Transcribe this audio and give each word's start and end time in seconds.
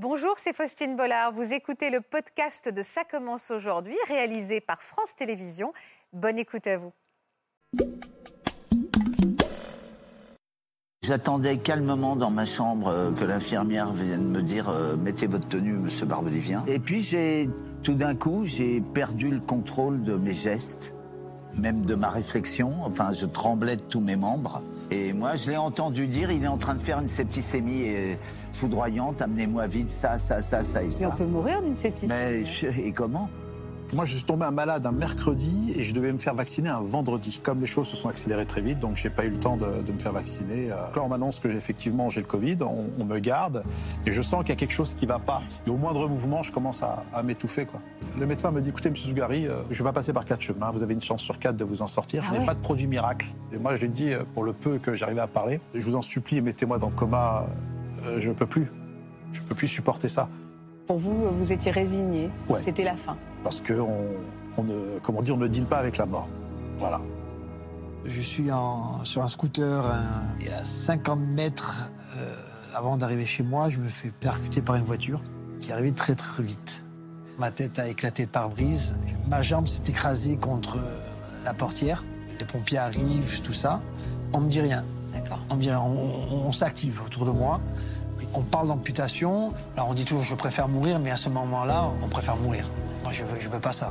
Bonjour, 0.00 0.34
c'est 0.36 0.54
Faustine 0.54 0.94
Bollard. 0.94 1.32
Vous 1.32 1.52
écoutez 1.52 1.90
le 1.90 2.00
podcast 2.00 2.72
de 2.72 2.82
Ça 2.84 3.02
commence 3.02 3.50
aujourd'hui, 3.50 3.96
réalisé 4.06 4.60
par 4.60 4.80
France 4.80 5.16
Télévisions. 5.16 5.72
Bonne 6.12 6.38
écoute 6.38 6.68
à 6.68 6.78
vous. 6.78 6.92
J'attendais 11.02 11.56
calmement 11.56 12.14
dans 12.14 12.30
ma 12.30 12.44
chambre 12.44 12.86
euh, 12.86 13.12
que 13.12 13.24
l'infirmière 13.24 13.92
vienne 13.92 14.30
me 14.30 14.40
dire 14.40 14.68
euh, 14.68 14.96
mettez 14.96 15.26
votre 15.26 15.48
tenue, 15.48 15.72
monsieur 15.72 16.06
Barbelivien. 16.06 16.62
Et 16.68 16.78
puis 16.78 17.02
j'ai 17.02 17.50
tout 17.82 17.96
d'un 17.96 18.14
coup 18.14 18.44
j'ai 18.44 18.80
perdu 18.80 19.30
le 19.30 19.40
contrôle 19.40 20.04
de 20.04 20.14
mes 20.14 20.32
gestes, 20.32 20.94
même 21.58 21.84
de 21.84 21.94
ma 21.94 22.08
réflexion. 22.08 22.72
Enfin, 22.84 23.12
je 23.12 23.26
tremblais 23.26 23.76
de 23.76 23.82
tous 23.82 24.00
mes 24.00 24.16
membres. 24.16 24.62
Et 24.90 25.12
moi, 25.12 25.34
je 25.34 25.50
l'ai 25.50 25.56
entendu 25.56 26.06
dire 26.06 26.30
il 26.30 26.44
est 26.44 26.48
en 26.48 26.56
train 26.58 26.74
de 26.74 26.80
faire 26.80 26.98
une 27.00 27.08
septicémie 27.08 27.84
euh, 27.88 28.14
foudroyante. 28.52 29.20
Amenez-moi 29.22 29.66
vite 29.66 29.90
ça, 29.90 30.18
ça, 30.18 30.40
ça, 30.42 30.64
ça 30.64 30.82
et 30.82 30.90
ça. 30.90 31.06
Mais 31.06 31.12
on 31.12 31.16
peut 31.16 31.26
mourir 31.26 31.60
d'une 31.62 31.74
septicémie. 31.74 32.12
Mais 32.12 32.44
je- 32.44 32.66
et 32.66 32.92
comment? 32.92 33.28
Moi, 33.94 34.04
je 34.04 34.16
suis 34.16 34.24
tombé 34.24 34.44
un 34.44 34.50
malade 34.50 34.84
un 34.84 34.92
mercredi 34.92 35.72
et 35.74 35.82
je 35.82 35.94
devais 35.94 36.12
me 36.12 36.18
faire 36.18 36.34
vacciner 36.34 36.68
un 36.68 36.80
vendredi. 36.80 37.40
Comme 37.42 37.62
les 37.62 37.66
choses 37.66 37.88
se 37.88 37.96
sont 37.96 38.10
accélérées 38.10 38.44
très 38.44 38.60
vite, 38.60 38.78
donc 38.78 38.96
j'ai 38.96 39.08
pas 39.08 39.24
eu 39.24 39.30
le 39.30 39.38
temps 39.38 39.56
de, 39.56 39.80
de 39.82 39.92
me 39.92 39.98
faire 39.98 40.12
vacciner. 40.12 40.70
Euh, 40.70 40.74
Quand 40.92 41.04
on 41.06 41.08
m'annonce 41.08 41.40
que 41.40 41.48
effectivement 41.48 42.10
j'ai 42.10 42.20
le 42.20 42.26
Covid, 42.26 42.58
on, 42.60 42.84
on 43.00 43.04
me 43.06 43.18
garde 43.18 43.64
et 44.04 44.12
je 44.12 44.20
sens 44.20 44.40
qu'il 44.40 44.50
y 44.50 44.52
a 44.52 44.56
quelque 44.56 44.74
chose 44.74 44.92
qui 44.94 45.06
va 45.06 45.18
pas. 45.18 45.40
Et 45.66 45.70
au 45.70 45.78
moindre 45.78 46.06
mouvement, 46.06 46.42
je 46.42 46.52
commence 46.52 46.82
à, 46.82 47.02
à 47.14 47.22
m'étouffer. 47.22 47.64
Quoi. 47.64 47.80
Le 48.18 48.26
médecin 48.26 48.50
me 48.50 48.60
dit 48.60 48.68
écoutez, 48.68 48.90
Monsieur 48.90 49.08
Zougari, 49.08 49.46
euh, 49.46 49.62
je 49.70 49.78
vais 49.82 49.88
pas 49.88 49.94
passer 49.94 50.12
par 50.12 50.26
quatre 50.26 50.42
chemins. 50.42 50.70
Vous 50.70 50.82
avez 50.82 50.92
une 50.92 51.00
chance 51.00 51.22
sur 51.22 51.38
quatre 51.38 51.56
de 51.56 51.64
vous 51.64 51.80
en 51.80 51.86
sortir. 51.86 52.22
Ah 52.24 52.28
je 52.28 52.34
n'ai 52.34 52.40
ouais 52.40 52.46
pas 52.46 52.54
de 52.54 52.60
produit 52.60 52.86
miracle. 52.86 53.28
Et 53.54 53.58
moi, 53.58 53.74
je 53.74 53.80
lui 53.82 53.88
dis 53.88 54.12
euh, 54.12 54.22
pour 54.34 54.44
le 54.44 54.52
peu 54.52 54.78
que 54.78 54.94
j'arrivais 54.94 55.22
à 55.22 55.26
parler, 55.28 55.60
je 55.72 55.80
vous 55.80 55.96
en 55.96 56.02
supplie, 56.02 56.42
mettez-moi 56.42 56.76
dans 56.78 56.90
le 56.90 56.94
coma. 56.94 57.46
Euh, 58.06 58.20
je 58.20 58.30
peux 58.32 58.46
plus. 58.46 58.70
Je 59.32 59.40
peux 59.40 59.54
plus 59.54 59.66
supporter 59.68 60.08
ça. 60.10 60.28
Pour 60.86 60.96
vous, 60.98 61.30
vous 61.30 61.52
étiez 61.52 61.70
résigné. 61.70 62.30
Ouais. 62.48 62.60
C'était 62.62 62.84
la 62.84 62.94
fin. 62.94 63.16
Parce 63.48 63.62
que 63.62 63.72
on, 63.72 64.08
on 64.58 64.62
ne, 64.64 64.98
comment 65.02 65.22
dire, 65.22 65.34
on 65.34 65.38
ne 65.38 65.46
deal 65.48 65.64
pas 65.64 65.78
avec 65.78 65.96
la 65.96 66.04
mort. 66.04 66.28
Voilà. 66.76 67.00
Je 68.04 68.20
suis 68.20 68.52
en- 68.52 69.02
sur 69.04 69.22
un 69.22 69.26
scooter 69.26 69.84
et 70.42 70.52
à 70.52 70.62
50 70.66 71.18
mètres 71.18 71.88
euh, 72.18 72.34
avant 72.74 72.98
d'arriver 72.98 73.24
chez 73.24 73.42
moi, 73.42 73.70
je 73.70 73.78
me 73.78 73.88
fais 73.88 74.10
percuter 74.10 74.60
par 74.60 74.76
une 74.76 74.84
voiture 74.84 75.22
qui 75.60 75.72
arrivait 75.72 75.92
très 75.92 76.14
très 76.14 76.42
vite. 76.42 76.84
Ma 77.38 77.50
tête 77.50 77.78
a 77.78 77.88
éclaté 77.88 78.26
de 78.26 78.30
pare-brise, 78.30 78.94
ma 79.28 79.40
jambe 79.40 79.66
s'est 79.66 79.80
écrasée 79.88 80.36
contre 80.36 80.76
la 81.42 81.54
portière. 81.54 82.04
Les 82.38 82.44
pompiers 82.44 82.76
arrivent, 82.78 83.40
tout 83.40 83.54
ça. 83.54 83.80
On 84.34 84.40
me 84.40 84.50
dit 84.50 84.60
rien. 84.60 84.84
On 85.48 85.56
me 85.56 85.62
dit 85.62 85.70
rien. 85.70 85.80
On, 85.80 85.96
on- 85.96 86.48
on 86.48 86.52
s'active 86.52 87.00
autour 87.02 87.24
de 87.24 87.30
moi. 87.30 87.62
On 88.34 88.42
parle 88.42 88.68
d'amputation. 88.68 89.54
Alors 89.74 89.88
on 89.88 89.94
dit 89.94 90.04
toujours 90.04 90.22
je 90.22 90.34
préfère 90.34 90.68
mourir, 90.68 90.98
mais 90.98 91.10
à 91.10 91.16
ce 91.16 91.30
moment-là, 91.30 91.90
on 92.02 92.08
préfère 92.08 92.36
mourir. 92.36 92.68
Moi, 93.08 93.14
je 93.14 93.24
veux, 93.24 93.40
je 93.40 93.48
veux 93.48 93.58
pas 93.58 93.72
ça. 93.72 93.90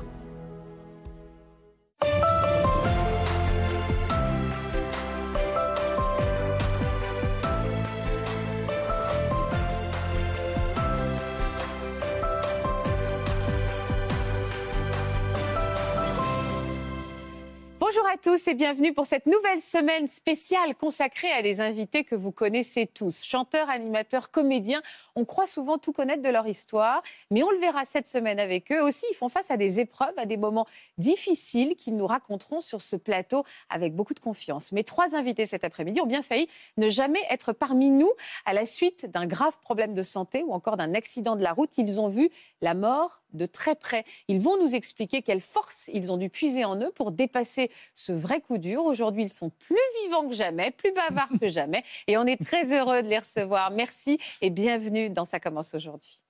À 18.18 18.20
tous 18.20 18.48
et 18.48 18.56
bienvenue 18.56 18.94
pour 18.94 19.06
cette 19.06 19.28
nouvelle 19.28 19.62
semaine 19.62 20.08
spéciale 20.08 20.74
consacrée 20.74 21.32
à 21.34 21.44
des 21.44 21.62
invités 21.62 22.04
que 22.04 22.16
vous 22.16 22.32
connaissez 22.32 22.88
tous. 22.88 23.24
Chanteurs, 23.24 23.70
animateurs, 23.70 24.32
comédiens, 24.32 24.82
on 25.16 25.24
croit 25.24 25.46
souvent 25.46 25.78
tout 25.78 25.92
connaître 25.92 26.24
de 26.24 26.30
leur 26.30 26.48
histoire, 26.48 27.04
mais 27.30 27.44
on 27.44 27.52
le 27.52 27.60
verra 27.60 27.86
cette 27.86 28.08
semaine 28.08 28.40
avec 28.40 28.72
eux. 28.72 28.82
Aussi, 28.82 29.06
ils 29.12 29.16
font 29.16 29.30
face 29.30 29.52
à 29.52 29.58
des 29.58 29.80
épreuves, 29.80 30.18
à 30.18 30.26
des 30.26 30.38
moments 30.38 30.66
difficiles 30.98 31.76
qu'ils 31.76 31.96
nous 31.96 32.08
raconteront 32.08 32.60
sur 32.60 32.82
ce 32.82 32.96
plateau 32.96 33.44
avec 33.70 33.94
beaucoup 33.94 34.16
de 34.16 34.20
confiance. 34.20 34.72
Mes 34.72 34.84
trois 34.84 35.14
invités 35.14 35.46
cet 35.46 35.64
après-midi 35.64 36.02
ont 36.02 36.08
bien 36.08 36.24
failli 36.24 36.48
ne 36.78 36.90
jamais 36.90 37.22
être 37.30 37.54
parmi 37.54 37.92
nous 37.92 38.12
à 38.46 38.54
la 38.54 38.66
suite 38.66 39.12
d'un 39.12 39.28
grave 39.28 39.60
problème 39.60 39.94
de 39.94 40.04
santé 40.04 40.42
ou 40.42 40.54
encore 40.54 40.78
d'un 40.78 40.96
accident 40.96 41.36
de 41.36 41.44
la 41.44 41.54
route. 41.54 41.78
Ils 41.78 42.02
ont 42.02 42.08
vu 42.08 42.32
la 42.62 42.74
mort 42.74 43.22
de 43.34 43.46
très 43.46 43.76
près. 43.76 44.04
Ils 44.28 44.40
vont 44.40 44.58
nous 44.62 44.76
expliquer 44.76 45.22
quelle 45.22 45.42
force 45.42 45.90
ils 45.94 46.12
ont 46.12 46.18
dû 46.18 46.30
puiser 46.30 46.66
en 46.66 46.80
eux 46.82 46.92
pour 46.92 47.12
dépasser 47.12 47.72
ce 47.96 48.12
vrai 48.12 48.42
coup 48.42 48.58
dur. 48.58 48.86
Aujourd'hui, 48.86 49.24
ils 49.24 49.34
sont 49.34 49.50
plus 49.50 49.78
vivants 50.04 50.28
que 50.28 50.36
jamais, 50.36 50.72
plus 50.72 50.92
bavards 50.92 51.30
que 51.40 51.50
jamais, 51.50 51.84
et 52.08 52.18
on 52.18 52.26
est 52.26 52.44
très 52.44 52.74
heureux 52.74 53.04
de 53.04 53.08
les 53.08 53.20
recevoir. 53.20 53.72
Merci 53.72 54.20
et 54.42 54.50
bienvenue 54.50 55.10
dans 55.10 55.26
Ça 55.26 55.40
commence 55.40 55.74
aujourd'hui. 55.74 56.27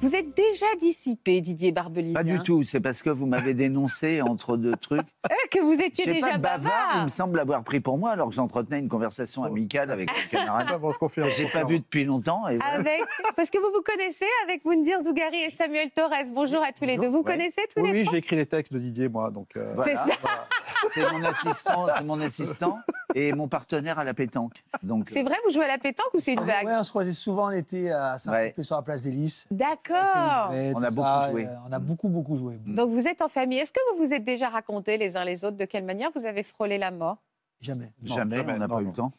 Vous 0.00 0.14
êtes 0.14 0.36
déjà 0.36 0.66
dissipé, 0.78 1.40
Didier 1.40 1.72
Barbelivien. 1.72 2.14
Pas 2.14 2.22
du 2.22 2.38
tout. 2.40 2.62
C'est 2.62 2.78
parce 2.78 3.02
que 3.02 3.10
vous 3.10 3.26
m'avez 3.26 3.52
dénoncé 3.54 4.22
entre 4.22 4.56
deux 4.56 4.76
trucs. 4.76 5.00
Euh, 5.30 5.34
que 5.50 5.60
vous 5.60 5.72
étiez 5.74 6.06
déjà 6.14 6.30
pas, 6.32 6.38
bavard, 6.38 6.58
il 6.60 6.64
bavard. 6.88 7.02
me 7.02 7.08
semble 7.08 7.38
avoir 7.40 7.62
pris 7.62 7.80
pour 7.80 7.98
moi 7.98 8.12
alors 8.12 8.28
que 8.30 8.34
j'entretenais 8.34 8.78
une 8.78 8.88
conversation 8.88 9.42
amicale 9.44 9.90
avec 9.90 10.08
un 10.10 10.26
camarade 10.30 10.80
bon, 10.80 10.90
je 10.92 10.96
confirme. 10.98 11.26
que 11.28 11.34
j'ai 11.34 11.46
pas 11.48 11.64
vu 11.64 11.80
depuis 11.80 12.04
longtemps. 12.04 12.48
Et 12.48 12.56
voilà. 12.56 12.74
Avec, 12.76 13.02
parce 13.36 13.50
que 13.50 13.58
vous 13.58 13.70
vous 13.74 13.82
connaissez 13.82 14.24
avec 14.44 14.64
Moundir 14.64 15.00
Zougari 15.02 15.36
et 15.42 15.50
Samuel 15.50 15.90
Torres. 15.90 16.14
Bonjour 16.32 16.62
à 16.62 16.72
tous 16.72 16.84
les 16.86 16.96
deux. 16.96 17.08
Vous 17.08 17.18
Ouais. 17.18 17.24
connaissez 17.32 17.60
tous 17.74 17.82
Oui, 17.82 17.92
les 17.92 17.98
oui, 17.98 18.04
trois 18.04 18.12
j'ai 18.12 18.18
écrit 18.20 18.36
les 18.36 18.46
textes 18.46 18.72
de 18.72 18.78
Didier, 18.78 19.08
moi. 19.10 19.30
Donc, 19.30 19.48
euh, 19.58 19.72
Voilà. 19.74 19.90
C'est 20.06 20.10
ça. 20.12 20.18
voilà. 20.22 20.48
C'est 20.94 21.12
mon 21.12 21.24
assistant, 21.24 21.86
c'est 21.98 22.04
mon 22.04 22.20
assistant 22.20 22.78
et 23.18 23.32
mon 23.32 23.48
partenaire 23.48 23.98
à 23.98 24.04
la 24.04 24.14
pétanque. 24.14 24.62
Donc 24.82 25.08
C'est 25.08 25.22
vrai, 25.22 25.34
vous 25.44 25.50
jouez 25.52 25.64
à 25.64 25.68
la 25.68 25.78
pétanque 25.78 26.12
ou 26.14 26.18
c'est 26.20 26.32
une 26.34 26.40
Ouais, 26.40 26.46
vague 26.46 26.66
on 26.68 26.84
se 26.84 26.90
croisait 26.90 27.12
souvent 27.12 27.48
l'été 27.48 27.90
à 27.90 28.16
saint 28.18 28.30
Ouais. 28.32 28.54
sur 28.60 28.76
la 28.76 28.82
place 28.82 29.02
des 29.02 29.10
Lys. 29.10 29.46
D'accord. 29.50 30.50
On 30.50 30.82
a 30.82 30.90
beaucoup 30.90 31.30
joué. 31.30 31.46
euh, 31.46 31.54
on 31.68 31.72
a 31.72 31.78
beaucoup, 31.78 32.08
beaucoup 32.08 32.36
joué. 32.36 32.58
Donc 32.66 32.90
vous 32.90 33.08
êtes 33.08 33.22
en 33.22 33.28
famille. 33.28 33.58
Est-ce 33.58 33.72
que 33.72 33.80
vous 33.96 34.04
vous 34.06 34.12
êtes 34.12 34.24
déjà 34.24 34.48
raconté 34.48 34.96
les 34.96 35.16
uns 35.16 35.24
les 35.24 35.44
autres 35.44 35.56
de 35.56 35.64
quelle 35.64 35.84
manière 35.84 36.10
vous 36.14 36.26
avez 36.26 36.42
frôlé 36.42 36.78
la 36.78 36.90
mort? 36.90 37.18
Jamais. 37.60 37.92
Non, 38.02 38.14
jamais, 38.16 38.36
jamais, 38.36 38.52
on 38.52 38.58
n'a 38.58 38.66
non, 38.68 38.74
pas 38.76 38.82
eu 38.82 38.86
le 38.86 38.92
temps. 38.92 39.12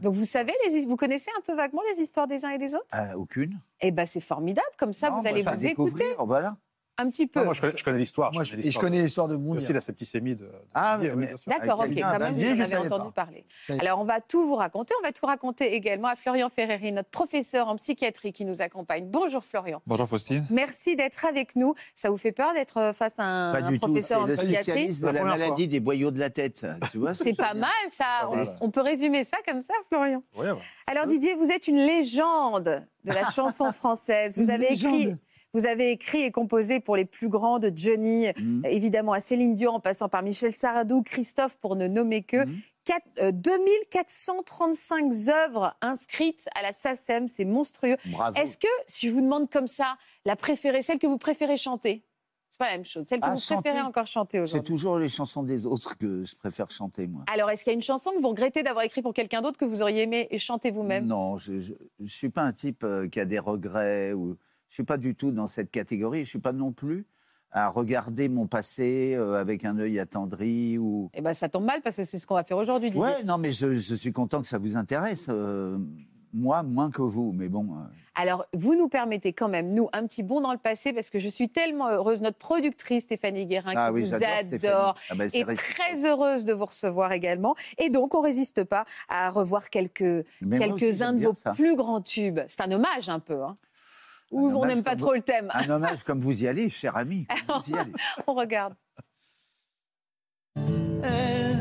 Donc 0.00 0.14
vous 0.14 0.24
savez, 0.24 0.52
les, 0.70 0.86
vous 0.86 0.96
connaissez 0.96 1.30
un 1.36 1.42
peu 1.42 1.54
vaguement 1.54 1.82
les 1.94 2.00
histoires 2.00 2.26
des 2.26 2.44
uns 2.44 2.50
et 2.50 2.58
des 2.58 2.74
autres? 2.74 2.86
Ah, 2.92 3.18
aucune. 3.18 3.58
Eh 3.80 3.90
ben 3.90 4.06
c'est 4.06 4.20
formidable. 4.20 4.66
Comme 4.78 4.92
ça, 4.92 5.10
Non, 5.10 5.18
vous 5.20 5.26
allez 5.26 5.42
vous 5.42 5.66
écouter 5.66 6.04
Voilà. 6.18 6.56
Un 6.98 7.08
petit 7.08 7.26
peu. 7.26 7.40
Non, 7.40 7.46
moi, 7.46 7.54
je 7.54 7.60
connais, 7.60 7.76
je 7.76 7.84
connais 7.84 7.98
l'histoire. 7.98 8.32
Moi, 8.34 8.44
je, 8.44 8.50
connais 8.50 8.60
et 8.60 8.62
je 8.62 8.66
l'histoire. 8.68 8.84
connais 8.84 9.02
l'histoire 9.02 9.28
de 9.28 9.36
Mounir. 9.36 9.58
aussi 9.58 9.72
la 9.72 9.80
septicémie 9.80 10.36
de. 10.36 10.44
de 10.44 10.50
Ah. 10.74 10.98
D'accord, 11.46 11.80
ok, 11.80 11.94
quand 11.94 12.18
même, 12.18 12.34
vous 12.34 12.60
en 12.60 12.60
avez 12.60 12.76
entendu 12.76 13.12
pas. 13.12 13.24
parler. 13.24 13.46
Alors, 13.80 14.00
on 14.00 14.04
va 14.04 14.20
tout 14.20 14.46
vous 14.46 14.56
raconter. 14.56 14.94
On 15.00 15.06
va 15.06 15.12
tout 15.12 15.26
raconter 15.26 15.74
également 15.74 16.08
à 16.08 16.16
Florian 16.16 16.48
Ferreri, 16.48 16.92
notre 16.92 17.08
professeur 17.08 17.68
en 17.68 17.76
psychiatrie 17.76 18.32
qui 18.32 18.44
nous 18.44 18.60
accompagne. 18.60 19.06
Bonjour 19.08 19.42
Florian. 19.44 19.80
Bonjour 19.86 20.08
Faustine. 20.08 20.44
Merci 20.50 20.96
d'être 20.96 21.24
avec 21.24 21.56
nous. 21.56 21.74
Ça 21.94 22.10
vous 22.10 22.18
fait 22.18 22.32
peur 22.32 22.52
d'être 22.52 22.78
euh, 22.78 22.92
face 22.92 23.18
à 23.18 23.24
un, 23.24 23.52
Pas 23.52 23.58
un 23.66 23.70
du 23.70 23.78
tout. 23.78 23.86
C'est 23.86 23.92
professeur 23.92 24.22
en 24.22 24.26
le 24.26 24.34
psychiatrie 24.34 24.62
spécialiste 24.62 25.02
de 25.04 25.10
La 25.10 25.24
maladie 25.24 25.62
fois. 25.62 25.66
des 25.66 25.80
boyaux 25.80 26.10
de 26.10 26.18
la 26.18 26.30
tête. 26.30 26.66
Tu 26.90 26.98
vois 26.98 27.14
ce 27.14 27.24
C'est 27.24 27.34
pas 27.34 27.54
mal, 27.54 27.70
ça. 27.90 28.22
On, 28.60 28.70
peut 28.70 28.82
résumer 28.82 29.24
ça 29.24 29.38
comme 29.46 29.62
ça, 29.62 29.74
Florian? 29.88 30.22
Ouais, 30.36 30.50
ouais. 30.50 30.58
Alors 30.86 31.06
Didier, 31.06 31.34
vous 31.34 31.50
êtes 31.50 31.68
une 31.68 31.78
légende 31.78 32.84
de 33.04 33.12
la 33.12 33.30
chanson 33.30 33.72
française. 33.72 34.38
Vous 34.38 34.50
avez 34.50 34.72
écrit. 34.72 35.14
Vous 35.54 35.66
avez 35.66 35.90
écrit 35.90 36.22
et 36.22 36.30
composé 36.30 36.80
pour 36.80 36.96
les 36.96 37.04
plus 37.04 37.28
grands 37.28 37.58
de 37.58 37.70
Johnny, 37.74 38.28
euh, 38.28 38.32
évidemment 38.64 39.12
à 39.12 39.20
Céline 39.20 39.54
Dion, 39.54 39.72
en 39.74 39.80
passant 39.80 40.08
par 40.08 40.22
Michel 40.22 40.52
Sardou, 40.52 41.02
Christophe, 41.02 41.56
pour 41.58 41.76
ne 41.76 41.86
nommer 41.88 42.22
que. 42.22 42.44
Quatre- 42.84 43.06
euh, 43.22 43.30
2435 43.30 45.12
œuvres 45.28 45.76
inscrites 45.80 46.48
à 46.56 46.62
la 46.62 46.72
SACEM, 46.72 47.28
c'est 47.28 47.44
monstrueux. 47.44 47.96
Bravo. 48.06 48.36
Est-ce 48.36 48.58
que, 48.58 48.66
si 48.86 49.08
je 49.08 49.12
vous 49.14 49.20
demande 49.20 49.48
comme 49.50 49.66
ça, 49.66 49.96
la 50.24 50.36
préférée, 50.36 50.82
celle 50.82 50.98
que 50.98 51.06
vous 51.06 51.18
préférez 51.18 51.56
chanter, 51.56 52.04
c'est 52.50 52.58
pas 52.58 52.66
la 52.66 52.72
même 52.72 52.84
chose, 52.84 53.06
celle 53.08 53.20
que 53.20 53.26
Ah, 53.26 53.32
vous 53.34 53.38
chanter 53.40 53.62
préférez 53.70 53.86
encore 53.86 54.06
chanter 54.06 54.38
C'est 54.38 54.42
aujourd'hui 54.42 54.72
toujours 54.74 54.98
les 54.98 55.08
chansons 55.08 55.42
des 55.42 55.64
autres 55.64 55.96
que 55.96 56.24
je 56.24 56.34
préfère 56.36 56.70
chanter, 56.70 57.06
moi. 57.06 57.24
Alors, 57.32 57.50
est-ce 57.50 57.62
qu'il 57.64 57.70
y 57.70 57.74
a 57.74 57.76
une 57.76 57.82
chanson 57.82 58.10
que 58.10 58.20
vous 58.20 58.28
regrettez 58.28 58.62
d'avoir 58.62 58.84
écrite 58.84 59.04
pour 59.04 59.14
quelqu'un 59.14 59.42
d'autre 59.42 59.58
que 59.58 59.64
vous 59.64 59.80
auriez 59.80 60.02
aimé 60.02 60.28
chanter 60.38 60.70
vous-même? 60.70 61.06
Non, 61.06 61.36
je 61.36 61.52
ne 62.00 62.08
suis 62.08 62.28
pas 62.30 62.42
un 62.42 62.52
type 62.52 62.82
euh, 62.84 63.08
qui 63.08 63.20
a 63.20 63.24
des 63.24 63.38
regrets. 63.38 64.12
Ou, 64.12 64.36
je 64.72 64.76
suis 64.76 64.84
pas 64.84 64.96
du 64.96 65.14
tout 65.14 65.32
dans 65.32 65.46
cette 65.46 65.70
catégorie. 65.70 66.24
Je 66.24 66.30
suis 66.30 66.38
pas 66.38 66.52
non 66.52 66.72
plus 66.72 67.04
à 67.50 67.68
regarder 67.68 68.30
mon 68.30 68.46
passé 68.46 69.12
euh, 69.14 69.38
avec 69.38 69.66
un 69.66 69.78
œil 69.78 69.98
attendri. 69.98 70.78
Ou... 70.78 71.10
Eh 71.12 71.20
ben, 71.20 71.34
ça 71.34 71.50
tombe 71.50 71.66
mal 71.66 71.82
parce 71.82 71.96
que 71.96 72.04
c'est 72.04 72.18
ce 72.18 72.26
qu'on 72.26 72.36
va 72.36 72.42
faire 72.42 72.56
aujourd'hui, 72.56 72.88
Didier. 72.88 73.04
Ouais, 73.04 73.22
non, 73.24 73.36
mais 73.36 73.52
je, 73.52 73.74
je 73.74 73.94
suis 73.94 74.12
content 74.12 74.40
que 74.40 74.46
ça 74.46 74.56
vous 74.56 74.74
intéresse. 74.74 75.26
euh, 75.28 75.76
moi, 76.32 76.62
moins 76.62 76.90
que 76.90 77.02
vous, 77.02 77.32
mais 77.32 77.50
bon. 77.50 77.74
euh, 77.74 77.84
Alors, 78.14 78.46
vous 78.54 78.74
nous 78.74 78.88
permettez 78.88 79.34
quand 79.34 79.50
même, 79.50 79.74
nous, 79.74 79.90
un 79.92 80.06
petit 80.06 80.22
bond 80.22 80.40
dans 80.40 80.52
le 80.52 80.58
passé, 80.58 80.94
parce 80.94 81.10
que 81.10 81.18
je 81.18 81.28
suis 81.28 81.50
tellement 81.50 81.90
heureuse. 81.90 82.22
Notre 82.22 82.38
productrice, 82.38 83.02
Stéphanie 83.02 83.44
Guérin, 83.44 83.74
ah 83.76 83.88
qui 83.88 83.96
oui, 83.96 84.02
vous 84.04 84.14
adore. 84.14 84.94
Ah 85.10 85.14
ben, 85.14 85.28
est 85.30 85.54
très 85.54 86.06
heureuse 86.06 86.46
de 86.46 86.54
vous 86.54 86.64
recevoir 86.64 87.12
également. 87.12 87.54
Et 87.76 87.90
donc, 87.90 88.14
on 88.14 88.22
résiste 88.22 88.64
pas 88.64 88.86
à 89.10 89.28
revoir 89.28 89.68
quelques, 89.68 90.24
quelques-uns 90.40 91.12
de 91.12 91.26
vos 91.26 91.34
ça. 91.34 91.52
plus 91.52 91.76
grands 91.76 92.00
tubes. 92.00 92.40
C'est 92.48 92.62
un 92.62 92.72
hommage 92.72 93.10
un 93.10 93.20
peu. 93.20 93.42
Hein. 93.42 93.54
Ou 94.32 94.48
on 94.48 94.64
n'aime 94.64 94.82
pas 94.82 94.96
trop 94.96 95.12
le 95.12 95.20
thème. 95.20 95.50
Un 95.52 95.68
hommage 95.68 96.02
comme 96.02 96.20
vous 96.20 96.42
y 96.42 96.48
allez, 96.48 96.70
cher 96.70 96.96
ami. 96.96 97.26
comme 97.46 97.58
vous 97.60 97.70
y 97.70 97.78
allez. 97.78 97.92
on 98.26 98.32
regarde. 98.32 98.74
Elle, 100.56 101.58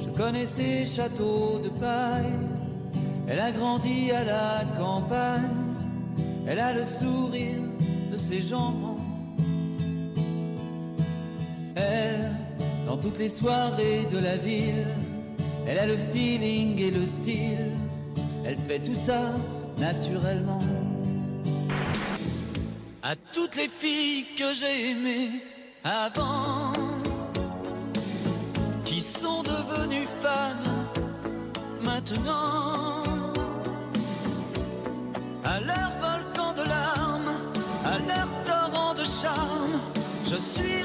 je 0.00 0.10
connais 0.10 0.46
ses 0.46 0.84
châteaux 0.84 1.60
de 1.60 1.68
paille. 1.68 2.34
Elle 3.28 3.38
a 3.38 3.52
grandi 3.52 4.10
à 4.10 4.24
la 4.24 4.64
campagne, 4.76 5.48
elle 6.48 6.58
a 6.58 6.72
le 6.72 6.84
sourire 6.84 7.60
de 8.10 8.18
ses 8.18 8.42
gens. 8.42 8.96
Elle, 11.76 12.28
dans 12.86 12.96
toutes 12.96 13.18
les 13.18 13.28
soirées 13.28 14.04
de 14.12 14.18
la 14.18 14.36
ville, 14.36 14.84
elle 15.64 15.78
a 15.78 15.86
le 15.86 15.96
feeling 15.96 16.80
et 16.80 16.90
le 16.90 17.06
style. 17.06 17.70
Elle 18.44 18.58
fait 18.58 18.80
tout 18.80 18.96
ça 18.96 19.30
naturellement. 19.78 20.58
À 23.02 23.16
toutes 23.32 23.56
les 23.56 23.68
filles 23.68 24.26
que 24.36 24.52
j'ai 24.52 24.90
aimées 24.90 25.42
avant, 25.84 26.72
qui 28.84 29.00
sont 29.00 29.42
devenues 29.42 30.06
femmes 30.22 30.86
maintenant. 31.82 33.02
À 35.44 35.60
leur 35.60 35.90
volcan 36.00 36.52
de 36.52 36.68
larmes, 36.68 37.36
à 37.86 37.98
leur 38.06 38.28
torrent 38.44 38.94
de 38.94 39.04
charme, 39.04 39.80
je 40.26 40.36
suis 40.36 40.84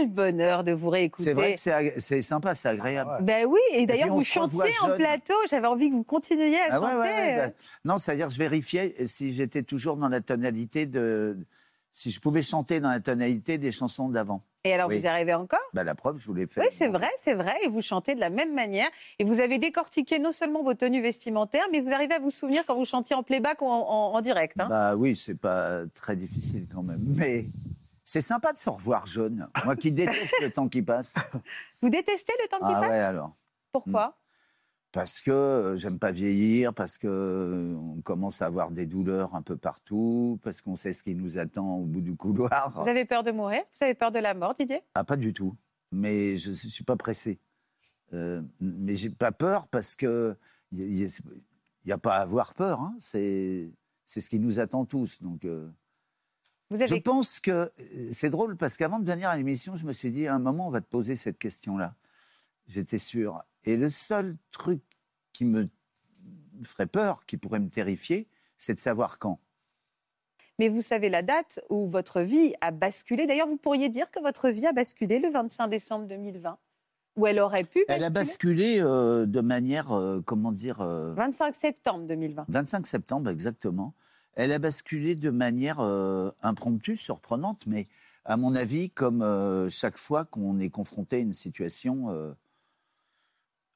Quel 0.00 0.08
bonheur 0.10 0.64
de 0.64 0.72
vous 0.72 0.88
réécouter. 0.90 1.24
C'est 1.24 1.32
vrai 1.34 1.52
que 1.54 1.58
c'est 1.60 1.72
ag- 1.72 1.94
c'est 1.98 2.22
sympa, 2.22 2.54
c'est 2.54 2.68
agréable. 2.68 3.22
Ben 3.22 3.46
oui, 3.46 3.58
et 3.74 3.86
d'ailleurs 3.86 4.08
vous 4.08 4.22
chantiez 4.22 4.72
en 4.82 4.88
jeune. 4.88 4.96
plateau. 4.96 5.34
J'avais 5.48 5.66
envie 5.66 5.90
que 5.90 5.94
vous 5.94 6.04
continuiez 6.04 6.58
à 6.58 6.66
Ah 6.70 6.74
chanter. 6.80 6.94
ouais, 6.96 6.98
ouais, 7.00 7.36
bah, 7.48 7.52
non, 7.84 7.98
c'est-à-dire 7.98 8.30
je 8.30 8.38
vérifiais 8.38 8.94
si 9.06 9.32
j'étais 9.32 9.62
toujours 9.62 9.96
dans 9.96 10.08
la 10.08 10.20
tonalité 10.20 10.86
de. 10.86 11.36
Si 11.92 12.12
je 12.12 12.20
pouvais 12.20 12.42
chanter 12.42 12.78
dans 12.80 12.88
la 12.90 13.00
tonalité 13.00 13.58
des 13.58 13.72
chansons 13.72 14.08
d'avant. 14.08 14.42
Et 14.62 14.72
alors 14.72 14.88
oui. 14.88 14.98
vous 14.98 15.04
y 15.04 15.08
arrivez 15.08 15.34
encore? 15.34 15.58
Bah, 15.74 15.82
la 15.82 15.94
preuve, 15.96 16.18
je 16.20 16.26
vous 16.26 16.34
l'ai 16.34 16.46
fait. 16.46 16.60
Oui, 16.60 16.66
c'est 16.70 16.86
vrai, 16.86 17.08
c'est 17.16 17.34
vrai. 17.34 17.54
Et 17.64 17.68
vous 17.68 17.80
chantez 17.82 18.14
de 18.14 18.20
la 18.20 18.30
même 18.30 18.54
manière. 18.54 18.86
Et 19.18 19.24
vous 19.24 19.40
avez 19.40 19.58
décortiqué 19.58 20.18
non 20.20 20.30
seulement 20.32 20.62
vos 20.62 20.74
tenues 20.74 21.02
vestimentaires, 21.02 21.64
mais 21.72 21.80
vous 21.80 21.92
arrivez 21.92 22.14
à 22.14 22.18
vous 22.20 22.30
souvenir 22.30 22.64
quand 22.64 22.76
vous 22.76 22.84
chantiez 22.84 23.16
en 23.16 23.22
playback 23.24 23.60
ou 23.60 23.66
en, 23.66 23.80
en- 23.88 24.14
en 24.14 24.20
direct. 24.20 24.60
hein? 24.60 24.66
Bah 24.68 24.94
oui, 24.96 25.16
c'est 25.16 25.34
pas 25.38 25.80
très 25.92 26.14
difficile 26.14 26.66
quand 26.72 26.82
même. 26.84 27.00
Mais 27.06 27.46
c'est 28.10 28.22
sympa 28.22 28.52
de 28.52 28.58
se 28.58 28.68
revoir 28.68 29.06
jeune. 29.06 29.46
Moi 29.64 29.76
qui 29.76 29.92
déteste 29.92 30.34
le 30.42 30.50
temps 30.50 30.68
qui 30.68 30.82
passe. 30.82 31.14
Vous 31.80 31.90
détestez 31.90 32.32
le 32.42 32.48
temps 32.48 32.58
qui 32.58 32.64
Ah 32.66 32.80
passe 32.80 32.90
ouais, 32.90 32.98
alors. 32.98 33.36
Pourquoi 33.70 34.18
Parce 34.90 35.20
que 35.20 35.30
euh, 35.30 35.76
j'aime 35.76 36.00
pas 36.00 36.10
vieillir, 36.10 36.74
parce 36.74 36.98
que 36.98 37.06
euh, 37.06 37.76
on 37.76 38.00
commence 38.00 38.42
à 38.42 38.46
avoir 38.46 38.72
des 38.72 38.86
douleurs 38.86 39.36
un 39.36 39.42
peu 39.42 39.56
partout, 39.56 40.40
parce 40.42 40.60
qu'on 40.60 40.74
sait 40.74 40.92
ce 40.92 41.04
qui 41.04 41.14
nous 41.14 41.38
attend 41.38 41.76
au 41.76 41.84
bout 41.84 42.00
du 42.00 42.16
couloir. 42.16 42.82
Vous 42.82 42.88
avez 42.88 43.04
peur 43.04 43.22
de 43.22 43.30
mourir? 43.30 43.62
Vous 43.78 43.84
avez 43.84 43.94
peur 43.94 44.10
de 44.10 44.18
la 44.18 44.34
mort, 44.34 44.54
Didier? 44.54 44.82
Ah, 44.96 45.04
pas 45.04 45.16
du 45.16 45.32
tout. 45.32 45.54
Mais 45.92 46.34
je 46.34 46.50
ne 46.50 46.56
suis 46.56 46.82
pas 46.82 46.96
pressé. 46.96 47.38
Euh, 48.12 48.42
mais 48.60 48.96
j'ai 48.96 49.10
pas 49.10 49.30
peur 49.30 49.68
parce 49.68 49.94
que 49.94 50.36
il 50.72 51.06
n'y 51.86 51.92
a, 51.92 51.98
pas 51.98 52.16
à 52.16 52.22
avoir 52.22 52.54
peur. 52.54 52.80
hein. 52.80 52.96
C'est 52.98 53.70
c'est 54.04 54.20
ce 54.20 54.28
qui 54.28 54.40
nous 54.40 54.58
attend 54.58 54.84
tous. 54.84 55.22
Donc, 55.22 55.46
euh, 56.72 56.86
je 56.86 56.94
pense 56.96 57.40
que 57.40 57.70
c'est 58.12 58.30
drôle 58.30 58.56
parce 58.56 58.76
qu'avant 58.76 58.98
de 58.98 59.10
venir 59.10 59.28
à 59.28 59.36
l'émission, 59.36 59.76
je 59.76 59.86
me 59.86 59.92
suis 59.92 60.10
dit 60.10 60.26
à 60.26 60.34
un 60.34 60.38
moment 60.38 60.68
on 60.68 60.70
va 60.70 60.80
te 60.80 60.88
poser 60.88 61.16
cette 61.16 61.38
question-là. 61.38 61.94
J'étais 62.68 62.98
sûr. 62.98 63.42
Et 63.64 63.76
le 63.76 63.90
seul 63.90 64.36
truc 64.52 64.80
qui 65.32 65.44
me 65.44 65.68
ferait 66.62 66.86
peur, 66.86 67.26
qui 67.26 67.36
pourrait 67.36 67.60
me 67.60 67.68
terrifier, 67.68 68.28
c'est 68.56 68.74
de 68.74 68.78
savoir 68.78 69.18
quand. 69.18 69.40
Mais 70.58 70.68
vous 70.68 70.82
savez 70.82 71.08
la 71.08 71.22
date 71.22 71.58
où 71.70 71.88
votre 71.88 72.20
vie 72.20 72.52
a 72.60 72.70
basculé. 72.70 73.26
D'ailleurs, 73.26 73.48
vous 73.48 73.56
pourriez 73.56 73.88
dire 73.88 74.10
que 74.10 74.20
votre 74.20 74.50
vie 74.50 74.66
a 74.66 74.72
basculé 74.72 75.18
le 75.18 75.30
25 75.30 75.68
décembre 75.68 76.06
2020. 76.06 76.58
Ou 77.16 77.26
elle 77.26 77.40
aurait 77.40 77.64
pu 77.64 77.78
basculer 77.78 77.96
Elle 77.96 78.04
a 78.04 78.10
basculé 78.10 78.76
euh, 78.78 79.24
de 79.24 79.40
manière, 79.40 79.90
euh, 79.92 80.20
comment 80.24 80.52
dire, 80.52 80.82
euh, 80.82 81.14
25 81.14 81.54
septembre 81.54 82.06
2020. 82.06 82.44
25 82.48 82.86
septembre, 82.86 83.30
exactement. 83.30 83.94
Elle 84.40 84.52
a 84.52 84.58
basculé 84.58 85.14
de 85.16 85.28
manière 85.28 85.80
euh, 85.80 86.30
impromptue, 86.42 86.96
surprenante, 86.96 87.66
mais 87.66 87.88
à 88.24 88.38
mon 88.38 88.54
avis, 88.54 88.88
comme 88.88 89.20
euh, 89.20 89.68
chaque 89.68 89.98
fois 89.98 90.24
qu'on 90.24 90.58
est 90.58 90.70
confronté 90.70 91.16
à 91.16 91.18
une 91.18 91.34
situation 91.34 92.08
euh, 92.08 92.32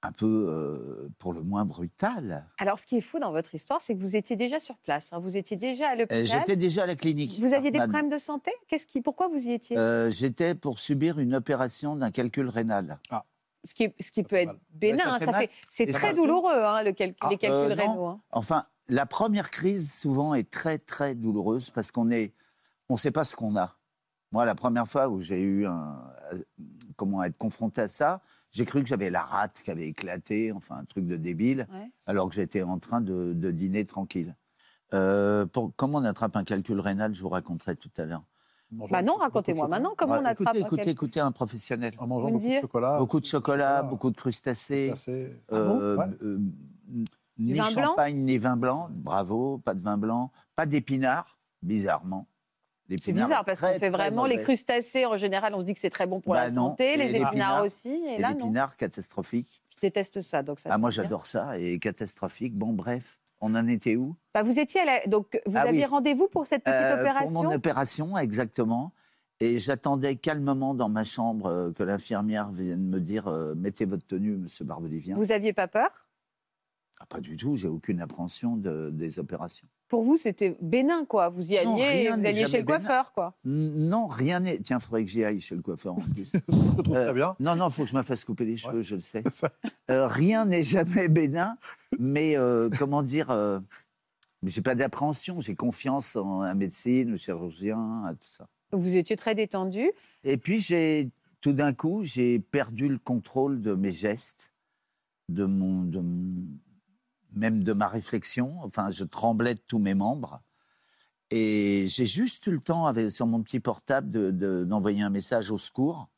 un 0.00 0.12
peu, 0.12 0.46
euh, 0.48 1.10
pour 1.18 1.34
le 1.34 1.42
moins, 1.42 1.66
brutale. 1.66 2.46
Alors, 2.56 2.78
ce 2.78 2.86
qui 2.86 2.96
est 2.96 3.02
fou 3.02 3.18
dans 3.18 3.30
votre 3.30 3.54
histoire, 3.54 3.82
c'est 3.82 3.94
que 3.94 4.00
vous 4.00 4.16
étiez 4.16 4.36
déjà 4.36 4.58
sur 4.58 4.78
place. 4.78 5.12
hein. 5.12 5.18
Vous 5.18 5.36
étiez 5.36 5.58
déjà 5.58 5.88
à 5.90 5.96
l'hôpital. 5.96 6.24
J'étais 6.24 6.56
déjà 6.56 6.84
à 6.84 6.86
la 6.86 6.96
clinique. 6.96 7.38
Vous 7.40 7.52
aviez 7.52 7.70
des 7.70 7.78
problèmes 7.78 8.08
de 8.08 8.16
santé? 8.16 8.50
Qu'est-ce 8.66 8.86
qui, 8.86 9.02
Pourquoi 9.02 9.28
vous 9.28 9.46
y 9.48 9.52
étiez? 9.52 9.76
Euh, 9.76 10.08
J'étais 10.08 10.54
pour 10.54 10.78
subir 10.78 11.18
une 11.18 11.34
opération 11.34 11.94
d'un 11.94 12.10
calcul 12.10 12.48
rénal. 12.48 12.98
ce, 13.64 13.74
qui, 13.74 13.92
ce 14.00 14.10
qui 14.12 14.22
peut 14.22 14.36
être 14.36 14.46
mal. 14.48 14.58
bénin. 14.70 14.96
Ouais, 14.96 15.02
ça 15.04 15.10
hein, 15.14 15.18
fait 15.18 15.24
ça 15.26 15.30
mal. 15.32 15.40
fait, 15.42 15.50
c'est 15.70 15.86
très 15.92 16.14
douloureux, 16.14 16.54
hein, 16.56 16.82
le 16.82 16.94
Ah, 17.20 17.28
les 17.28 17.36
calculs 17.38 17.50
euh, 17.50 17.74
rénaux. 17.74 18.06
hein. 18.06 18.20
Enfin, 18.32 18.64
la 18.88 19.06
première 19.06 19.50
crise, 19.50 19.92
souvent, 19.92 20.34
est 20.34 20.48
très, 20.50 20.78
très 20.78 21.14
douloureuse 21.14 21.70
parce 21.70 21.90
qu'on 21.90 22.10
est, 22.10 22.32
on 22.88 22.94
ne 22.94 22.98
sait 22.98 23.10
pas 23.10 23.24
ce 23.24 23.36
qu'on 23.36 23.56
a. 23.56 23.76
Moi, 24.32 24.44
la 24.44 24.54
première 24.54 24.88
fois 24.88 25.08
où 25.08 25.20
j'ai 25.20 25.40
eu 25.42 25.66
un, 25.66 25.96
comment 26.96 27.22
être 27.22 27.38
confronté 27.38 27.82
à 27.82 27.88
ça, 27.88 28.20
j'ai 28.50 28.64
cru 28.64 28.82
que 28.82 28.88
j'avais 28.88 29.10
la 29.10 29.22
rate 29.22 29.60
qui 29.62 29.70
avait 29.70 29.88
éclaté, 29.88 30.52
enfin, 30.52 30.76
un 30.76 30.84
truc 30.84 31.06
de 31.06 31.16
débile, 31.16 31.66
Ouais. 31.72 31.90
alors 32.06 32.28
que 32.28 32.34
j'étais 32.34 32.62
en 32.62 32.78
train 32.78 33.00
de, 33.00 33.32
de 33.32 33.50
dîner 33.50 33.84
tranquille. 33.84 34.34
Euh, 34.92 35.46
pour, 35.46 35.72
comment 35.76 35.98
on 35.98 36.04
attrape 36.04 36.36
un 36.36 36.44
calcul 36.44 36.78
rénal, 36.80 37.14
je 37.14 37.22
vous 37.22 37.28
raconterai 37.28 37.74
tout 37.76 37.90
à 37.96 38.04
l'heure. 38.04 38.24
Bah 38.90 39.02
non, 39.02 39.14
racontez-moi 39.16 39.68
maintenant 39.68 39.94
comment 39.96 40.14
on 40.14 40.22
Ouais, 40.22 40.26
attrape 40.26 40.56
écoutez, 40.56 40.64
un 40.64 40.66
écoutez, 40.66 40.90
écoutez 40.90 41.20
un 41.20 41.30
professionnel. 41.32 41.94
En 41.98 42.06
mangeant 42.08 42.30
beaucoup 42.30 42.48
de 42.48 42.60
chocolat. 42.60 42.98
beaucoup 42.98 43.20
de 43.20 43.24
chocolat, 43.24 43.82
beaucoup 43.84 44.10
de 44.10 44.16
crustacés. 44.16 44.88
crustacés. 44.88 45.40
Euh, 45.52 45.96
Ouais. 45.96 46.06
euh, 46.22 46.38
ni 47.38 47.52
vin 47.54 47.70
blanc 47.72 47.82
champagne, 47.88 48.16
ni 48.24 48.38
vin 48.38 48.56
blanc. 48.56 48.88
Bravo, 48.90 49.58
pas 49.58 49.74
de 49.74 49.80
vin 49.82 49.96
blanc. 49.98 50.30
Pas 50.56 50.66
d'épinards, 50.66 51.38
bizarrement. 51.62 52.26
C'est 53.00 53.12
bizarre 53.12 53.44
parce 53.46 53.60
qu'on 53.60 53.78
fait 53.78 53.88
vraiment 53.88 54.26
les 54.26 54.42
crustacés. 54.42 55.06
En 55.06 55.16
général, 55.16 55.54
on 55.54 55.60
se 55.60 55.64
dit 55.64 55.72
que 55.74 55.80
c'est 55.80 55.88
très 55.90 56.06
bon 56.06 56.20
pour 56.20 56.34
Bah 56.34 56.44
la 56.44 56.50
non. 56.50 56.68
santé. 56.70 56.96
Les 56.98 57.14
épinards 57.16 57.64
aussi. 57.64 57.88
Et 57.90 58.14
Et 58.16 58.18
là, 58.18 58.30
non. 58.34 58.36
l'épinard, 58.46 58.76
catastrophique. 58.76 59.62
Je 59.70 59.76
déteste 59.80 60.20
ça. 60.20 60.42
Donc 60.42 60.60
ça 60.60 60.68
Ah, 60.72 60.76
moi, 60.78 60.90
j'adore 60.90 61.26
ça. 61.26 61.58
Et 61.58 61.78
catastrophique. 61.78 62.54
Bon, 62.56 62.74
bref, 62.74 63.18
on 63.40 63.54
en 63.54 63.66
était 63.68 63.96
où? 63.96 64.14
Bah, 64.34 64.42
vous 64.42 64.60
étiez 64.60 64.82
à 64.82 64.84
la- 64.84 65.06
donc 65.06 65.40
vous 65.46 65.56
Ah 65.56 65.62
aviez 65.62 65.80
oui. 65.80 65.86
rendez-vous 65.86 66.28
pour 66.28 66.46
cette 66.46 66.62
petite 66.62 66.76
Euh, 66.78 67.00
opération. 67.00 67.32
Pour 67.32 67.44
mon 67.44 67.54
opération, 67.54 68.18
exactement. 68.18 68.92
Et 69.40 69.58
j'attendais 69.58 70.16
calmement 70.16 70.74
dans 70.74 70.90
ma 70.90 71.04
chambre 71.04 71.46
euh, 71.46 71.72
que 71.72 71.82
l'infirmière 71.82 72.50
vienne 72.50 72.86
me 72.86 73.00
dire 73.00 73.26
euh, 73.28 73.54
Mettez 73.56 73.86
votre 73.86 74.06
tenue, 74.06 74.36
monsieur 74.36 74.64
Barbelivien. 74.66 75.16
Vous 75.16 75.32
aviez 75.32 75.52
pas 75.54 75.68
peur? 75.68 76.06
Ah, 77.00 77.06
pas 77.06 77.20
du 77.20 77.36
tout, 77.36 77.56
j'ai 77.56 77.68
aucune 77.68 78.00
appréhension 78.00 78.56
de- 78.56 78.90
des 78.92 79.18
opérations. 79.18 79.66
Pour 79.88 80.04
vous, 80.04 80.16
c'était 80.16 80.56
bénin, 80.60 81.04
quoi. 81.04 81.28
Vous 81.28 81.52
y 81.52 81.56
Non, 81.64 81.74
alliez, 81.74 81.88
rien 81.88 82.16
vous 82.16 82.26
alliez 82.26 82.46
chez 82.46 82.58
le 82.58 82.62
bénin. 82.62 82.78
coiffeur, 82.78 83.12
quoi. 83.12 83.36
Non, 83.44 84.06
rien 84.06 84.40
n'est. 84.40 84.58
Tiens, 84.60 84.78
faudrait 84.78 85.04
que 85.04 85.10
j'y 85.10 85.24
aille 85.24 85.40
chez 85.40 85.54
le 85.56 85.62
coiffeur 85.62 85.94
en 85.94 86.00
plus. 86.00 86.32
Je 86.48 86.54
le 86.76 86.82
trouve 86.82 86.96
Euh, 86.96 87.04
très 87.06 87.14
bien. 87.14 87.36
Non, 87.40 87.56
non, 87.56 87.68
il 87.68 87.72
faut 87.72 87.82
que 87.84 87.90
je 87.90 87.96
me 87.96 88.02
fasse 88.02 88.24
couper 88.24 88.44
les 88.44 88.56
cheveux, 88.56 88.82
je 88.82 88.94
le 88.94 89.00
sais. 89.00 89.22
Ça- 89.32 89.50
Euh, 89.90 90.06
rien 90.06 90.44
n'est 90.46 90.62
jamais 90.62 91.08
bénin, 91.08 91.56
mais 91.98 92.36
euh, 92.36 92.70
comment 92.78 93.02
dire 93.02 93.30
euh, 93.30 93.60
J'ai 94.44 94.62
pas 94.62 94.74
d'appréhension, 94.74 95.40
j'ai 95.40 95.54
confiance 95.54 96.16
en 96.16 96.42
la 96.42 96.54
médecine, 96.54 97.10
le 97.10 97.16
chirurgien, 97.16 98.04
à 98.04 98.14
tout 98.14 98.26
ça. 98.28 98.46
Vous 98.72 98.96
étiez 98.96 99.16
très 99.16 99.34
détendu. 99.34 99.90
Et 100.22 100.36
puis, 100.36 100.60
j'ai 100.60 101.10
tout 101.40 101.52
d'un 101.52 101.72
coup, 101.72 102.02
j'ai 102.02 102.38
perdu 102.38 102.88
le 102.88 102.98
contrôle 102.98 103.60
de 103.62 103.74
mes 103.74 103.90
gestes, 103.92 104.52
de 105.28 105.44
mon, 105.44 105.82
de 105.82 106.00
mon- 106.00 106.46
même 107.34 107.62
de 107.64 107.72
ma 107.72 107.88
réflexion. 107.88 108.58
Enfin, 108.62 108.90
je 108.90 109.04
tremblais 109.04 109.54
de 109.54 109.60
tous 109.66 109.78
mes 109.78 109.94
membres. 109.94 110.40
Et 111.30 111.86
j'ai 111.88 112.06
juste 112.06 112.46
eu 112.46 112.52
le 112.52 112.60
temps, 112.60 112.92
sur 113.10 113.26
mon 113.26 113.42
petit 113.42 113.60
portable, 113.60 114.10
de- 114.10 114.30
de- 114.30 114.64
d'envoyer 114.64 115.02
un 115.02 115.10
message 115.10 115.50
au 115.50 115.58
secours 115.58 116.08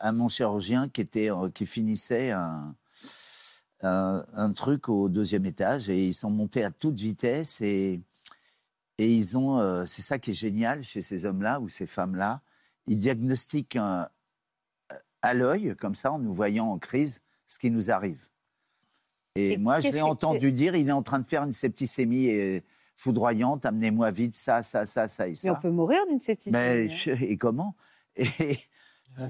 à 0.00 0.12
mon 0.12 0.28
chirurgien 0.28 0.88
qui, 0.88 1.00
était, 1.00 1.30
euh, 1.30 1.48
qui 1.48 1.66
finissait 1.66 2.30
un, 2.30 2.74
un, 3.80 4.52
truc 4.52 4.88
au 4.88 5.08
deuxième 5.08 5.46
étage. 5.46 5.88
Et 5.88 6.06
ils 6.08 6.14
sont 6.14 6.30
montés 6.30 6.64
à 6.64 6.70
toute 6.70 6.96
vitesse. 7.00 7.60
Et, 7.60 8.00
et 8.98 9.10
ils 9.10 9.38
ont. 9.38 9.58
euh, 9.58 9.84
c'est 9.86 10.02
ça 10.02 10.18
qui 10.18 10.32
est 10.32 10.34
génial 10.34 10.82
chez 10.82 11.02
ces 11.02 11.24
hommes-là 11.24 11.60
ou 11.60 11.68
ces 11.68 11.86
femmes-là. 11.86 12.42
Ils 12.86 12.98
diagnostiquent 12.98 13.78
à 15.22 15.34
l'œil, 15.34 15.74
comme 15.76 15.94
ça, 15.94 16.12
en 16.12 16.18
nous 16.18 16.32
voyant 16.32 16.66
en 16.70 16.78
crise, 16.78 17.22
ce 17.46 17.58
qui 17.58 17.70
nous 17.70 17.90
arrive. 17.90 18.28
Et, 19.38 19.52
Et 19.52 19.56
moi, 19.58 19.80
je 19.80 19.88
l'ai 19.88 20.02
entendu 20.02 20.52
dire, 20.52 20.74
il 20.74 20.88
est 20.88 20.92
en 20.92 21.02
train 21.02 21.18
de 21.18 21.24
faire 21.24 21.44
une 21.44 21.52
septicémie 21.52 22.30
euh, 22.30 22.60
foudroyante, 22.96 23.64
amenez-moi 23.64 24.10
vite 24.10 24.34
ça, 24.34 24.62
ça, 24.62 24.84
ça, 24.86 25.06
ça 25.06 25.26
et 25.26 25.30
Mais 25.30 25.34
ça. 25.36 25.52
on 25.52 25.60
peut 25.60 25.70
mourir 25.70 26.04
d'une 26.08 26.18
septicémie. 26.18 26.56
Mais 26.56 26.84
hein. 26.84 26.88
je- 26.88 27.10
et 27.24 27.36
comment? 27.36 27.74
Et, 28.16 28.58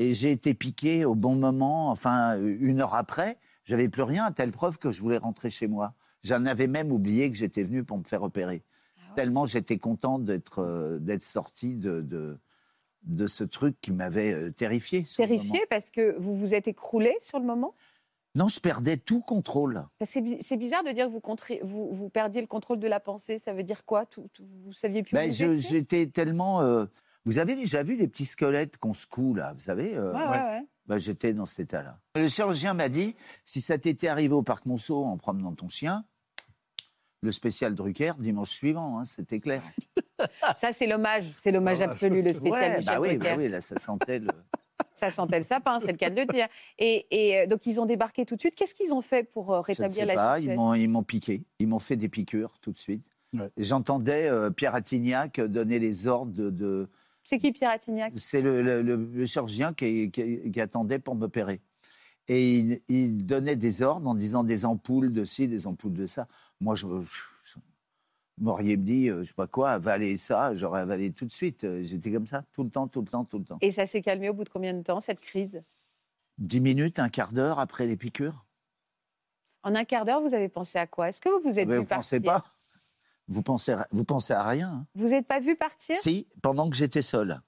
et 0.00 0.12
j'ai 0.14 0.32
été 0.32 0.54
piqué 0.54 1.04
au 1.04 1.14
bon 1.14 1.34
moment, 1.36 1.90
enfin 1.90 2.38
une 2.42 2.80
heure 2.80 2.94
après, 2.94 3.36
j'avais 3.64 3.88
plus 3.88 4.02
rien, 4.02 4.24
à 4.26 4.30
telle 4.32 4.50
preuve 4.50 4.78
que 4.78 4.90
je 4.90 5.00
voulais 5.00 5.18
rentrer 5.18 5.50
chez 5.50 5.66
moi. 5.66 5.94
J'en 6.24 6.44
avais 6.46 6.66
même 6.66 6.90
oublié 6.92 7.30
que 7.30 7.36
j'étais 7.36 7.62
venu 7.62 7.84
pour 7.84 7.96
me 7.98 8.04
faire 8.04 8.22
opérer. 8.22 8.62
Ah 8.98 9.12
Tellement 9.14 9.46
j'étais 9.46 9.78
content 9.78 10.18
d'être 10.18 10.58
euh, 10.60 10.98
d'être 10.98 11.22
sorti 11.22 11.74
de, 11.74 12.00
de, 12.02 12.38
de 13.04 13.26
ce 13.26 13.44
truc 13.44 13.76
qui 13.80 13.92
m'avait 13.92 14.32
euh, 14.32 14.50
terrifié. 14.50 15.04
Terrifié 15.04 15.60
parce 15.70 15.90
que 15.90 16.16
vous 16.18 16.36
vous 16.36 16.54
êtes 16.54 16.68
écroulé 16.68 17.14
sur 17.20 17.38
le 17.38 17.46
moment? 17.46 17.74
Non, 18.34 18.46
je 18.48 18.60
perdais 18.60 18.96
tout 18.96 19.20
contrôle. 19.20 19.84
C'est 20.02 20.20
bi- 20.20 20.38
c'est 20.42 20.56
bizarre 20.56 20.84
de 20.84 20.90
dire 20.90 21.06
que 21.06 21.10
vous, 21.12 21.20
contré- 21.20 21.60
vous, 21.62 21.90
vous 21.92 22.08
perdiez 22.08 22.40
le 22.40 22.46
contrôle 22.46 22.78
de 22.78 22.86
la 22.86 23.00
pensée. 23.00 23.38
Ça 23.38 23.52
veut 23.52 23.62
dire 23.64 23.84
quoi? 23.84 24.06
Tout- 24.06 24.28
tout- 24.32 24.44
Vous 24.64 24.72
saviez 24.72 25.02
plus 25.02 25.16
où 25.16 25.18
Ben, 25.18 25.32
J'étais 25.32 26.06
tellement. 26.06 26.60
euh, 26.60 26.84
vous 27.24 27.38
avez 27.38 27.56
déjà 27.56 27.82
vu 27.82 27.96
les 27.96 28.06
petits 28.06 28.24
squelettes 28.26 28.76
qu'on 28.76 28.94
secoue 28.94 29.34
là, 29.34 29.52
vous 29.54 29.60
savez 29.60 29.96
euh, 29.96 30.12
Ouais, 30.12 30.22
ouais, 30.24 30.44
ouais. 30.58 30.66
Ben, 30.86 30.98
J'étais 30.98 31.32
dans 31.32 31.46
cet 31.46 31.60
état-là. 31.60 31.98
Le 32.16 32.28
chirurgien 32.28 32.74
m'a 32.74 32.88
dit 32.88 33.16
si 33.44 33.60
ça 33.60 33.76
t'était 33.78 34.08
arrivé 34.08 34.32
au 34.34 34.42
parc 34.42 34.66
Monceau 34.66 35.04
en 35.04 35.16
promenant 35.16 35.54
ton 35.54 35.68
chien, 35.68 36.04
le 37.22 37.32
spécial 37.32 37.74
Drucker 37.74 38.12
dimanche 38.18 38.50
suivant, 38.50 38.98
hein, 39.00 39.04
c'était 39.04 39.40
clair. 39.40 39.62
Ça, 40.56 40.72
c'est 40.72 40.86
l'hommage. 40.86 41.32
C'est 41.40 41.50
l'hommage 41.52 41.80
Ah 41.80 41.84
absolu, 41.84 42.22
le 42.22 42.32
spécial 42.32 42.78
Ouais, 42.78 42.84
bah 42.84 43.00
oui, 43.00 43.08
Drucker. 43.16 43.28
bah 43.30 43.34
oui, 43.38 43.48
là 43.48 43.60
ça 43.60 43.76
sentait 43.78 44.18
le. 44.20 44.28
Ça 44.98 45.10
sentait 45.10 45.38
le 45.38 45.44
sapin, 45.44 45.78
c'est 45.78 45.92
le 45.92 45.96
cas 45.96 46.10
de 46.10 46.16
le 46.16 46.26
dire. 46.26 46.48
Et, 46.78 47.06
et, 47.10 47.38
euh, 47.40 47.46
donc, 47.46 47.66
ils 47.66 47.80
ont 47.80 47.86
débarqué 47.86 48.24
tout 48.26 48.34
de 48.34 48.40
suite. 48.40 48.54
Qu'est-ce 48.56 48.74
qu'ils 48.74 48.92
ont 48.92 49.00
fait 49.00 49.22
pour 49.22 49.52
euh, 49.52 49.56
Je 49.66 49.72
ne 49.72 49.76
rétablir 49.76 49.94
sais 49.94 50.04
la 50.06 50.14
pas, 50.14 50.38
ils 50.38 50.42
situation 50.42 50.62
m'ont, 50.62 50.74
ils 50.74 50.88
m'ont 50.88 51.02
piqué, 51.04 51.44
ils 51.60 51.68
m'ont 51.68 51.78
fait 51.78 51.96
des 51.96 52.08
piqûres 52.08 52.58
tout 52.60 52.72
de 52.72 52.78
suite. 52.78 53.04
Ouais. 53.32 53.48
J'entendais 53.56 54.28
euh, 54.28 54.50
Pierre 54.50 54.74
Attignac 54.74 55.40
donner 55.40 55.78
les 55.78 56.06
ordres 56.06 56.32
de. 56.32 56.50
de- 56.50 56.88
C'est 57.22 57.38
qui 57.38 57.52
Pierre 57.52 57.70
Attignac? 57.70 58.12
C'est 58.16 58.40
le, 58.42 58.60
le- 58.62 58.82
le- 58.82 58.96
le 58.96 59.24
chirurgien 59.26 59.72
qui, 59.72 60.10
qui- 60.10 60.50
qui 60.50 60.60
attendait 60.60 60.98
pour 60.98 61.14
m'opérer. 61.14 61.60
Et 62.26 62.58
il, 62.58 62.80
il 62.88 63.24
donnait 63.24 63.56
des 63.56 63.82
ordres 63.82 64.08
en 64.08 64.14
disant 64.14 64.44
des 64.44 64.64
ampoules 64.64 65.12
de 65.12 65.24
ci, 65.24 65.46
des 65.48 65.66
ampoules 65.66 65.94
de 65.94 66.06
ça. 66.06 66.26
Moi, 66.60 66.74
je, 66.74 66.86
m'auriez 68.40 68.76
dit, 68.76 69.08
euh, 69.08 69.20
je 69.20 69.24
sais 69.28 69.34
pas 69.34 69.46
quoi, 69.46 69.70
avaler 69.72 70.16
ça, 70.16 70.54
j'aurais 70.54 70.80
avalé 70.80 71.12
tout 71.12 71.24
de 71.24 71.30
suite. 71.32 71.64
Euh, 71.64 71.82
J'étais 71.82 72.12
comme 72.12 72.26
ça, 72.26 72.44
tout 72.52 72.64
le 72.64 72.70
temps, 72.70 72.88
tout 72.88 73.00
le 73.02 73.06
temps, 73.08 73.24
tout 73.24 73.38
le 73.38 73.44
temps. 73.44 73.58
Et 73.60 73.70
ça 73.70 73.86
s'est 73.86 74.02
calmé 74.02 74.28
au 74.28 74.34
bout 74.34 74.44
de 74.44 74.48
combien 74.48 74.74
de 74.74 74.82
temps, 74.82 75.00
cette 75.00 75.20
crise? 75.20 75.62
Dix 76.38 76.60
minutes, 76.60 76.98
un 76.98 77.08
quart 77.08 77.32
d'heure 77.32 77.58
après 77.58 77.86
les 77.86 77.96
piqûres. 77.96 78.44
En 79.64 79.74
un 79.74 79.84
quart 79.84 80.04
d'heure, 80.04 80.20
vous 80.20 80.34
avez 80.34 80.48
pensé 80.48 80.78
à 80.78 80.86
quoi? 80.86 81.08
Est-ce 81.08 81.20
que 81.20 81.28
vous 81.28 81.40
vous 81.50 81.58
êtes 81.58 81.66
Mais 81.68 81.74
vu 81.74 81.80
vous 81.80 81.86
pensez 81.86 82.20
partir? 82.20 82.42
pas? 82.44 82.54
Vous 83.26 83.42
pensez, 83.42 83.76
vous 83.90 84.04
pensez 84.04 84.32
à 84.32 84.42
rien. 84.48 84.68
hein. 84.70 84.86
Vous 84.94 85.08
n'êtes 85.08 85.26
pas 85.26 85.40
vu 85.40 85.54
partir? 85.56 85.96
Si, 85.96 86.26
pendant 86.40 86.70
que 86.70 86.76
j'étais 86.76 87.02
seul. 87.02 87.40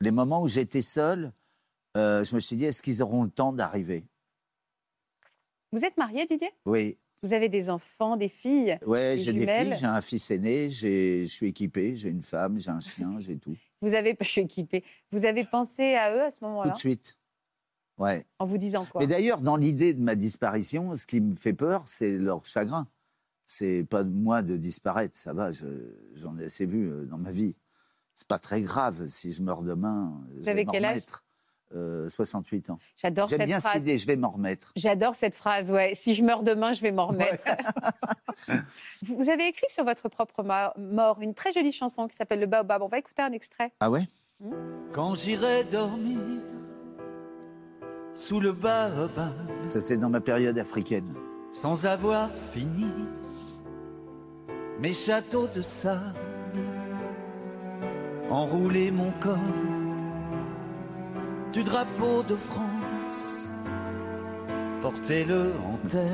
Les 0.00 0.10
moments 0.10 0.42
où 0.42 0.48
j'étais 0.48 0.82
seul, 0.82 1.32
euh, 1.96 2.22
je 2.24 2.34
me 2.34 2.40
suis 2.40 2.56
dit, 2.56 2.64
est-ce 2.66 2.82
qu'ils 2.82 3.02
auront 3.02 3.24
le 3.24 3.30
temps 3.30 3.52
d'arriver? 3.52 4.04
Vous 5.72 5.84
êtes 5.84 5.96
marié, 5.96 6.26
Didier? 6.26 6.50
Oui, 6.66 6.98
Vous 7.24 7.32
avez 7.32 7.48
des 7.48 7.70
enfants, 7.70 8.18
des 8.18 8.28
filles 8.28 8.78
Des 8.86 9.18
j'ai 9.18 9.32
des 9.32 9.46
filles, 9.46 9.74
j'ai 9.78 9.86
un 9.86 10.00
fils 10.02 10.30
aîné, 10.30 10.68
je 10.68 11.24
suis 11.24 11.46
équipé, 11.46 11.96
j'ai 11.96 12.10
une 12.10 12.22
femme, 12.22 12.58
j'ai 12.58 12.70
un 12.70 12.80
chien, 12.80 13.14
j'ai 13.18 13.38
tout. 13.38 13.56
Vous 13.80 13.94
avez, 13.94 14.14
je 14.20 14.26
suis 14.28 14.42
équipée. 14.42 14.84
Vous 15.10 15.24
avez 15.24 15.44
pensé 15.44 15.94
à 15.94 16.14
eux 16.14 16.22
à 16.22 16.30
ce 16.30 16.40
Tout 16.40 16.44
moment-là 16.44 16.72
de 16.72 16.76
suite. 16.76 17.18
Ouais. 17.96 18.26
En 18.38 18.44
vous 18.44 18.58
disant 18.58 18.84
quoi? 18.84 19.00
Mais 19.00 19.06
d'ailleurs, 19.06 19.40
dans 19.40 19.56
l'idée 19.56 19.94
de 19.94 20.02
ma 20.02 20.16
disparition, 20.16 20.94
ce 20.96 21.06
qui 21.06 21.22
me 21.22 21.32
fait 21.32 21.54
peur, 21.54 21.88
c'est 21.88 22.18
leur 22.18 22.44
chagrin. 22.44 22.86
C'est 23.46 23.84
pas 23.84 24.04
de 24.04 24.10
moi 24.10 24.42
de 24.42 24.58
disparaître, 24.58 25.16
ça 25.16 25.32
va, 25.32 25.50
je- 25.50 25.94
j'en 26.16 26.36
ai 26.38 26.44
assez 26.44 26.66
vu 26.66 26.90
euh, 26.90 27.06
dans 27.06 27.18
ma 27.18 27.30
vie. 27.30 27.56
C'est 28.14 28.28
pas 28.28 28.38
très 28.38 28.60
grave 28.60 29.06
si 29.06 29.32
je 29.32 29.42
meurs 29.42 29.62
demain. 29.62 30.22
je 30.36 30.42
vais 30.44 30.50
avez 30.50 30.64
quel 30.66 30.84
âge? 30.84 31.02
Euh, 31.74 32.08
68 32.08 32.70
ans. 32.70 32.78
J'adore 32.96 33.26
J'aime 33.26 33.38
cette 33.40 33.46
bien 33.46 33.58
cette 33.58 33.70
phrase. 33.70 33.82
idée, 33.82 33.98
je 33.98 34.06
vais 34.06 34.16
m'en 34.16 34.30
remettre. 34.30 34.72
J'adore 34.76 35.16
cette 35.16 35.34
phrase, 35.34 35.72
ouais. 35.72 35.92
Si 35.94 36.14
je 36.14 36.22
meurs 36.22 36.42
demain, 36.44 36.72
je 36.72 36.80
vais 36.82 36.92
m'en 36.92 37.06
remettre. 37.06 37.42
vous 39.02 39.16
vous 39.16 39.28
avez 39.28 39.48
écrit 39.48 39.66
sur 39.68 39.82
votre 39.84 40.08
propre 40.08 40.44
mort 40.76 41.20
une 41.20 41.34
très 41.34 41.50
jolie 41.52 41.72
chanson 41.72 42.06
qui 42.06 42.14
s'appelle 42.16 42.40
Le 42.40 42.46
Baobab. 42.46 42.82
On 42.82 42.86
va 42.88 42.98
écouter 42.98 43.22
un 43.22 43.32
extrait. 43.32 43.72
Ah 43.80 43.90
ouais? 43.90 44.06
Quand 44.92 45.14
j'irai 45.14 45.64
dormir 45.64 46.20
sous 48.12 48.38
le 48.40 48.52
baobab 48.52 49.32
Ça, 49.68 49.80
c'est 49.80 49.96
dans 49.96 50.10
ma 50.10 50.20
période 50.20 50.58
africaine. 50.58 51.12
sans 51.52 51.86
avoir 51.86 52.30
fini 52.52 52.86
mes 54.78 54.92
châteaux 54.92 55.48
de 55.48 55.62
sable, 55.62 56.00
enrouler 58.30 58.90
mon 58.90 59.10
corps 59.20 59.38
du 61.54 61.62
drapeau 61.62 62.24
de 62.24 62.34
France, 62.34 63.52
portez-le 64.82 65.52
en 65.64 65.88
terre, 65.88 66.10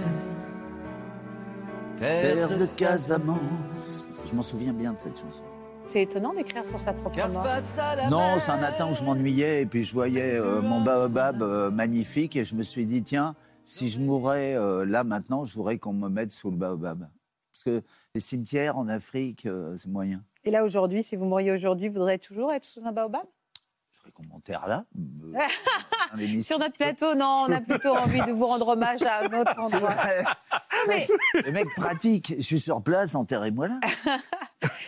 Terre 1.99 2.59
de 2.59 2.67
Casamance. 2.67 4.05
Je 4.31 4.37
m'en 4.37 4.43
souviens 4.43 4.75
bien 4.75 4.93
de 4.93 4.99
cette 4.99 5.19
chanson. 5.19 5.43
C'est 5.87 6.03
étonnant 6.03 6.35
d'écrire 6.35 6.65
sur 6.67 6.79
sa 6.79 6.93
propre 6.93 7.27
mort. 7.29 7.47
Non, 8.11 8.39
c'est 8.39 8.51
un 8.51 8.59
matin 8.59 8.91
où 8.91 8.95
je 8.95 9.03
m'ennuyais 9.03 9.63
et 9.63 9.67
puis 9.67 9.83
je 9.83 9.95
voyais 9.95 10.35
euh, 10.37 10.61
mon 10.61 10.83
baobab 10.83 11.43
euh, 11.43 11.71
magnifique 11.71 12.37
et 12.37 12.45
je 12.45 12.55
me 12.55 12.63
suis 12.63 12.85
dit, 12.85 13.03
tiens, 13.03 13.35
si 13.65 13.89
je 13.89 13.99
mourais 13.99 14.55
euh, 14.55 14.85
là 14.85 15.05
maintenant, 15.05 15.45
je 15.45 15.55
voudrais 15.55 15.79
qu'on 15.79 15.95
me 15.95 16.11
mette 16.11 16.33
sous 16.33 16.51
le 16.51 16.59
baobab. 16.59 17.09
Parce 17.53 17.65
que 17.65 17.83
les 18.15 18.21
cimetières 18.21 18.77
en 18.77 18.89
Afrique, 18.89 19.47
euh, 19.47 19.75
c'est 19.75 19.89
moyen. 19.89 20.23
Et 20.45 20.51
là, 20.51 20.65
aujourd'hui, 20.65 21.03
si 21.03 21.17
vous 21.17 21.25
mouriez 21.25 21.51
aujourd'hui, 21.51 21.89
vous 21.89 21.95
voudriez 21.95 22.19
toujours 22.19 22.53
être 22.53 22.67
sous 22.67 22.85
un 22.85 22.93
baobab? 22.93 23.25
Je 24.03 24.09
voudrais 24.09 24.13
qu'on 24.13 24.33
m'enterre 24.35 24.67
là. 24.67 24.85
euh. 24.97 26.43
Sur 26.43 26.59
notre 26.59 26.77
plateau, 26.77 27.15
non, 27.15 27.47
on 27.49 27.53
a 27.53 27.61
plutôt 27.61 27.91
envie 27.97 28.21
de 28.23 28.33
vous 28.33 28.47
rendre 28.47 28.69
hommage 28.69 29.03
à 29.03 29.25
un 29.25 29.41
autre 29.41 29.55
endroit. 29.59 29.95
Mais, 30.89 31.07
Le 31.45 31.53
mec 31.53 31.67
pratique, 31.77 32.35
je 32.37 32.43
suis 32.43 32.61
sur 32.61 32.83
place, 32.83 33.15
enterrez-moi 33.15 33.69
là. 33.69 33.81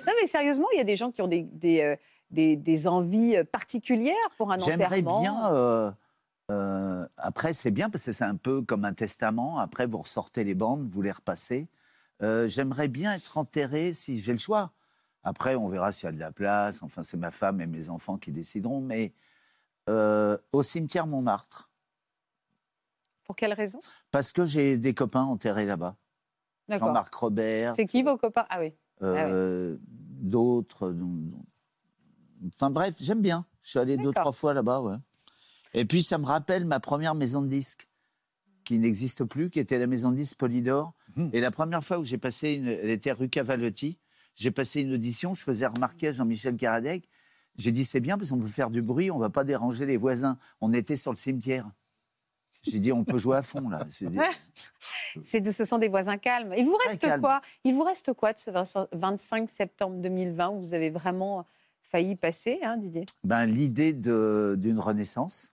non, 0.07 0.13
mais 0.21 0.27
sérieusement, 0.27 0.67
il 0.75 0.79
y 0.79 0.81
a 0.81 0.85
des 0.85 0.97
gens 0.97 1.11
qui 1.11 1.21
ont 1.23 1.29
des, 1.29 1.43
des, 1.43 1.81
euh, 1.83 1.97
des- 2.31 2.57
des 2.57 2.87
envies 2.89 3.37
euh, 3.37 3.45
particulières 3.45 4.15
pour 4.39 4.51
un 4.53 4.59
J'aimerais 4.59 4.87
enterrement. 5.01 5.21
bien. 5.21 5.53
euh, 5.53 5.91
euh, 6.51 7.07
après, 7.19 7.53
c'est 7.53 7.71
bien 7.71 7.91
parce 7.91 8.05
que 8.07 8.13
c'est 8.13 8.25
un 8.25 8.37
peu 8.37 8.63
comme 8.63 8.85
un 8.85 8.95
testament. 8.95 9.59
Après, 9.59 9.87
vous 9.87 9.99
ressortez 9.99 10.43
les 10.45 10.55
bandes, 10.55 10.89
vous 10.91 11.03
les 11.03 11.13
repassez. 11.13 11.69
J'aimerais 12.47 12.87
bien 12.87 13.13
être 13.15 13.37
enterré 13.37 13.95
si 13.95 14.21
j'ai 14.21 14.33
le 14.33 14.39
choix. 14.39 14.71
Après, 15.25 15.55
on 15.55 15.69
verra 15.69 15.93
s'il 15.93 16.07
y 16.07 16.09
a 16.09 16.13
de 16.13 16.19
la 16.19 16.33
place. 16.33 16.83
Enfin, 16.83 17.03
c'est 17.03 17.17
ma 17.17 17.31
femme 17.31 17.61
et 17.61 17.67
mes 17.67 17.89
enfants 17.89 18.19
qui 18.19 18.33
décideront. 18.33 18.81
Mais 18.81 19.13
euh, 19.89 20.37
au 20.53 20.63
cimetière 20.63 21.07
Montmartre, 21.07 21.71
Pour 23.25 23.37
quelle 23.37 23.53
raison? 23.53 23.81
Parce 24.11 24.33
que 24.33 24.45
j'ai 24.45 24.77
des 24.77 24.95
copains 24.95 25.23
enterrés 25.23 25.67
là-bas. 25.67 25.97
Jean-Marc 26.69 27.15
Robert. 27.15 27.75
C'est 27.77 27.87
qui 27.87 28.03
vos 28.03 28.17
copains? 28.17 28.47
Ah 28.49 28.59
oui. 28.61 28.75
euh, 29.03 29.77
D'autres. 29.81 30.95
Enfin 32.55 32.71
bref, 32.71 32.95
j'aime 33.01 33.21
bien. 33.21 33.47
Je 33.61 33.71
suis 33.71 33.79
allé 33.79 33.97
deux, 33.97 34.13
trois 34.13 34.33
fois 34.33 34.55
là-bas. 34.55 34.81
Ouais. 34.81 34.97
Et 35.75 35.85
puis 35.85 36.03
ça 36.03 36.19
me 36.19 36.25
rappelle 36.27 36.65
ma 36.65 36.81
première 36.81 37.15
maison 37.15 37.43
de 37.43 37.49
disques, 37.49 37.89
qui 38.65 38.79
n'existe 38.79 39.25
plus, 39.25 39.51
qui 39.51 39.59
était 39.61 39.79
la 39.79 39.87
maison 39.87 40.11
de 40.11 40.17
disques 40.17 40.39
Polydor. 40.39 40.95
Mhm. 41.17 41.31
Et 41.33 41.41
la 41.41 41.51
première 41.51 41.85
fois 41.85 41.99
où 41.99 42.05
j'ai 42.05 42.19
passé, 42.19 42.53
une, 42.53 42.69
elle 42.69 42.91
était 42.91 43.13
rue 43.13 43.29
Cavalotti, 43.29 43.99
j'ai 44.37 44.51
passé 44.51 44.81
une 44.81 44.93
audition, 44.95 45.35
je 45.35 45.43
faisais 45.43 45.67
remarquer 45.67 46.09
à 46.09 46.13
Jean-Michel 46.13 46.57
Caradec, 46.57 47.09
j'ai 47.57 47.73
dit 47.73 47.85
c'est 47.85 48.01
bien 48.01 48.17
parce 48.17 48.31
qu'on 48.31 48.39
peut 48.39 48.47
faire 48.47 48.71
du 48.71 48.83
bruit, 48.83 49.11
on 49.11 49.19
va 49.19 49.31
pas 49.31 49.45
déranger 49.45 49.87
les 49.87 49.97
voisins. 49.97 50.39
On 50.61 50.73
était 50.73 50.97
sur 50.97 51.13
le 51.13 51.17
cimetière. 51.17 51.71
J'ai 52.63 52.79
dit 52.79 52.93
on 52.93 53.05
peut 53.05 53.19
jouer 53.19 53.37
à 53.37 53.43
fond 53.43 53.69
là. 53.69 53.85
Dit, 53.85 54.19
C'est 55.23 55.45
ce 55.53 55.65
sont 55.65 55.79
des 55.79 55.89
voisins 55.89 56.17
calmes. 56.17 56.55
Il 56.57 56.65
vous 56.65 56.79
reste 56.87 57.21
quoi? 57.21 57.43
Il 57.65 57.75
vous 57.75 57.83
reste 57.83 58.13
quoi 58.13 58.33
de 58.33 58.39
ce 58.39 58.51
25 58.51 58.89
25 58.93 59.51
septembre 59.51 59.97
2020 60.01 60.51
où 60.51 60.61
vous 60.61 60.75
avez 60.75 60.91
vraiment 60.91 61.45
failli 61.83 62.17
passer, 62.17 62.61
hein, 62.63 62.77
Didier? 62.77 63.05
Ben, 63.25 63.45
L'idée 63.45 63.93
d'une 63.93 64.79
renaissance, 64.79 65.53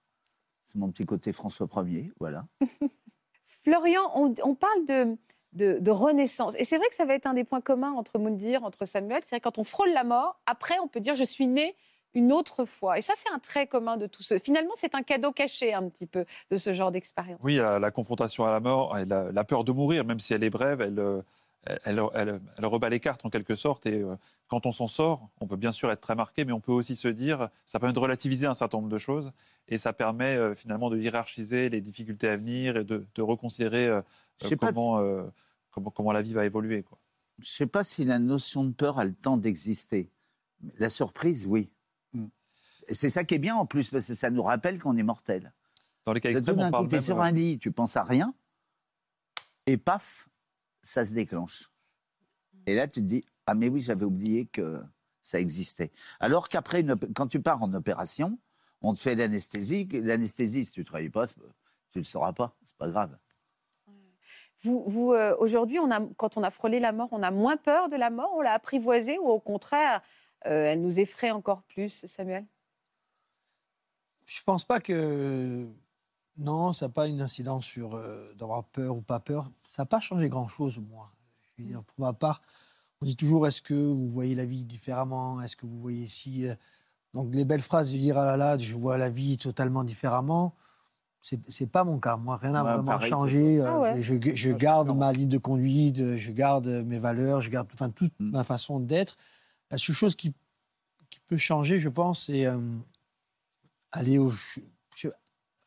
c'est 0.64 0.78
mon 0.78 0.90
petit 0.90 1.06
côté 1.06 1.34
François 1.34 1.68
Ier, 1.86 2.12
voilà. 2.20 2.46
Florian, 3.64 4.04
on, 4.16 4.34
on 4.44 4.56
parle 4.56 4.86
de, 4.86 5.18
de, 5.54 5.92
renaissance. 5.92 6.56
Et 6.58 6.64
c'est 6.64 6.78
vrai 6.78 6.88
que 6.90 6.96
ça 6.96 7.06
va 7.06 7.16
être 7.16 7.26
un 7.26 7.34
des 7.34 7.44
points 7.44 7.62
communs 7.62 7.92
entre 7.94 8.20
Moundir, 8.20 8.64
entre 8.64 8.86
Samuel. 8.86 9.22
C'est 9.24 9.36
vrai 9.36 9.40
que 9.40 9.44
quand 9.44 9.58
on 9.58 9.64
frôle 9.64 9.92
la 9.92 10.04
mort, 10.04 10.40
après, 10.46 10.76
on 10.84 10.88
peut 10.88 11.00
dire 11.00 11.16
je 11.16 11.24
suis 11.24 11.48
né 11.48 11.76
une 12.14 12.32
autre 12.32 12.66
fois. 12.66 12.98
Et 12.98 13.02
ça, 13.02 13.14
c'est 13.16 13.30
un 13.32 13.40
trait 13.40 13.68
commun 13.68 13.98
de 13.98 14.08
tous 14.08 14.24
ceux. 14.24 14.40
Finalement, 14.40 14.74
c'est 14.76 14.96
un 14.96 15.04
cadeau 15.04 15.32
caché 15.32 15.74
un 15.74 15.88
petit 15.90 16.08
peu 16.08 16.26
de 16.50 16.58
ce 16.58 16.74
genre 16.74 16.92
d'expérience. 16.92 17.40
Oui, 17.44 17.56
la, 17.56 17.78
la 17.78 17.92
confrontation 17.92 18.46
à 18.46 18.52
la 18.52 18.60
mort, 18.60 18.98
et 18.98 19.06
la, 19.06 19.32
la 19.32 19.44
peur 19.44 19.64
de 19.64 19.72
mourir, 19.72 20.06
même 20.06 20.20
si 20.20 20.34
elle 20.34 20.44
est 20.44 20.50
brève, 20.50 20.82
elle, 20.82 21.00
euh, 21.00 21.22
elle, 21.70 21.80
elle, 21.86 22.02
elle- 22.14 22.42
elle 22.58 22.66
rebat 22.66 22.90
les 22.90 23.00
cartes 23.00 23.26
en 23.26 23.30
quelque 23.30 23.56
sorte. 23.56 23.86
Et 23.86 24.02
euh, 24.02 24.16
quand 24.48 24.66
on 24.66 24.72
s'en 24.72 24.88
sort, 24.88 25.30
on 25.40 25.48
peut 25.48 25.56
bien 25.56 25.72
sûr 25.72 25.92
être 25.92 26.02
très 26.02 26.16
marqué, 26.16 26.46
mais 26.46 26.52
on 26.52 26.60
peut 26.60 26.72
aussi 26.72 26.96
se 26.96 27.08
dire, 27.08 27.50
ça 27.66 27.80
permet 27.80 27.94
de 27.94 28.00
relativiser 28.00 28.46
un 28.46 28.54
certain 28.56 28.78
nombre 28.78 28.90
de 28.90 28.98
choses. 28.98 29.32
Et 29.68 29.78
ça 29.78 29.94
permet 29.94 30.36
euh, 30.36 30.56
finalement 30.56 30.90
de 30.90 30.98
hiérarchiser 30.98 31.70
les 31.70 31.82
difficultés 31.82 32.28
à 32.30 32.36
venir 32.38 32.78
et 32.78 32.84
de, 32.84 33.06
de 33.14 33.22
reconsidérer 33.22 33.88
euh, 33.88 34.02
comment, 34.60 35.02
comment, 35.72 35.92
comment 35.92 36.12
la 36.12 36.22
vie 36.22 36.34
va 36.34 36.46
évoluer. 36.46 36.84
Quoi. 36.84 36.98
Je 37.40 37.46
ne 37.46 37.50
sais 37.50 37.68
pas 37.68 37.84
si 37.84 38.04
la 38.06 38.20
notion 38.20 38.64
de 38.64 38.72
peur 38.72 39.00
a 39.00 39.06
le 39.06 39.14
temps 39.14 39.38
d'exister. 39.38 40.10
La 40.78 40.90
surprise, 40.90 41.46
oui. 41.48 41.72
Mm. 42.14 42.26
Et 42.88 42.94
C'est 42.94 43.10
ça 43.10 43.24
qui 43.24 43.36
est 43.36 43.40
bien 43.40 43.56
en 43.56 43.66
plus, 43.66 43.92
parce 43.92 44.08
que 44.08 44.14
ça 44.14 44.30
nous 44.30 44.44
rappelle 44.44 44.80
qu'on 44.80 44.98
est 44.98 45.04
mortel. 45.04 45.54
Dans 46.06 46.14
les 46.14 46.20
cas 46.22 46.32
extrêmes, 46.32 46.60
on 46.60 46.66
coup, 46.66 46.72
parle 46.72 46.88
tu 46.88 46.96
es 46.96 46.98
même, 46.98 47.02
sur 47.04 47.22
un 47.22 47.32
lit, 47.32 47.60
tu 47.60 47.72
penses 47.72 47.96
à 47.96 48.04
rien, 48.04 48.34
et 49.68 49.78
paf, 49.78 50.28
ça 50.82 51.06
se 51.06 51.14
déclenche. 51.14 51.70
Et 52.66 52.76
là, 52.76 52.88
tu 52.88 53.02
te 53.02 53.06
dis, 53.06 53.24
ah 53.46 53.56
mais 53.56 53.70
oui, 53.70 53.82
j'avais 53.82 54.06
oublié 54.06 54.46
que 54.46 54.82
ça 55.22 55.40
existait. 55.40 55.92
Alors 56.20 56.50
qu'après, 56.50 56.86
quand 57.16 57.28
tu 57.28 57.42
pars 57.42 57.62
en 57.62 57.74
opération, 57.74 58.40
on 58.82 58.94
te 58.94 59.00
fait 59.00 59.16
l'anesthésie. 59.16 59.88
L'anesthésie, 59.92 60.66
si 60.66 60.72
tu 60.72 60.80
ne 60.82 60.86
travailles 60.86 61.10
pas, 61.10 61.28
tu 61.28 61.36
ne 61.40 62.00
le 62.00 62.04
sauras 62.04 62.34
pas, 62.34 62.56
c'est 62.66 62.78
pas 62.78 62.90
grave. 62.90 63.18
Vous, 64.62 64.84
vous, 64.88 65.14
euh, 65.14 65.36
aujourd'hui, 65.40 65.80
on 65.80 65.90
a, 65.90 66.06
quand 66.18 66.36
on 66.36 66.44
a 66.44 66.52
frôlé 66.52 66.80
la 66.80 66.92
mort, 66.92 67.08
on 67.12 67.24
a 67.24 67.32
moins 67.32 67.56
peur 67.56 67.88
de 67.88 67.96
la 67.96 68.10
mort, 68.10 68.32
on 68.36 68.42
l'a 68.42 68.54
apprivoisée 68.54 69.18
ou 69.18 69.28
au 69.28 69.40
contraire, 69.40 70.02
euh, 70.46 70.72
elle 70.72 70.82
nous 70.82 71.00
effraie 71.00 71.32
encore 71.32 71.64
plus, 71.64 72.06
Samuel? 72.06 72.46
Je 74.26 74.42
pense 74.44 74.66
pas 74.66 74.80
que. 74.80 75.68
Non, 76.40 76.72
ça 76.74 76.88
n'a 76.88 76.94
pas 76.94 77.08
une 77.08 77.22
incidence 77.22 77.66
sur 77.66 77.96
euh, 77.96 78.34
d'avoir 78.36 78.64
peur 78.64 78.96
ou 78.96 79.02
pas 79.02 79.20
peur. 79.20 79.52
Ça 79.68 79.84
n'a 79.84 79.86
pas 79.86 80.00
changé 80.00 80.30
grand-chose, 80.30 80.80
moi. 80.80 81.12
Je 81.58 81.64
veux 81.64 81.70
dire, 81.70 81.84
pour 81.84 82.00
ma 82.00 82.14
part, 82.14 82.42
on 83.02 83.06
dit 83.06 83.16
toujours 83.18 83.46
est-ce 83.46 83.62
que 83.62 83.74
vous 83.74 84.10
voyez 84.10 84.36
la 84.36 84.46
vie 84.46 84.64
différemment? 84.66 85.42
Est-ce 85.42 85.56
que 85.58 85.66
vous 85.66 85.78
voyez 85.80 86.08
si. 86.08 86.48
euh, 86.48 86.56
Donc, 87.14 87.34
les 87.36 87.44
belles 87.46 87.62
phrases 87.62 87.92
de 87.92 87.98
dire 87.98 88.18
ah 88.18 88.26
là 88.26 88.38
là, 88.38 88.58
je 88.58 88.76
vois 88.76 88.98
la 88.98 89.10
vie 89.10 89.38
totalement 89.38 89.84
différemment, 89.84 90.56
c'est 91.22 91.42
c'est 91.50 91.68
pas 91.68 91.84
mon 91.84 92.00
cas. 92.00 92.16
Moi, 92.18 92.38
rien 92.38 92.52
n'a 92.52 92.64
Ouais, 92.64 92.74
vraiment 92.74 92.94
pareil. 92.94 93.10
changé. 93.10 93.62
Ah 93.62 93.78
Euh, 93.78 93.80
ouais. 93.82 94.02
Je, 94.02 94.16
je- 94.22 94.36
je 94.36 94.50
Ouais, 94.52 94.58
garde 94.58 94.96
ma 94.96 95.12
ligne 95.12 95.28
de 95.30 95.38
conduite, 95.38 96.16
je 96.16 96.32
garde 96.32 96.68
mes 96.68 97.00
valeurs, 97.00 97.42
je 97.42 97.50
garde 97.50 97.70
enfin, 97.74 97.90
toute 97.90 98.14
Mm. 98.20 98.32
ma 98.32 98.44
façon 98.46 98.80
d'être. 98.80 99.18
La 99.72 99.78
seule 99.78 99.96
chose 99.96 100.16
qui, 100.16 100.34
qui 101.10 101.20
peut 101.28 101.38
changer, 101.38 101.80
je 101.80 101.90
pense, 101.90 102.26
c'est 102.28 102.46
euh, 102.46 102.60
aller, 103.92 104.18
je- 104.30 104.62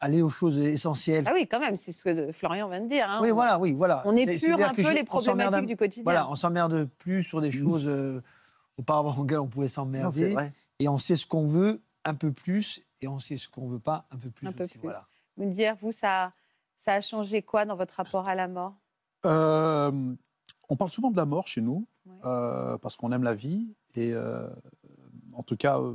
aller 0.02 0.20
aux 0.20 0.28
choses 0.28 0.58
essentielles. 0.58 1.24
Ah 1.26 1.32
oui, 1.32 1.46
quand 1.48 1.60
même, 1.60 1.76
c'est 1.76 1.92
ce 1.92 2.04
que 2.04 2.32
Florian 2.32 2.68
vient 2.68 2.80
de 2.80 2.88
dire. 2.88 3.08
hein. 3.08 3.20
oui, 3.22 3.30
On- 3.30 3.34
voilà, 3.34 3.58
oui, 3.58 3.72
voilà. 3.72 4.02
On 4.04 4.14
épure 4.16 4.60
un 4.62 4.74
peu 4.74 4.82
je- 4.82 4.88
les 4.92 5.04
problématiques 5.04 5.66
du 5.66 5.76
quotidien. 5.76 6.02
Voilà, 6.02 6.28
on 6.28 6.34
s'emmerde 6.34 6.88
plus 6.98 7.22
sur 7.22 7.40
des 7.40 7.48
Mm. 7.48 7.52
choses 7.52 7.86
euh, 7.88 8.20
auparavant 8.76 9.16
auxquelles 9.16 9.38
on 9.38 9.46
pouvait 9.48 9.68
s'emmerder. 9.68 10.36
Et 10.78 10.88
on 10.88 10.98
sait 10.98 11.16
ce 11.16 11.26
qu'on 11.26 11.46
veut 11.46 11.80
un 12.04 12.14
peu 12.14 12.32
plus, 12.32 12.82
et 13.00 13.06
on 13.08 13.18
sait 13.18 13.36
ce 13.36 13.48
qu'on 13.48 13.68
veut 13.68 13.78
pas 13.78 14.06
un 14.10 14.16
peu 14.16 14.28
plus. 14.30 14.48
Un 14.48 14.52
peu 14.52 14.64
aussi, 14.64 14.72
plus. 14.78 14.82
Voilà. 14.88 15.06
Vous 15.36 15.44
me 15.46 15.52
dire, 15.52 15.76
vous, 15.80 15.92
ça, 15.92 16.32
ça 16.76 16.94
a 16.94 17.00
changé 17.00 17.40
quoi 17.42 17.64
dans 17.64 17.76
votre 17.76 17.94
rapport 17.94 18.28
à 18.28 18.34
la 18.34 18.48
mort? 18.48 18.74
Euh, 19.24 19.92
on 20.68 20.76
parle 20.76 20.90
souvent 20.90 21.10
de 21.10 21.16
la 21.16 21.26
mort 21.26 21.46
chez 21.46 21.60
nous, 21.60 21.86
Ouais. 22.06 22.12
euh, 22.24 22.76
parce 22.78 22.96
qu'on 22.96 23.12
aime 23.12 23.22
la 23.22 23.34
vie. 23.34 23.68
Et 23.94 24.12
euh, 24.14 24.48
en 25.34 25.42
tout 25.44 25.56
cas, 25.56 25.78
euh, 25.78 25.94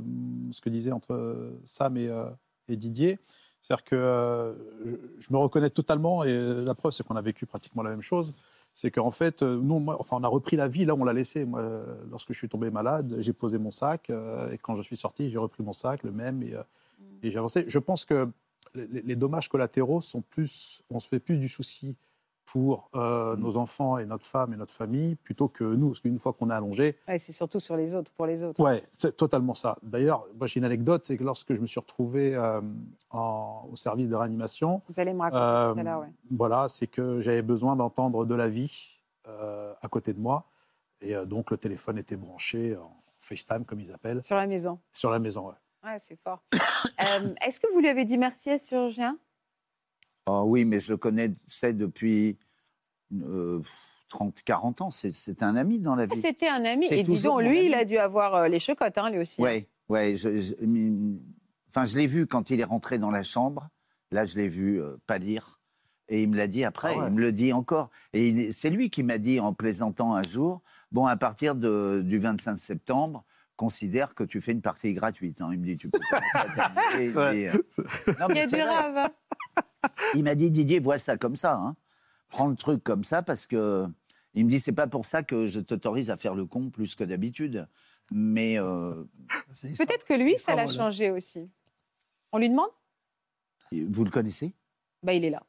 ce 0.50 0.60
que 0.62 0.70
disaient 0.70 0.92
entre 0.92 1.52
Sam 1.64 1.96
et, 1.98 2.08
euh, 2.08 2.30
et 2.68 2.76
Didier, 2.76 3.18
c'est-à-dire 3.68 3.84
que 3.84 3.96
euh, 3.96 4.54
je, 5.18 5.30
me 5.30 5.36
reconnais 5.36 5.68
totalement, 5.68 6.24
et 6.24 6.32
la 6.64 6.74
preuve, 6.74 6.92
c'est 6.92 7.06
qu'on 7.06 7.16
a 7.16 7.20
vécu 7.20 7.44
pratiquement 7.44 7.82
la 7.82 7.90
même 7.90 8.00
chose. 8.00 8.32
C'est 8.72 8.90
qu'en 8.90 9.10
fait, 9.10 9.42
euh, 9.42 9.60
nous, 9.60 9.78
moi, 9.78 9.98
enfin, 10.00 10.16
on 10.18 10.24
a 10.24 10.28
repris 10.28 10.56
la 10.56 10.68
vie, 10.68 10.86
là, 10.86 10.94
on 10.94 11.04
l'a 11.04 11.12
laissé. 11.12 11.44
Moi, 11.44 11.60
euh, 11.60 11.84
lorsque 12.10 12.32
je 12.32 12.38
suis 12.38 12.48
tombé 12.48 12.70
malade, 12.70 13.16
j'ai 13.18 13.34
posé 13.34 13.58
mon 13.58 13.70
sac, 13.70 14.08
euh, 14.08 14.50
et 14.52 14.56
quand 14.56 14.74
je 14.74 14.80
suis 14.80 14.96
sorti, 14.96 15.28
j'ai 15.28 15.36
repris 15.36 15.62
mon 15.62 15.74
sac, 15.74 16.02
le 16.02 16.12
même, 16.12 16.42
et, 16.42 16.54
euh, 16.54 16.62
et 17.22 17.30
j'ai 17.30 17.38
avancé. 17.38 17.66
Je 17.68 17.78
pense 17.78 18.06
que 18.06 18.30
les, 18.74 19.02
les 19.02 19.16
dommages 19.16 19.50
collatéraux 19.50 20.00
sont 20.00 20.22
plus, 20.22 20.82
on 20.88 20.98
se 20.98 21.06
fait 21.06 21.20
plus 21.20 21.38
du 21.38 21.48
souci 21.48 21.98
pour 22.52 22.88
euh, 22.94 23.36
Mm. 23.36 23.40
nos 23.40 23.56
enfants 23.58 23.98
et 23.98 24.06
notre 24.06 24.24
femme 24.24 24.52
et 24.54 24.56
notre 24.56 24.72
famille 24.72 25.16
plutôt 25.16 25.48
que 25.48 25.64
nous, 25.64 25.88
parce 25.88 26.00
qu'une 26.00 26.18
fois 26.18 26.32
qu'on 26.32 26.48
est 26.50 26.54
allongé, 26.54 26.96
Ouais, 27.06 27.18
C'est 27.18 27.32
surtout 27.32 27.60
sur 27.60 27.76
les 27.76 27.94
autres, 27.94 28.10
pour 28.12 28.26
les 28.26 28.42
autres. 28.42 28.62
ouais, 28.62 28.82
c'est 28.98 29.16
totalement 29.16 29.54
ça. 29.54 29.76
D'ailleurs, 29.82 30.24
moi 30.38 30.46
j'ai 30.46 30.58
une 30.58 30.64
anecdote, 30.64 31.04
c'est 31.04 31.16
que 31.18 31.24
lorsque 31.24 31.52
je 31.54 31.60
me 31.60 31.66
suis 31.66 31.78
retrouvé 31.80 32.34
euh, 32.34 32.60
en- 33.10 33.68
au 33.70 33.76
service 33.76 34.08
de 34.08 34.14
réanimation, 34.16 34.80
Vous 34.88 34.98
allez 35.00 35.12
me 35.12 35.20
raconter 35.20 35.42
euh, 35.42 35.72
tout 35.74 35.80
à 35.80 35.82
l'heure. 35.82 36.00
ouais. 36.00 36.12
voilà, 36.30 36.68
c'est 36.68 36.86
que 36.86 37.20
j'avais 37.20 37.42
besoin 37.42 37.76
d'entendre 37.76 38.24
de 38.24 38.34
la 38.34 38.48
vie 38.48 39.02
euh, 39.26 39.74
à 39.82 39.88
côté 39.88 40.12
de 40.14 40.18
moi, 40.20 40.46
et 41.02 41.14
euh, 41.14 41.26
donc 41.26 41.50
le 41.50 41.58
téléphone 41.58 41.98
était 41.98 42.16
branché 42.16 42.76
en 42.76 42.90
FaceTime 43.18 43.64
comme 43.66 43.80
ils 43.80 43.92
appellent 43.92 44.22
Sur 44.22 44.36
la 44.36 44.46
maison. 44.46 44.78
sur 44.92 45.10
la 45.10 45.18
maison. 45.18 45.48
ouais. 45.48 45.54
Ouais, 45.90 45.96
c'est 45.98 46.16
fort. 46.16 46.42
Euh, 47.00 47.34
Est-ce 47.46 47.60
que 47.60 47.66
vous 47.72 47.80
lui 47.80 47.88
avez 47.88 48.04
dit 48.04 48.18
merci 48.18 48.50
à 48.50 48.58
ce 48.58 48.68
chirurgien? 48.70 49.18
Oh 50.28 50.44
oui, 50.46 50.64
mais 50.64 50.78
je 50.80 50.92
le 50.92 50.96
connais 50.96 51.32
c'est 51.46 51.72
depuis 51.76 52.38
euh, 53.22 53.60
30, 54.10 54.42
40 54.42 54.80
ans. 54.82 54.90
C'est- 54.90 55.42
un 55.42 55.56
ami 55.56 55.78
dans 55.78 55.94
la 55.94 56.04
Ah, 56.04 56.14
vie. 56.14 56.20
C'était 56.20 56.48
un 56.48 56.64
ami. 56.64 56.86
Et 56.90 57.02
disons, 57.02 57.38
lui, 57.38 57.58
ami. 57.60 57.66
il 57.66 57.74
a 57.74 57.84
dû 57.84 57.98
avoir 57.98 58.34
euh, 58.34 58.48
les 58.48 58.58
chocottes, 58.58 58.98
hein, 58.98 59.10
lui 59.10 59.18
aussi. 59.20 59.40
hein. 59.40 59.44
Ouais, 59.44 59.68
ouais. 59.88 60.16
Je, 60.16 60.38
je- 60.38 60.54
mi- 60.64 61.20
enfin, 61.70 61.84
je 61.84 61.96
l'ai 61.96 62.06
vu 62.06 62.26
quand 62.26 62.50
il 62.50 62.60
est 62.60 62.64
rentré 62.64 62.98
dans 62.98 63.10
la 63.10 63.22
chambre. 63.22 63.68
Là, 64.10 64.24
je 64.24 64.36
l'ai 64.36 64.48
vu 64.48 64.80
euh, 64.80 64.96
pâlir. 65.06 65.60
Et 66.10 66.22
il 66.22 66.28
me 66.30 66.36
l'a 66.38 66.46
dit 66.46 66.64
après, 66.64 66.92
Ah 66.94 66.98
ouais. 67.00 67.06
il 67.08 67.12
me 67.14 67.20
le 67.20 67.32
dit 67.32 67.52
encore. 67.52 67.90
Et 68.14 68.50
c'est 68.52 68.70
lui 68.70 68.88
qui 68.88 69.02
m'a 69.02 69.18
dit 69.18 69.40
en 69.40 69.52
plaisantant 69.52 70.14
un 70.14 70.22
jour, 70.22 70.62
bon, 70.90 71.04
à 71.04 71.16
partir 71.18 71.54
de- 71.54 72.02
du 72.02 72.18
25 72.18 72.58
septembre, 72.58 73.24
considère 73.58 74.14
que 74.14 74.22
tu 74.24 74.40
fais 74.40 74.52
une 74.52 74.62
partie 74.62 74.94
gratuite. 74.94 75.42
hein. 75.42 75.50
Il 75.52 75.58
me 75.58 75.64
dit, 75.66 75.76
tu 75.76 75.90
peux 75.90 75.98
commencer 75.98 76.38
à 76.38 76.70
t'amuser. 76.70 77.04
Il 77.34 77.42
y 77.42 77.48
a 77.48 77.52
du 80.14 80.22
m'a 80.22 80.34
dit, 80.34 80.50
Didier, 80.50 80.78
vois 80.78 80.96
ça 80.96 81.18
comme 81.18 81.36
ça. 81.36 81.54
Hein. 81.56 81.76
Prends 82.30 82.46
le 82.46 82.56
truc 82.56 82.82
comme 82.82 83.04
ça 83.04 83.22
parce 83.22 83.46
que. 83.46 83.86
Il 84.34 84.44
me 84.44 84.50
dit, 84.50 84.60
c'est 84.60 84.72
pas 84.72 84.86
pour 84.86 85.04
ça 85.04 85.22
que 85.22 85.48
je 85.48 85.58
t'autorise 85.58 86.10
à 86.10 86.16
faire 86.16 86.34
le 86.34 86.46
con 86.46 86.70
plus 86.70 86.94
que 86.94 87.02
d'habitude. 87.02 87.66
Mais 88.12 88.58
euh, 88.58 89.04
Peut-être 89.78 90.04
que 90.04 90.14
lui, 90.14 90.38
ça 90.38 90.54
l'a 90.54 90.64
voilà. 90.64 90.78
changé 90.78 91.10
aussi. 91.10 91.50
On 92.32 92.38
lui 92.38 92.48
demande? 92.48 92.70
Vous 93.72 94.04
le 94.04 94.10
connaissez? 94.10 94.54
Bah, 95.02 95.12
Il 95.14 95.24
est 95.24 95.30
là. 95.30 95.42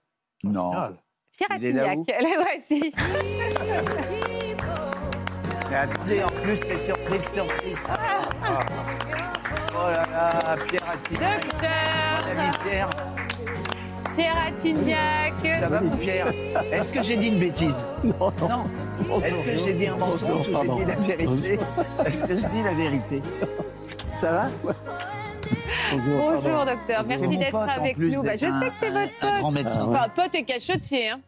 Non. 0.44 0.72
Génial. 0.72 0.98
Pierre 1.32 1.58
Il 1.60 1.66
est 1.66 1.74
là 1.74 1.96
Mais 5.70 5.76
attendez, 5.76 6.24
en 6.24 6.30
plus, 6.30 6.66
les 6.68 6.78
surprises, 6.78 7.30
surprises. 7.30 7.84
Ah. 7.90 8.66
Oh 9.72 9.90
là 9.92 10.06
là, 10.12 10.58
Pierre 10.68 10.84
Attignac. 10.92 11.44
Docteur 11.44 12.26
Mon 12.26 12.40
ami 12.40 12.58
Pierre. 12.64 12.90
Pierre 14.16 14.38
Attignac. 14.48 15.60
Ça 15.60 15.70
va, 15.70 15.82
mon 15.82 15.96
Pierre 15.98 16.28
Est-ce 16.72 16.92
que 16.92 17.04
j'ai 17.04 17.18
dit 17.18 17.28
une 17.28 17.40
bêtise 17.40 17.86
Non, 18.04 18.34
non. 18.42 18.48
Non. 19.08 19.22
Est-ce 19.22 19.44
que 19.44 19.58
j'ai 19.58 19.74
dit 19.74 19.88
un 19.88 19.96
mensonge 19.98 20.48
ou 20.48 20.58
j'ai 20.62 20.70
dit 20.70 20.86
la 20.86 20.96
vérité 20.96 21.60
Est-ce 22.06 22.24
que 22.26 22.38
je 22.38 22.48
dis 22.48 22.64
la 22.64 22.74
vérité 22.74 23.22
Ça 24.14 24.32
va 24.32 24.50
Bonjour, 26.06 26.66
docteur. 26.66 27.02
C'est 27.02 27.08
Merci 27.08 27.38
d'être 27.38 27.52
pote, 27.52 27.70
avec 27.70 27.98
nous. 27.98 28.24
Bah, 28.24 28.34
je 28.34 28.48
sais 28.48 28.70
que 28.70 28.76
c'est 28.80 28.90
votre 28.90 29.12
Un 29.22 29.40
grand 29.40 29.52
pote. 29.52 29.54
médecin. 29.64 29.86
Enfin, 29.88 30.10
pote 30.10 30.36
et 30.36 30.44
cachotier. 30.44 31.10
Hein. 31.10 31.22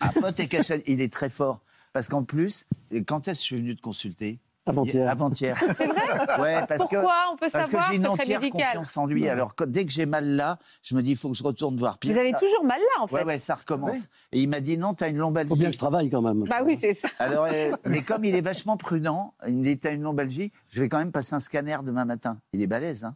Un 0.00 0.20
pote 0.20 0.38
et 0.40 0.46
cachet, 0.46 0.82
il 0.86 1.00
est 1.00 1.12
très 1.12 1.28
fort. 1.30 1.60
Parce 1.96 2.10
qu'en 2.10 2.24
plus, 2.24 2.66
quand 3.06 3.26
est-ce 3.26 3.38
que 3.38 3.42
je 3.42 3.46
suis 3.46 3.56
venu 3.56 3.74
te 3.74 3.80
consulter? 3.80 4.38
Avant-hier. 4.66 5.08
Avant-hier. 5.08 5.56
C'est 5.74 5.86
vrai? 5.86 6.02
Ouais, 6.38 6.66
parce 6.68 6.82
que. 6.82 6.96
Pourquoi? 6.96 7.14
On 7.32 7.36
peut 7.36 7.46
Parce 7.50 7.70
que 7.70 7.72
savoir, 7.72 7.90
j'ai 7.90 7.96
une 7.96 8.06
entière 8.06 8.38
médical. 8.40 8.66
confiance 8.66 8.96
en 8.98 9.06
lui. 9.06 9.26
Alors, 9.30 9.54
dès 9.66 9.86
que 9.86 9.90
j'ai 9.92 10.04
mal 10.04 10.26
là, 10.26 10.58
je 10.82 10.94
me 10.94 11.00
dis, 11.02 11.12
il 11.12 11.16
faut 11.16 11.30
que 11.30 11.36
je 11.36 11.42
retourne 11.42 11.74
voir 11.76 11.96
Pierre. 11.96 12.12
Vous 12.12 12.20
avez 12.20 12.32
Ça- 12.32 12.38
toujours 12.40 12.64
mal 12.64 12.78
là, 12.80 13.02
en 13.02 13.06
fait. 13.06 13.14
Ouais, 13.14 13.24
ouais, 13.24 13.38
ça 13.38 13.54
recommence. 13.54 14.08
Et 14.32 14.40
il 14.42 14.48
m'a 14.50 14.60
dit, 14.60 14.76
non, 14.76 14.92
t'as 14.92 15.08
une 15.08 15.16
lombalgie. 15.16 15.48
Faut 15.48 15.56
bien 15.56 15.68
que 15.68 15.72
je 15.72 15.78
travaille 15.78 16.10
quand 16.10 16.20
même. 16.20 16.44
Bah 16.44 16.58
oui, 16.62 16.76
c'est 16.78 16.92
ça. 16.92 17.08
Alors, 17.18 17.46
euh, 17.50 17.72
mais 17.86 18.02
comme 18.02 18.26
il 18.26 18.34
est 18.34 18.42
vachement 18.42 18.76
prudent, 18.76 19.32
il 19.48 19.56
me 19.56 19.62
dit, 19.62 19.78
t'as 19.78 19.94
une 19.94 20.02
lombalgie, 20.02 20.52
je 20.68 20.82
vais 20.82 20.90
quand 20.90 20.98
même 20.98 21.12
passer 21.12 21.34
un 21.34 21.40
scanner 21.40 21.78
demain 21.82 22.04
matin. 22.04 22.38
Il 22.52 22.60
est 22.60 22.66
balèze, 22.66 23.04
hein 23.04 23.14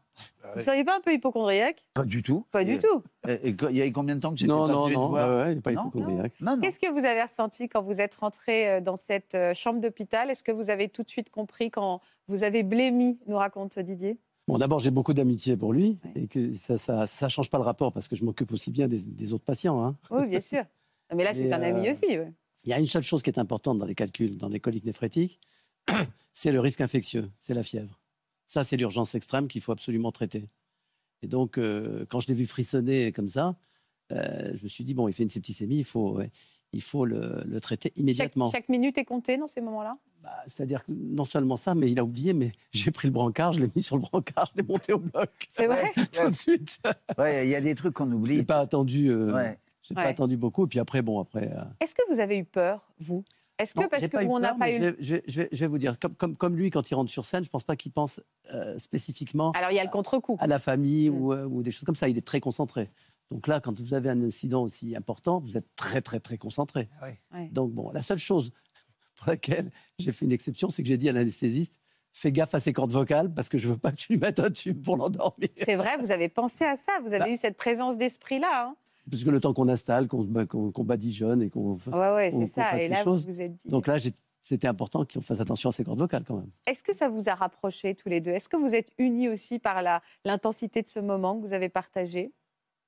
Vous 0.52 0.56
ne 0.58 0.62
seriez 0.62 0.84
pas 0.84 0.96
un 0.96 1.00
peu 1.00 1.12
hypochondriaque? 1.12 1.86
Pas 1.94 2.04
du 2.04 2.22
tout. 2.22 2.44
Pas 2.50 2.64
du 2.64 2.78
tout. 2.78 3.02
et- 3.28 3.54
il 3.70 3.76
y 3.76 3.82
a 3.82 3.90
combien 3.90 4.16
de 4.16 4.20
temps 4.20 4.30
que 4.32 4.38
j'étais 4.38 4.48
Non, 4.52 4.66
pas 4.66 4.72
non, 4.72 4.88
non. 4.90 5.08
voir 5.08 5.28
ouais, 5.28 5.44
ouais, 5.44 5.52
il 5.52 5.54
n'est 5.56 5.60
pas 5.60 5.72
Non, 5.72 5.82
hypochondriaque. 5.88 6.32
Non, 6.40 6.56
non. 6.56 6.60
Qu'est-ce 6.62 6.80
que 6.80 6.90
vous 6.90 7.04
avez 7.04 7.22
ressenti 7.22 7.68
quand 7.68 7.82
vous 7.82 8.00
êtes 8.00 8.14
rentré 8.14 8.68
euh, 8.68 8.80
dans 8.80 8.96
cette 8.96 9.34
euh, 9.34 9.54
chambre 9.54 9.80
d'hôpital? 9.80 10.30
Est-ce 10.30 10.42
que 10.42 10.52
vous 10.52 10.70
avez 10.70 10.88
tout 10.88 11.02
de 11.02 11.08
suite 11.10 11.30
compris 11.30 11.70
quand 11.70 12.00
vous 12.28 12.42
avez 12.44 12.62
blémi, 12.62 13.18
nous 13.26 13.36
raconte 13.36 13.78
Didier? 13.78 14.18
Bon, 14.48 14.58
d'abord, 14.58 14.80
j'ai 14.80 14.90
beaucoup 14.90 15.12
d'amitié 15.12 15.56
pour 15.56 15.72
lui 15.72 15.98
Ouais. 16.04 16.22
et 16.22 16.26
que 16.26 16.52
ça 16.54 16.76
ça, 16.78 17.06
ça 17.06 17.28
change 17.28 17.50
pas 17.50 17.58
le 17.58 17.64
rapport 17.64 17.92
parce 17.92 18.08
que 18.08 18.16
je 18.16 18.24
m'occupe 18.24 18.52
aussi 18.52 18.70
bien 18.70 18.88
des, 18.88 18.98
des 19.06 19.32
autres 19.32 19.44
patients. 19.44 19.84
hein. 19.84 19.96
Oui, 20.10 20.26
bien 20.26 20.40
sûr. 20.40 20.64
Mais 21.14 21.22
là, 21.24 21.32
c'est 21.32 21.52
un 21.52 21.62
ami 21.62 21.88
euh, 21.88 21.92
aussi. 21.92 22.06
ouais. 22.18 22.32
Il 22.64 22.70
y 22.70 22.72
a 22.72 22.78
une 22.80 22.86
seule 22.86 23.02
chose 23.02 23.22
qui 23.22 23.30
est 23.30 23.38
importante 23.38 23.78
dans 23.78 23.86
les 23.86 23.94
calculs, 23.94 24.36
dans 24.36 24.48
les 24.48 24.58
coliques 24.60 24.84
néphrétiques, 24.84 25.38
c'est 26.34 26.52
le 26.52 26.60
risque 26.60 26.80
infectieux, 26.80 27.30
c'est 27.38 27.54
la 27.54 27.62
fièvre. 27.62 27.99
Ça, 28.50 28.64
c'est 28.64 28.76
l'urgence 28.76 29.14
extrême 29.14 29.46
qu'il 29.46 29.60
faut 29.60 29.70
absolument 29.70 30.10
traiter. 30.10 30.48
Et 31.22 31.28
donc, 31.28 31.56
euh, 31.56 32.04
quand 32.08 32.18
je 32.18 32.26
l'ai 32.26 32.34
vu 32.34 32.46
frissonner 32.46 33.12
comme 33.12 33.28
ça, 33.28 33.54
euh, 34.10 34.50
je 34.56 34.64
me 34.64 34.68
suis 34.68 34.82
dit, 34.82 34.92
bon, 34.92 35.06
il 35.06 35.12
fait 35.14 35.22
une 35.22 35.28
septicémie, 35.28 35.76
il 35.78 35.84
faut, 35.84 36.16
ouais, 36.16 36.32
il 36.72 36.82
faut 36.82 37.04
le, 37.04 37.44
le 37.46 37.60
traiter 37.60 37.92
immédiatement. 37.94 38.50
chaque 38.50 38.68
minute 38.68 38.98
est 38.98 39.04
comptée 39.04 39.36
dans 39.38 39.46
ces 39.46 39.60
moments-là? 39.60 39.96
Bah, 40.20 40.30
C'est-à-dire 40.48 40.82
que 40.82 40.90
non 40.90 41.24
seulement 41.26 41.56
ça, 41.56 41.76
mais 41.76 41.92
il 41.92 42.00
a 42.00 42.04
oublié, 42.04 42.32
mais 42.32 42.50
j'ai 42.72 42.90
pris 42.90 43.06
le 43.06 43.12
brancard, 43.12 43.52
je 43.52 43.60
l'ai 43.60 43.70
mis 43.76 43.84
sur 43.84 43.94
le 43.94 44.02
brancard, 44.02 44.50
je 44.52 44.60
l'ai 44.60 44.66
monté 44.66 44.92
au 44.94 44.98
bloc. 44.98 45.30
C'est 45.48 45.68
vrai? 45.68 45.92
Tout 46.12 46.30
de 46.30 46.34
suite. 46.34 46.80
Ouais, 47.16 47.46
il 47.46 47.50
y 47.50 47.54
a 47.54 47.60
des 47.60 47.76
trucs 47.76 47.94
qu'on 47.94 48.06
Je 48.06 48.10
n'ai 48.10 48.16
oublie. 48.16 48.42
pas 48.44 48.58
attendu. 48.58 49.12
euh, 49.12 49.32
Ouais. 49.32 49.56
j'ai 49.82 49.94
Ouais. 49.94 50.02
pas 50.02 50.08
attendu 50.08 50.36
beaucoup. 50.36 50.64
Et 50.64 50.68
puis 50.68 50.80
après, 50.80 51.02
bon, 51.02 51.20
après. 51.20 51.52
euh, 51.56 51.62
Est-ce 51.80 51.94
que 51.94 52.02
vous 52.12 52.18
avez 52.18 52.36
eu 52.36 52.44
peur, 52.44 52.90
vous? 52.98 53.24
Est-ce 53.60 53.74
que 53.74 53.80
Non, 53.80 53.88
parce 53.88 54.02
j'ai 54.02 54.08
que 54.08 54.22
eu 54.22 54.26
on 54.26 54.38
n'a 54.38 54.48
peur, 54.50 54.58
pas 54.58 54.70
eu. 54.70 54.80
Je 55.00 55.14
vais, 55.14 55.22
je 55.28 55.40
vais- 55.42 55.48
je 55.52 55.64
vous 55.66 55.78
dire, 55.78 55.98
comme, 55.98 56.14
comme, 56.14 56.36
comme 56.36 56.56
lui, 56.56 56.70
quand 56.70 56.90
il 56.90 56.94
rentre 56.94 57.10
sur 57.10 57.24
scène, 57.24 57.42
je 57.44 57.48
ne 57.48 57.50
pense 57.52 57.64
pas 57.64 57.76
qu'il 57.76 57.92
pense 57.92 58.20
euh, 58.54 58.78
spécifiquement 58.78 59.52
Alors, 59.52 59.70
il 59.70 59.74
y 59.76 59.78
a 59.80 59.84
le 59.84 59.90
contre-coup. 59.90 60.36
à 60.40 60.46
la 60.46 60.58
famille 60.58 61.10
Mm. 61.10 61.14
ou, 61.20 61.32
euh, 61.32 61.44
ou 61.46 61.62
des 61.62 61.70
choses 61.70 61.84
comme 61.84 61.96
ça. 61.96 62.08
Il 62.08 62.16
est 62.18 62.26
très 62.26 62.40
concentré. 62.40 62.88
Donc 63.30 63.46
là, 63.46 63.60
quand 63.60 63.78
vous 63.80 63.94
avez 63.94 64.08
un 64.10 64.20
incident 64.22 64.62
aussi 64.62 64.96
important, 64.96 65.38
vous 65.40 65.56
êtes 65.56 65.66
très, 65.76 66.00
très, 66.02 66.18
très 66.18 66.36
concentré. 66.38 66.88
Ah 67.00 67.06
oui. 67.34 67.48
Donc 67.50 67.70
bon, 67.72 67.90
la 67.92 68.02
seule 68.02 68.18
chose 68.18 68.50
pour 69.16 69.28
laquelle 69.28 69.70
j'ai 69.98 70.10
fait 70.12 70.24
une 70.24 70.32
exception, 70.32 70.68
c'est 70.70 70.82
que 70.82 70.88
j'ai 70.88 70.96
dit 70.98 71.08
à 71.08 71.12
l'anesthésiste, 71.12 71.78
fais 72.12 72.32
gaffe 72.32 72.54
à 72.56 72.60
ses 72.60 72.72
cordes 72.72 72.90
vocales 72.90 73.32
parce 73.32 73.48
que 73.48 73.56
je 73.56 73.68
veux 73.68 73.76
pas 73.76 73.92
que 73.92 73.96
tu 73.96 74.12
lui 74.14 74.18
mettes 74.20 74.40
un 74.40 74.50
tube 74.50 74.82
pour 74.82 74.96
l'endormir. 74.96 75.48
C'est 75.54 75.76
vrai, 75.76 75.96
vous 75.98 76.10
avez 76.10 76.28
pensé 76.28 76.64
à 76.64 76.74
ça, 76.74 76.90
vous 77.02 77.12
avez 77.12 77.20
Bah. 77.24 77.30
eu 77.30 77.36
cette 77.36 77.56
présence 77.56 77.96
d'esprit-là. 77.96 78.66
Hein 78.70 78.76
Parce 79.10 79.22
que 79.24 79.30
le 79.30 79.40
temps 79.40 79.52
qu'on 79.54 79.68
installe, 79.68 80.08
qu'on 80.08 80.24
bah, 80.24 80.46
qu'on- 80.46 80.72
qu'on 80.72 80.84
badigeonne 80.84 81.42
et 81.42 81.50
qu'on... 81.50 81.74
ouais, 81.74 82.14
ouais, 82.14 82.30
qu'on- 82.30 82.38
c'est 82.40 82.46
ça. 82.46 82.64
fasse 82.64 82.80
Et 82.80 82.84
les 82.84 82.94
là, 82.94 83.04
vous 83.04 83.10
choses. 83.10 83.26
vous 83.26 83.40
êtes 83.40 83.54
dit. 83.54 83.68
Donc 83.68 83.86
là, 83.86 83.96
c'était 84.42 84.68
important 84.68 85.04
qu'on 85.04 85.20
fasse 85.20 85.40
attention 85.40 85.70
à 85.70 85.72
ses 85.72 85.84
cordes 85.84 85.98
vocales 85.98 86.24
quand 86.26 86.36
même. 86.36 86.50
Est-ce 86.66 86.82
que 86.82 86.94
ça 86.94 87.08
vous 87.08 87.28
a 87.28 87.34
rapprochés 87.34 87.94
tous 87.94 88.08
les 88.08 88.20
deux? 88.20 88.30
Est-ce 88.30 88.48
que 88.48 88.56
vous 88.56 88.74
êtes 88.74 88.90
unis 88.98 89.28
aussi 89.28 89.58
par 89.58 89.82
la- 89.82 90.02
l'intensité 90.24 90.82
de 90.82 90.88
ce 90.88 90.98
moment 91.00 91.36
que 91.40 91.46
vous 91.46 91.52
avez 91.52 91.68
partagé? 91.68 92.32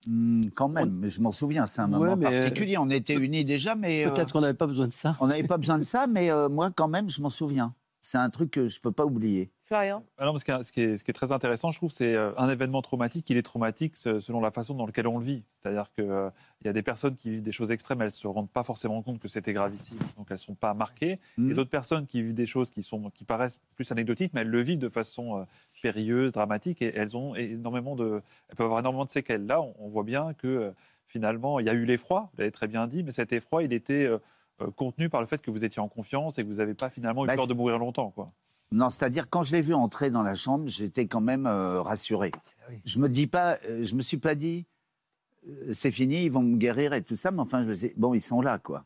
Hmm, 0.07 0.41
quand 0.57 0.69
même, 0.69 0.91
mais 0.91 1.09
je 1.09 1.21
m'en 1.23 1.31
souviens, 1.31 1.67
c'est 1.69 1.81
un 1.81 1.93
Ouais, 1.93 1.99
moment 1.99 2.17
mais, 2.17 2.27
euh, 2.27 2.43
particulier. 2.49 2.77
On 2.77 2.91
était 2.91 3.15
unis 3.15 3.45
déjà, 3.45 3.75
mais 3.77 4.05
euh, 4.05 4.11
Peut-être 4.11 4.33
qu'on 4.33 4.41
n'avait 4.41 4.55
pas 4.55 4.67
besoin 4.67 4.89
de 4.89 4.93
ça. 4.93 5.17
on 5.21 5.29
n'avait 5.29 5.45
pas 5.45 5.59
besoin 5.59 5.79
de 5.79 5.85
ça, 5.85 6.07
mais 6.09 6.29
euh, 6.31 6.49
moi, 6.49 6.71
quand 6.75 6.89
même, 6.89 7.09
je 7.09 7.23
m'en 7.23 7.31
souviens. 7.31 7.73
C'est 8.01 8.19
un 8.19 8.29
truc 8.31 8.51
que 8.51 8.67
je 8.67 8.81
peux 8.81 8.91
pas 8.91 9.05
oublier. 9.07 9.53
Florian 9.73 10.05
Alors, 10.19 10.39
ce, 10.39 10.45
qui 10.45 10.51
est, 10.51 10.63
ce 10.63 10.71
qui 10.73 10.81
est- 10.83 10.97
ce 10.99 11.05
qui 11.05 11.11
est 11.11 11.15
très 11.15 11.33
intéressant, 11.33 11.71
je 11.73 11.79
trouve, 11.79 11.91
c'est 11.91 12.15
euh, 12.15 12.33
un 12.37 12.51
événement 12.51 12.83
traumatique. 12.83 13.31
Il 13.31 13.39
est 13.39 13.43
traumatique 13.43 13.97
se- 13.97 14.21
selon 14.21 14.41
la 14.41 14.51
façon 14.51 14.75
dans 14.75 14.85
laquelle 14.85 15.07
on 15.07 15.19
le 15.19 15.25
vit. 15.25 15.45
C'est-à-dire 15.61 15.91
qu'il 15.95 16.31
y 16.65 16.69
a 16.69 16.73
des 16.75 16.83
personnes 16.83 17.15
qui 17.15 17.31
vivent 17.31 17.43
des 17.43 17.53
choses 17.53 17.71
extrêmes, 17.71 18.01
elles 18.03 18.09
ne 18.09 18.13
se 18.13 18.27
rendent 18.27 18.51
pas 18.51 18.65
forcément 18.65 19.01
compte 19.03 19.19
que 19.19 19.29
c'était 19.29 19.55
gravissime, 19.55 19.97
donc 20.19 20.27
elles 20.29 20.35
ne 20.35 20.39
sont 20.41 20.55
pas 20.55 20.75
marquées. 20.75 21.19
Mhm. 21.39 21.51
Et 21.51 21.55
d'autres 21.55 21.71
personnes 21.71 22.07
qui 22.07 22.23
vivent 22.23 22.35
des 22.35 22.45
choses 22.45 22.71
qui, 22.71 22.83
sont, 22.83 23.09
qui 23.11 23.25
paraissent 23.25 23.61
plus 23.75 23.91
anecdotiques, 23.91 24.33
mais 24.35 24.43
elles 24.43 24.49
le 24.51 24.61
vivent 24.61 24.79
de 24.79 24.91
façon 24.91 25.39
euh, 25.39 25.45
périlleuse, 25.81 26.33
dramatique, 26.33 26.83
et 26.83 26.95
elles, 26.95 27.17
ont 27.17 27.35
énormément 27.35 27.97
de, 27.97 28.21
elles 28.51 28.57
peuvent 28.57 28.67
avoir 28.67 28.81
énormément 28.81 29.07
de 29.07 29.11
séquelles. 29.11 29.47
Là, 29.47 29.63
on, 29.63 29.75
on 29.79 29.89
voit 29.89 30.05
bien 30.05 30.35
que 30.35 30.49
euh, 30.49 30.71
finalement, 31.07 31.61
il 31.61 31.67
y 31.67 31.71
a 31.71 31.75
eu 31.75 31.87
l'effroi, 31.87 32.29
vous 32.35 32.39
l'avez 32.41 32.53
très 32.53 32.69
bien 32.69 32.87
dit, 32.87 33.03
mais 33.03 33.11
cet 33.13 33.33
effroi, 33.33 33.63
il 33.63 33.73
était 33.73 34.05
euh, 34.05 34.19
euh, 34.61 34.71
contenu 34.71 35.09
par 35.09 35.21
le 35.23 35.27
fait 35.27 35.41
que 35.41 35.51
vous 35.51 35.65
étiez 35.65 35.81
en 35.81 35.89
confiance 35.89 36.39
et 36.39 36.43
que 36.43 36.49
vous 36.49 36.57
n'avez 36.57 36.75
pas 36.75 36.91
finalement 36.91 37.25
eu 37.25 37.29
Bah, 37.29 37.37
peur 37.37 37.47
de 37.47 37.55
mourir 37.55 37.79
longtemps. 37.79 38.11
Quoi. 38.11 38.31
Non, 38.73 38.91
c'est-à-dire 38.91 39.29
quand 39.31 39.43
je 39.43 39.53
l'ai 39.53 39.61
vu 39.61 39.75
entrer 39.75 40.11
dans 40.11 40.23
la 40.23 40.35
chambre, 40.35 40.67
j'étais 40.69 41.07
quand 41.07 41.21
même 41.21 41.47
euh, 41.47 41.83
rassuré. 41.83 42.31
Ah 42.35 42.65
oui. 42.71 42.81
Je 42.85 42.99
me 42.99 43.09
dis 43.09 43.27
pas, 43.27 43.59
euh, 43.69 43.85
je 43.85 43.95
me 43.95 44.01
suis 44.03 44.17
pas 44.17 44.35
dit, 44.35 44.67
euh, 45.49 45.73
c'est 45.75 45.91
fini, 45.91 46.25
ils 46.25 46.31
vont 46.33 46.43
me 46.43 46.57
guérir 46.57 46.93
et 46.95 47.03
tout 47.03 47.17
ça, 47.17 47.31
mais 47.31 47.41
enfin, 47.41 47.63
je 47.63 47.69
me 47.69 47.75
dis, 47.75 47.93
bon, 47.97 48.15
ils 48.15 48.21
sont 48.21 48.41
là, 48.41 48.59
quoi. 48.59 48.85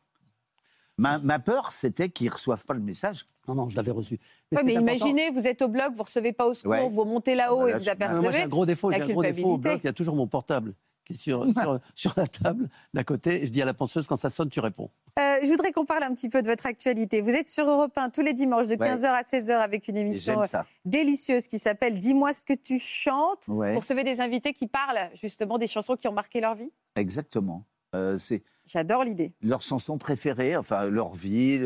Ma, 0.99 1.19
ma 1.19 1.39
peur, 1.39 1.73
c'était 1.73 2.09
qu'ils 2.09 2.31
reçoivent 2.31 2.65
pas 2.65 2.73
le 2.75 2.81
message. 2.81 3.27
Non, 3.47 3.55
non, 3.55 3.69
je 3.69 3.77
l'avais 3.77 3.91
reçu. 3.91 4.15
Ouais, 4.51 4.63
mais 4.65 4.73
est 4.73 4.77
important- 4.79 4.93
imaginez, 5.07 5.31
vous 5.31 5.47
êtes 5.47 5.61
au 5.63 5.69
bloc, 5.69 5.93
vous 5.95 6.03
recevez 6.03 6.33
pas 6.33 6.47
au 6.47 6.55
secours, 6.55 6.71
Ouais. 6.73 6.89
vous 6.89 7.05
montez 7.05 7.35
là-haut 7.35 7.61
Ah 7.61 7.65
bah 7.65 7.69
et 7.71 7.73
vous 7.75 7.85
je- 7.85 7.91
Ah, 7.91 7.95
moi, 7.97 8.09
j'ai 8.09 8.17
apercevez. 8.19 8.43
un 8.43 8.49
gros 8.49 8.67
défaut, 8.67 8.91
j'ai 8.91 9.03
un 9.03 9.09
gros 9.09 9.23
défaut 9.23 9.49
au 9.51 9.59
bloc. 9.59 9.81
Il 9.83 9.87
y 9.87 9.91
a 9.91 9.93
toujours 9.93 10.17
mon 10.17 10.27
portable 10.27 10.75
qui 11.05 11.13
est 11.13 11.17
sur, 11.17 11.45
sur, 11.53 11.81
sur 11.95 12.15
la 12.17 12.27
table 12.27 12.69
d'à 12.95 13.05
côté. 13.05 13.43
Et 13.43 13.47
je 13.47 13.53
dis 13.53 13.61
à 13.63 13.67
la 13.67 13.75
penseuse, 13.75 14.07
quand 14.07 14.17
ça 14.17 14.31
sonne, 14.31 14.49
tu 14.49 14.59
réponds. 14.61 14.91
Euh, 15.19 15.39
je 15.43 15.49
voudrais 15.49 15.73
qu'on 15.73 15.87
parle 15.87 16.03
un 16.03 16.13
petit 16.13 16.29
peu 16.29 16.43
de 16.43 16.47
votre 16.49 16.67
actualité. 16.67 17.23
Vous 17.23 17.31
êtes 17.31 17.49
sur 17.49 17.67
Europe 17.69 17.97
1 17.97 18.11
tous 18.11 18.21
les 18.21 18.35
dimanches 18.35 18.67
de 18.67 18.77
Ouais. 18.77 18.95
15h 18.95 19.07
à 19.07 19.23
16h 19.23 19.53
avec 19.53 19.89
une 19.89 19.97
émission 19.97 20.45
ça. 20.45 20.67
délicieuse 20.85 21.49
qui 21.49 21.59
s'appelle 21.59 21.99
Dis-moi 21.99 22.35
ce 22.35 22.45
que 22.45 22.53
tu 22.53 22.79
chantes. 22.79 23.49
Ouais, 23.49 23.73
Pour 23.73 23.81
recevez 23.83 24.05
des 24.05 24.21
invités 24.21 24.53
qui 24.53 24.67
parlent 24.67 25.09
justement 25.15 25.57
des 25.57 25.69
chansons 25.69 25.97
qui 25.97 26.07
ont 26.07 26.13
marqué 26.13 26.41
leur 26.41 26.55
vie. 26.55 26.71
exactement. 26.97 27.65
Euh, 27.95 28.17
c'est 28.19 28.43
J'adore 28.67 29.05
l'idée. 29.05 29.33
leur 29.41 29.63
chanson 29.63 29.97
préférée, 29.97 30.57
enfin, 30.57 30.89
leur 30.91 31.15
vie, 31.15 31.59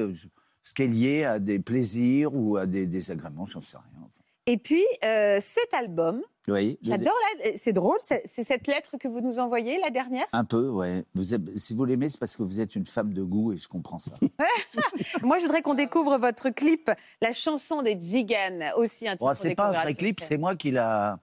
ce 0.62 0.74
qui 0.74 0.82
est 0.82 0.86
lié 0.86 1.24
à 1.24 1.38
des 1.40 1.58
plaisirs 1.58 2.32
ou 2.34 2.56
à 2.56 2.66
des 2.66 2.86
désagréments, 2.86 3.46
j'en 3.46 3.60
sais 3.62 3.78
rien. 3.78 4.06
Et 4.50 4.56
puis, 4.56 4.82
euh, 5.04 5.36
cet 5.40 5.72
album, 5.74 6.22
Oui, 6.48 6.76
j'adore, 6.82 7.12
la- 7.44 7.52
c'est 7.54 7.72
drôle, 7.72 7.98
c'est 8.00 8.26
cette 8.42 8.66
lettre 8.66 8.96
que 8.98 9.06
vous 9.06 9.20
nous 9.20 9.38
envoyez, 9.38 9.78
la 9.78 9.90
dernière? 9.90 10.26
Un 10.32 10.44
peu, 10.44 10.68
ouais. 10.70 11.04
Vous 11.14 11.34
êtes- 11.34 11.56
si 11.56 11.72
vous 11.72 11.84
l'aimez, 11.84 12.08
c'est 12.08 12.18
parce 12.18 12.36
que 12.36 12.42
vous 12.42 12.58
êtes 12.58 12.74
une 12.74 12.84
femme 12.86 13.12
de 13.12 13.22
goût 13.22 13.52
et 13.52 13.58
je 13.58 13.68
comprends 13.68 14.00
ça. 14.00 14.10
Moi, 15.22 15.38
je 15.38 15.44
voudrais 15.44 15.62
qu'on 15.62 15.74
découvre 15.74 16.18
votre 16.18 16.50
clip, 16.50 16.90
la 17.22 17.30
chanson 17.32 17.82
des 17.82 17.96
Ziganes, 18.00 18.72
aussi 18.76 19.06
un 19.06 19.12
titre. 19.12 19.24
Qu'on 19.26 19.34
c'est 19.34 19.54
pas 19.54 19.68
un 19.68 19.82
vrai 19.82 19.94
clip, 19.94 20.18
c'est 20.20 20.36
moi 20.38 20.56
qui 20.56 20.72
la, 20.72 21.20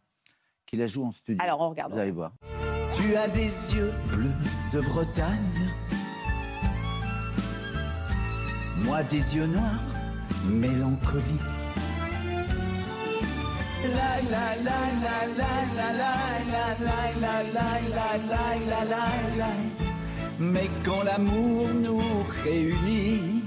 qui 0.66 0.78
la 0.78 0.88
joue 0.88 1.04
en 1.04 1.12
studio. 1.12 1.44
Alors, 1.44 1.60
on 1.60 1.70
regarde. 1.72 1.92
Vous 1.92 2.00
allez 2.00 2.12
voir. 2.12 2.32
Tu 2.96 3.14
as 3.18 3.28
des 3.28 3.42
yeux 3.76 3.92
bleus 4.08 4.32
de 4.72 4.80
Bretagne. 4.88 5.74
Moi 8.86 9.04
des 9.04 9.36
yeux 9.36 9.48
noirs, 9.48 9.84
mélancolie. 10.50 11.24
Mais 20.40 20.70
quand 20.84 21.04
l'amour 21.04 21.68
nous 21.74 22.02
réunit, 22.44 23.44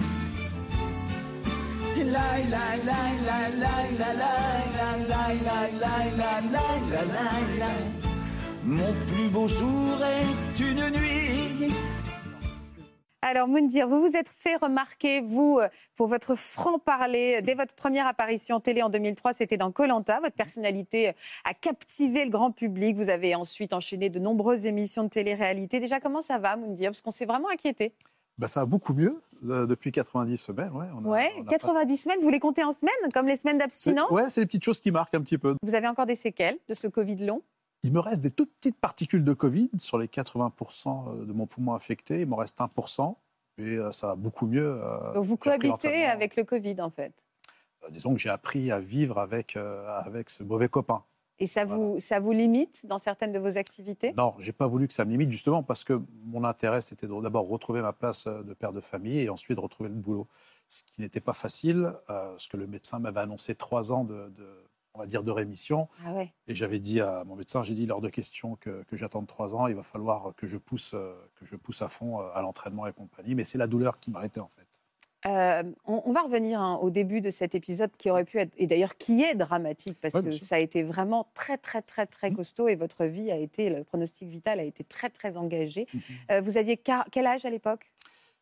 mon 8.64 8.92
plus 9.07 9.29
beau 9.31 9.46
jour 9.46 9.98
est 10.05 10.61
une 10.61 10.90
nuit. 10.90 11.72
Alors, 13.23 13.49
Moundir, 13.49 13.87
vous 13.87 14.01
vous 14.01 14.17
êtes 14.17 14.31
fait 14.31 14.57
remarquer, 14.57 15.21
vous, 15.21 15.59
euh, 15.61 15.69
pour 15.95 16.07
votre 16.07 16.35
franc-parler. 16.35 17.43
Dès 17.43 17.55
votre 17.55 17.75
première 17.75 18.07
apparition 18.07 18.61
télé 18.61 18.83
en 18.83 18.89
2003, 18.89 19.35
c'était 19.35 19.59
dans 19.59 19.71
Colanta. 19.73 20.21
Votre 20.21 20.35
personnalité 20.37 21.09
euh, 21.11 21.13
a 21.45 21.53
captivé 21.53 22.25
le 22.25 22.31
grand 22.31 22.51
public. 22.51 22.97
Vous 22.97 23.11
avez 23.11 23.35
ensuite 23.35 23.75
enchaîné 23.75 24.09
de 24.09 24.19
nombreuses 24.19 24.65
émissions 24.65 25.05
de 25.05 25.11
télé-réalité. 25.11 25.81
Déjà, 25.81 26.01
comment 26.01 26.23
ça 26.23 26.39
va, 26.39 26.57
Moundir? 26.57 26.91
Parce 26.93 27.03
qu'on 27.03 27.11
s'est 27.11 27.27
vraiment 27.27 27.51
inquiété. 27.51 27.93
Bah, 28.39 28.47
ça 28.47 28.61
va 28.61 28.67
beaucoup 28.67 28.95
mieux 28.95 29.21
euh, 29.51 29.67
depuis 29.67 29.93
90 29.93 30.39
semaines. 30.39 30.73
Ouais, 30.73 30.87
on 30.97 31.05
a- 31.05 31.09
Ouais, 31.09 31.31
on 31.37 31.41
a 31.43 31.45
pas- 31.45 31.51
90 31.51 31.97
semaines, 31.99 32.21
vous 32.23 32.31
les 32.31 32.39
comptez 32.41 32.65
en 32.65 32.73
semaines, 32.73 32.95
comme 33.13 33.27
les 33.27 33.37
semaines 33.37 33.59
d'abstinence? 33.59 34.11
Ouais, 34.11 34.31
c'est 34.31 34.41
les 34.41 34.47
petites 34.47 34.65
choses 34.65 34.81
qui 34.81 34.91
marquent 34.91 35.15
un 35.15 35.21
petit 35.21 35.37
peu. 35.37 35.57
Vous 35.63 35.75
avez 35.75 35.89
encore 35.89 36.07
des 36.07 36.17
séquelles 36.17 36.57
de 36.71 36.75
ce 36.75 36.87
Covid 36.87 37.17
long? 37.17 37.43
Il 37.83 37.93
me 37.93 38.01
reste 38.01 38.21
des 38.23 38.31
toutes 38.31 38.53
petites 38.57 38.79
particules 38.79 39.25
de 39.25 39.33
Covid 39.33 39.71
sur 39.79 39.97
les 39.99 40.07
80% 40.07 41.25
de 41.27 41.33
mon 41.33 41.47
poumon 41.47 41.73
affecté. 41.75 42.21
Il 42.21 42.27
m'en 42.29 42.37
reste 42.37 42.59
1%. 42.61 43.16
Et 43.59 43.62
euh, 43.77 43.93
ça 43.93 44.09
va 44.09 44.14
beaucoup 44.16 44.47
mieux. 44.47 44.81
euh, 44.83 45.12
Donc, 45.14 45.25
vous 45.25 45.37
cohabitez 45.37 45.69
l'entraînement. 45.69 46.12
avec 46.12 46.37
le 46.37 46.45
Covid, 46.45 46.81
en 46.81 46.90
fait. 46.90 47.12
Euh, 47.85 47.90
Disons 47.90 48.12
que 48.14 48.19
j'ai 48.21 48.31
appris 48.31 48.71
à 48.71 48.79
vivre 48.79 49.19
avec, 49.19 49.57
euh, 49.57 49.87
avec 49.99 50.31
ce 50.31 50.43
mauvais 50.43 50.69
copain. 50.69 51.05
Et 51.38 51.47
ça, 51.47 51.64
vous, 51.64 51.99
ça 52.01 52.21
vous 52.21 52.33
limite 52.33 52.85
dans 52.87 52.99
certaines 52.99 53.33
de 53.33 53.38
vos 53.38 53.57
activités? 53.57 54.12
Non, 54.12 54.35
j'ai 54.38 54.53
pas 54.53 54.66
voulu 54.66 54.87
que 54.87 54.93
ça 54.93 55.07
me 55.07 55.11
limite, 55.11 55.33
justement, 55.33 55.62
parce 55.62 55.85
que 55.85 55.99
mon 56.25 56.45
intérêt, 56.45 56.83
c'était 56.83 57.07
d'abord 57.07 57.49
retrouver 57.49 57.81
ma 57.81 57.95
place 57.95 58.27
euh, 58.27 58.43
de 58.43 58.53
père 58.53 58.75
de 58.75 58.81
famille 58.81 59.21
et 59.21 59.31
ensuite 59.31 59.57
de 59.57 59.62
retrouver 59.62 59.88
le 59.88 59.95
boulot. 59.97 60.27
Ce 60.69 60.85
qui 60.85 61.01
n'était 61.01 61.21
pas 61.21 61.33
facile, 61.33 61.85
euh, 61.87 61.93
parce 62.33 62.47
que 62.47 62.57
le 62.59 62.66
médecin 62.66 62.99
m'avait 62.99 63.21
annoncé 63.21 63.55
trois 63.55 63.90
ans 63.93 64.05
de, 64.05 64.29
de- 64.29 64.64
on 64.94 65.00
va 65.00 65.07
dire, 65.07 65.22
de 65.22 65.31
rémission. 65.31 65.88
Ah 66.05 66.12
ouais. 66.12 66.33
Et 66.48 66.55
j'avais 66.55 66.81
dit 66.81 67.00
à 67.00 67.24
mon 67.24 67.37
médecin, 67.37 67.62
j'ai 67.62 67.74
dit, 67.74 67.87
lors 67.87 68.00
de 68.00 68.09
question 68.09 68.57
que, 68.57 68.83
que 68.85 68.96
j'attende 68.96 69.26
trois 69.26 69.55
ans, 69.55 69.66
il 69.66 69.74
va 69.74 69.83
falloir 69.83 70.35
que 70.37 70.46
je 70.46 70.57
pousse, 70.57 70.92
euh, 70.94 71.14
que 71.37 71.44
je 71.44 71.57
pousse 71.57 71.83
à 71.83 71.88
fond 71.88 72.20
euh, 72.20 72.29
à 72.35 72.42
l'entraînement 72.42 72.87
et 72.87 72.92
compagnie. 72.92 73.35
Mais 73.35 73.44
c'est 73.44 73.59
la 73.59 73.66
douleur 73.66 73.98
qui 73.98 74.11
m'arrêtait, 74.11 74.40
en 74.40 74.48
fait. 74.48 74.66
Euh, 75.26 75.62
on, 75.85 76.03
on 76.07 76.12
va 76.12 76.22
revenir 76.22 76.62
hein, 76.62 76.76
au 76.81 76.88
début 76.88 77.20
de 77.20 77.29
cet 77.29 77.55
épisode 77.55 77.90
qui 77.94 78.09
aurait 78.09 78.24
pu 78.24 78.38
être, 78.38 78.55
et 78.57 78.66
d'ailleurs 78.66 78.96
qui 78.96 79.22
est 79.22 79.35
dramatique, 79.35 79.98
parce 80.00 80.14
Ouais, 80.14 80.22
que 80.22 80.31
ça 80.31 80.55
a 80.55 80.59
été 80.59 80.83
vraiment 80.83 81.29
très, 81.35 81.59
très, 81.59 81.83
très, 81.83 82.07
très 82.07 82.33
costaud 82.33 82.68
et 82.68 82.74
votre 82.74 83.05
vie 83.05 83.31
a 83.31 83.37
été, 83.37 83.68
le 83.68 83.85
pronostic 83.85 84.29
vital 84.31 84.61
a 84.61 84.62
été 84.62 84.83
très, 84.83 85.11
très 85.11 85.37
engagé. 85.37 85.87
Euh, 86.31 86.40
vous 86.40 86.57
aviez 86.57 86.79
quel 86.79 87.26
âge 87.26 87.44
à 87.44 87.50
l'époque? 87.50 87.90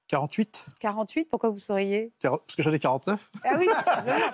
48, 0.09 0.67
48 0.81 1.25
Pourquoi 1.27 1.51
vous 1.51 1.59
souriez 1.59 2.13
40 2.21 2.41
parce 2.47 2.57
que 2.57 2.63
j'en 2.63 2.73
ai 2.73 2.79
49. 2.79 3.31
Ah 3.45 3.57
oui, 3.59 3.67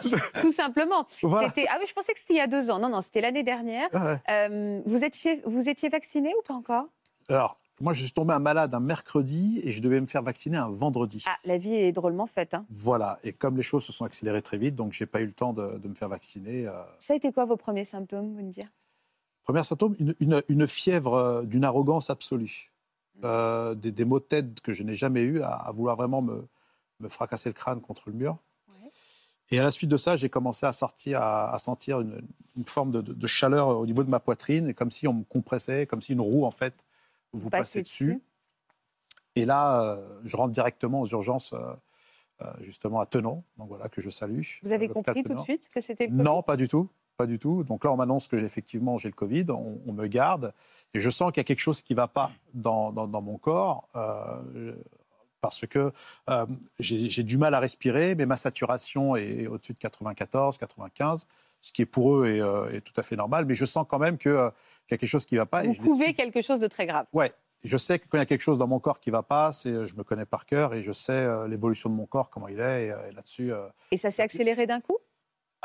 tout 0.01 0.09
simplement. 0.09 0.31
Tout 0.43 0.53
simplement. 0.53 1.07
Voilà. 1.23 1.49
Ah 1.69 1.77
oui, 1.81 1.85
je 1.89 1.93
pensais 1.93 2.13
que 2.13 2.19
c'était 2.19 2.35
il 2.35 2.39
y 2.39 2.41
a 2.41 2.47
deux 2.47 2.71
ans. 2.71 2.79
Non, 2.79 2.89
non, 2.89 3.01
c'était 3.01 3.21
l'année 3.21 3.43
dernière. 3.43 3.89
Ah 3.93 4.05
ouais. 4.07 4.23
Euh, 4.31 4.81
vous, 4.87 5.05
étiez, 5.05 5.43
vous 5.45 5.69
étiez 5.69 5.89
vacciné 5.89 6.31
ou 6.39 6.43
pas 6.47 6.55
encore? 6.55 6.87
Alors, 7.29 7.59
Moi, 7.81 7.93
je 7.93 8.05
suis 8.05 8.13
tombé 8.13 8.33
un 8.35 8.39
malade 8.39 8.73
un 8.75 8.79
mercredi 8.81 9.61
et 9.65 9.73
je 9.73 9.83
devais 9.83 10.01
me 10.01 10.07
faire 10.07 10.23
vacciner 10.23 10.57
un 10.59 10.69
vendredi. 10.69 11.25
Ah, 11.27 11.37
la 11.45 11.59
vie 11.59 11.75
est 11.75 11.91
drôlement 11.93 12.27
faite. 12.27 12.55
hein. 12.55 12.65
Voilà. 12.71 13.19
Et 13.25 13.33
comme 13.33 13.57
les 13.57 13.63
choses 13.65 13.85
se 13.85 13.93
sont 13.93 14.05
accélérées 14.05 14.43
très 14.43 14.59
vite, 14.59 14.77
donc 14.77 14.93
j'ai 14.93 15.07
pas 15.07 15.21
eu 15.21 15.27
le 15.27 15.33
temps 15.33 15.53
de, 15.53 15.79
de 15.79 15.89
me 15.89 15.95
faire 15.95 16.09
vacciner. 16.09 16.69
euh. 16.69 16.73
Ça 17.01 17.15
a 17.15 17.17
été 17.17 17.33
quoi 17.33 17.47
vos 17.47 17.57
premiers 17.57 17.83
symptômes, 17.85 18.33
vous 18.37 18.45
me 18.45 18.51
dire? 18.53 18.69
Premier 19.43 19.65
symptôme, 19.65 19.95
une, 19.99 20.15
une- 20.21 20.43
une 20.49 20.67
fièvre 20.69 21.15
euh, 21.15 21.43
d'une 21.43 21.65
arrogance 21.65 22.11
absolue. 22.11 22.71
Euh, 23.23 23.75
des, 23.77 23.93
des 23.93 24.05
maux 24.05 24.19
de 24.19 24.25
tête 24.25 24.61
que 24.61 24.73
je 24.73 24.83
n'ai 24.83 24.95
jamais 24.95 25.23
eu 25.23 25.41
à, 25.41 25.51
à 25.55 25.71
vouloir 25.71 25.95
vraiment 25.97 26.21
me, 26.21 26.47
me 26.99 27.09
fracasser 27.09 27.49
le 27.49 27.53
crâne 27.53 27.81
contre 27.81 28.11
le 28.11 28.13
mur. 28.15 28.39
Ouais. 28.69 28.89
Et 29.53 29.59
à 29.61 29.63
la 29.63 29.71
suite 29.71 29.89
de 29.89 29.97
ça, 29.97 30.17
j'ai 30.17 30.29
commencé 30.29 30.67
à, 30.67 30.73
sortir, 30.73 31.23
à, 31.23 31.55
à 31.55 31.59
sentir 31.61 32.01
une, 32.01 32.27
une 32.57 32.65
forme 32.67 32.91
de, 32.91 33.01
de- 33.01 33.13
de 33.15 33.27
chaleur 33.29 33.69
au 33.69 33.87
niveau 33.87 34.03
de 34.03 34.11
ma 34.11 34.19
poitrine, 34.19 34.75
comme 34.75 34.91
si 34.91 35.07
on 35.07 35.13
me 35.13 35.23
compressait, 35.25 35.87
comme 35.87 36.03
si 36.03 36.13
une 36.13 36.21
roue, 36.21 36.45
en 36.45 36.51
fait, 36.51 36.75
vous 37.33 37.51
passez 37.51 37.83
dessus. 37.83 38.21
Et 39.37 39.45
là, 39.45 39.81
euh, 39.83 40.21
je 40.25 40.37
rentre 40.37 40.53
directement 40.53 41.01
aux 41.01 41.09
urgences, 41.09 41.53
euh, 41.53 41.73
euh, 42.43 42.53
justement 42.63 42.99
à 43.01 43.07
Tenon, 43.07 43.45
donc 43.59 43.69
voilà, 43.69 43.89
que 43.89 44.01
je 44.01 44.11
salue. 44.11 44.41
Vous 44.63 44.73
avez 44.73 44.89
compris 44.89 45.23
tout 45.23 45.35
de 45.35 45.41
suite 45.41 45.69
que 45.73 45.81
c'était 45.81 46.07
le 46.07 46.11
Covid? 46.11 46.23
Non, 46.23 46.43
pas 46.43 46.57
du 46.57 46.67
tout. 46.69 46.89
Pas 47.17 47.27
du 47.27 47.39
tout. 47.39 47.63
Donc 47.63 47.85
là, 47.85 47.93
on 47.93 47.97
m'annonce 47.97 48.27
que 48.27 48.37
j'ai- 48.39 48.45
effectivement 48.45 48.99
j'ai 48.99 49.09
le 49.09 49.15
Covid, 49.15 49.47
on, 49.51 49.81
on 49.87 49.93
me 49.93 50.07
garde, 50.09 50.53
et 50.95 51.01
je 51.01 51.11
sens 51.11 51.31
qu'il 51.33 51.41
y 51.41 51.43
a 51.43 51.45
quelque 51.45 51.61
chose 51.61 51.83
qui 51.83 51.93
ne 51.93 51.97
va 51.99 52.09
pas 52.09 52.33
dans, 52.55 52.91
dans- 52.93 53.07
dans 53.07 53.23
mon 53.23 53.39
corps, 53.39 53.89
euh, 53.95 54.75
parce 55.41 55.67
que 55.67 55.93
euh, 56.31 56.47
j'ai 56.81 57.23
du 57.23 57.39
mal 57.39 57.55
à 57.55 57.61
respirer, 57.61 58.15
mais 58.15 58.27
ma 58.27 58.37
saturation 58.37 59.15
est 59.15 59.47
au-dessus 59.47 59.75
de 59.75 59.79
94, 59.79 60.59
95, 60.59 61.29
ce 61.61 61.73
qui 61.73 61.83
est 61.83 61.87
pour 61.87 62.17
eux 62.19 62.27
est, 62.27 62.41
euh, 62.41 62.69
est 62.71 62.81
tout 62.81 62.99
à 62.99 63.03
fait 63.03 63.15
normal, 63.17 63.45
mais 63.45 63.55
je 63.55 63.65
sens 63.65 63.87
quand 63.89 63.99
même 63.99 64.19
que, 64.19 64.29
euh, 64.29 64.51
qu'il 64.89 64.93
y 64.93 64.95
a 64.95 64.99
quelque 64.99 65.09
chose 65.09 65.25
qui 65.27 65.35
ne 65.37 65.41
va 65.41 65.47
pas. 65.47 65.63
Vous 65.63 65.75
couvez 65.75 66.15
quelque 66.15 66.41
chose 66.43 66.61
de 66.61 66.67
très 66.67 66.87
grave. 66.87 67.07
Ouais. 67.13 67.33
Je 67.63 67.79
sais 67.79 67.99
que 67.99 68.07
quand 68.09 68.19
il 68.19 68.21
y 68.21 68.23
a 68.23 68.27
quelque 68.27 68.43
chose 68.43 68.59
dans 68.59 68.67
mon 68.67 68.79
corps 68.79 69.01
qui 69.01 69.09
ne 69.11 69.15
va 69.17 69.23
pas, 69.23 69.51
c'est, 69.53 69.87
je 69.87 69.95
me 69.97 70.03
connais 70.03 70.27
par 70.27 70.45
cœur 70.45 70.75
et 70.75 70.83
je 70.83 70.93
sais 70.93 71.27
l'évolution 71.49 71.89
de 71.89 71.95
mon 71.95 72.05
corps, 72.05 72.29
comment 72.29 72.49
il 72.49 72.61
est, 72.61 72.87
et, 72.89 72.95
et 73.09 73.13
là-dessus. 73.13 73.53
Et 73.91 73.97
ça 73.97 74.11
s'est 74.11 74.23
accéléré 74.23 74.67
d'un 74.67 74.81
coup? 74.83 74.99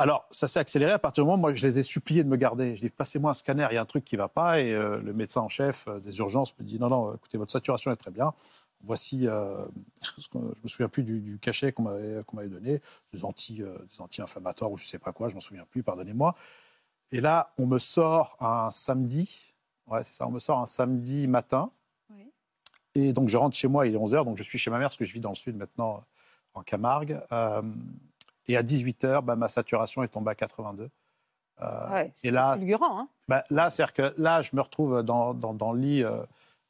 Alors, 0.00 0.26
ça 0.30 0.48
s'est 0.48 0.58
accéléré 0.58 0.92
à 0.92 0.98
partir 0.98 1.24
du 1.24 1.26
moment 1.26 1.36
où 1.36 1.40
moi, 1.42 1.54
je 1.54 1.66
les 1.66 1.78
ai 1.78 1.82
suppliés 1.82 2.24
de 2.24 2.28
me 2.28 2.36
garder. 2.36 2.74
Je 2.74 2.80
dis, 2.80 2.88
passez-moi 2.88 3.32
un 3.32 3.34
scanner, 3.34 3.66
il 3.70 3.74
y 3.74 3.76
a 3.76 3.82
un 3.82 3.84
truc 3.84 4.02
qui 4.02 4.14
ne 4.14 4.20
va 4.20 4.28
pas. 4.28 4.58
Et 4.58 4.72
euh, 4.72 4.98
le 5.02 5.12
médecin 5.12 5.42
en 5.42 5.50
chef 5.50 5.88
euh, 5.88 6.00
des 6.00 6.20
urgences 6.20 6.58
me 6.58 6.64
dit, 6.64 6.78
non, 6.78 6.88
non, 6.88 7.14
écoutez, 7.14 7.36
votre 7.36 7.52
saturation 7.52 7.92
est 7.92 7.96
très 7.96 8.10
bien. 8.10 8.32
Voici, 8.82 9.28
euh, 9.28 9.62
ce 10.00 10.22
je 10.32 10.38
me 10.38 10.68
souviens 10.68 10.88
plus 10.88 11.02
du, 11.02 11.20
du 11.20 11.38
cachet 11.38 11.72
qu'on 11.72 11.82
m'avait, 11.82 12.48
donné, 12.48 12.80
des, 13.12 13.24
anti, 13.26 13.62
euh, 13.62 13.76
des 13.90 14.00
anti-inflammatoires 14.00 14.72
ou 14.72 14.78
je 14.78 14.84
ne 14.84 14.88
sais 14.88 14.98
pas 14.98 15.12
quoi, 15.12 15.28
je 15.28 15.34
m'en 15.34 15.40
souviens 15.40 15.66
plus, 15.68 15.82
pardonnez-moi. 15.82 16.34
Et 17.12 17.20
là, 17.20 17.52
on 17.58 17.66
me 17.66 17.78
sort 17.78 18.38
un 18.40 18.70
samedi, 18.70 19.52
ouais, 19.86 20.02
c'est 20.02 20.14
ça, 20.14 20.26
on 20.26 20.30
me 20.30 20.38
sort 20.38 20.60
un 20.60 20.66
samedi 20.66 21.26
matin. 21.26 21.72
Oui. 22.08 22.32
Et 22.94 23.12
donc, 23.12 23.28
je 23.28 23.36
rentre 23.36 23.54
chez 23.54 23.68
moi, 23.68 23.86
il 23.86 23.94
est 23.94 23.98
11h, 23.98 24.24
donc 24.24 24.38
je 24.38 24.42
suis 24.42 24.56
chez 24.56 24.70
ma 24.70 24.78
mère, 24.78 24.88
parce 24.88 24.96
que 24.96 25.04
je 25.04 25.12
vis 25.12 25.20
dans 25.20 25.28
le 25.28 25.36
sud 25.36 25.56
maintenant, 25.56 26.02
en 26.54 26.62
Camargue. 26.62 27.20
Et 28.48 28.56
à 28.56 28.62
18h, 28.62 29.22
bah, 29.22 29.36
ma 29.36 29.48
saturation 29.48 30.02
est 30.02 30.08
tombée 30.08 30.30
à 30.30 30.34
82. 30.34 30.88
Euh, 31.62 31.90
Ouais, 31.90 32.10
c'est 32.14 32.28
et 32.28 32.30
là, 32.30 32.54
fulgurant. 32.56 33.00
Hein 33.00 33.08
bah, 33.28 33.44
là, 33.50 33.70
c'est-à-dire 33.70 33.92
que 33.92 34.14
là, 34.20 34.40
je 34.42 34.50
me 34.54 34.60
retrouve 34.60 35.02
dans, 35.02 35.34
dans, 35.34 35.52
dans 35.54 35.72
le 35.72 35.80
lit, 35.80 36.02
euh, 36.02 36.22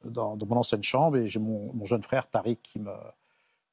dans, 0.03 0.35
dans 0.35 0.45
mon 0.45 0.57
ancienne 0.57 0.83
chambre, 0.83 1.17
et 1.17 1.27
j'ai 1.27 1.39
mon, 1.39 1.71
mon 1.73 1.85
jeune 1.85 2.03
frère, 2.03 2.29
Tariq, 2.29 2.59
qui 2.61 2.79
me, 2.79 2.91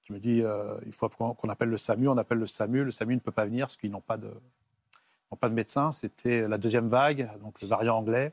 qui 0.03 0.13
me 0.13 0.21
dit 0.21 0.43
euh, 0.43 0.77
il 0.87 0.93
faut 0.93 1.09
qu'on 1.09 1.49
appelle 1.49 1.69
le 1.71 1.77
SAMU. 1.77 2.09
On 2.09 2.17
appelle 2.19 2.39
le 2.39 2.47
SAMU. 2.47 2.85
Le 2.85 2.91
SAMU 2.91 3.15
ne 3.15 3.21
peut 3.21 3.33
pas 3.33 3.45
venir 3.47 3.67
parce 3.67 3.77
qu'ils 3.77 3.91
n'ont 3.91 4.01
pas 4.01 4.17
de, 4.17 4.29
n'ont 5.31 5.37
pas 5.39 5.49
de 5.49 5.55
médecin. 5.55 5.93
C'était 5.93 6.47
la 6.47 6.57
deuxième 6.57 6.87
vague, 6.89 7.29
donc 7.41 7.61
le 7.61 7.69
variant 7.69 7.99
anglais. 7.99 8.33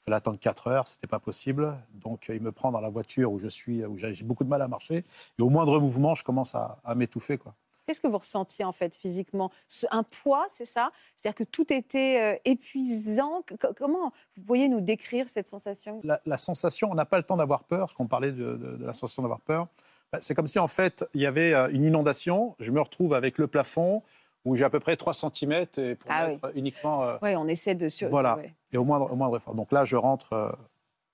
Il 0.00 0.04
fallait 0.06 0.16
attendre 0.16 0.38
4 0.40 0.66
heures, 0.66 0.88
c'était 0.88 1.06
pas 1.06 1.20
possible. 1.20 1.72
Donc, 1.94 2.28
euh, 2.28 2.34
il 2.34 2.42
me 2.42 2.50
prend 2.50 2.72
dans 2.72 2.80
la 2.80 2.88
voiture 2.88 3.30
où 3.30 3.38
je 3.38 3.46
suis, 3.46 3.84
où 3.86 3.96
j'ai 3.96 4.14
j'ai 4.14 4.24
beaucoup 4.24 4.42
de 4.42 4.48
mal 4.48 4.60
à 4.62 4.66
marcher. 4.66 5.04
Et 5.38 5.42
au 5.42 5.48
moindre 5.48 5.78
mouvement, 5.78 6.16
je 6.16 6.24
commence 6.24 6.56
à, 6.56 6.80
à 6.82 6.96
m'étouffer. 6.96 7.38
Quoi. 7.38 7.54
Qu'est-ce 7.92 8.00
que 8.00 8.08
vous 8.08 8.16
ressentiez 8.16 8.64
en 8.64 8.72
fait 8.72 8.96
physiquement? 8.96 9.50
Un 9.90 10.02
poids, 10.02 10.46
c'est 10.48 10.64
ça? 10.64 10.92
C'est-à-dire 11.14 11.34
que 11.34 11.44
tout 11.44 11.70
était 11.70 12.36
euh, 12.36 12.38
épuisant? 12.46 13.42
Comment 13.76 14.12
vous 14.34 14.42
pourriez 14.44 14.70
nous 14.70 14.80
décrire 14.80 15.28
cette 15.28 15.46
sensation? 15.46 16.00
La, 16.02 16.18
la 16.24 16.38
sensation, 16.38 16.90
on 16.90 16.94
n'a 16.94 17.04
pas 17.04 17.18
le 17.18 17.22
temps 17.22 17.36
d'avoir 17.36 17.64
peur, 17.64 17.80
parce 17.80 17.92
qu'on 17.92 18.06
parlait 18.06 18.32
de, 18.32 18.56
de- 18.56 18.76
de 18.76 18.86
la 18.86 18.94
sensation 18.94 19.20
d'avoir 19.20 19.40
peur. 19.42 19.68
Bah, 20.10 20.20
C'est 20.22 20.34
comme 20.34 20.46
si 20.46 20.58
en 20.58 20.68
fait 20.68 21.04
il 21.12 21.20
y 21.20 21.26
avait 21.26 21.52
euh, 21.52 21.68
une 21.70 21.84
inondation, 21.84 22.56
je 22.60 22.70
me 22.72 22.80
retrouve 22.80 23.12
avec 23.12 23.36
le 23.36 23.46
plafond 23.46 24.02
où 24.46 24.56
j'ai 24.56 24.64
à 24.64 24.70
peu 24.70 24.80
près 24.80 24.96
3 24.96 25.12
cm 25.12 25.52
et 25.76 25.94
pour 25.94 26.10
Ah 26.10 26.28
mettre 26.28 26.50
uniquement 26.56 27.02
euh, 27.02 27.18
Oui, 27.20 27.36
on 27.36 27.46
essaie 27.46 27.74
de 27.74 27.88
sur... 27.90 28.08
Voilà. 28.08 28.36
ouais. 28.38 28.54
et 28.72 28.78
au 28.78 28.84
moindre, 28.84 29.12
au 29.12 29.16
moindre 29.16 29.36
effort. 29.36 29.54
Donc 29.54 29.70
là, 29.70 29.84
je 29.84 29.96
rentre 29.96 30.32
euh, 30.32 30.50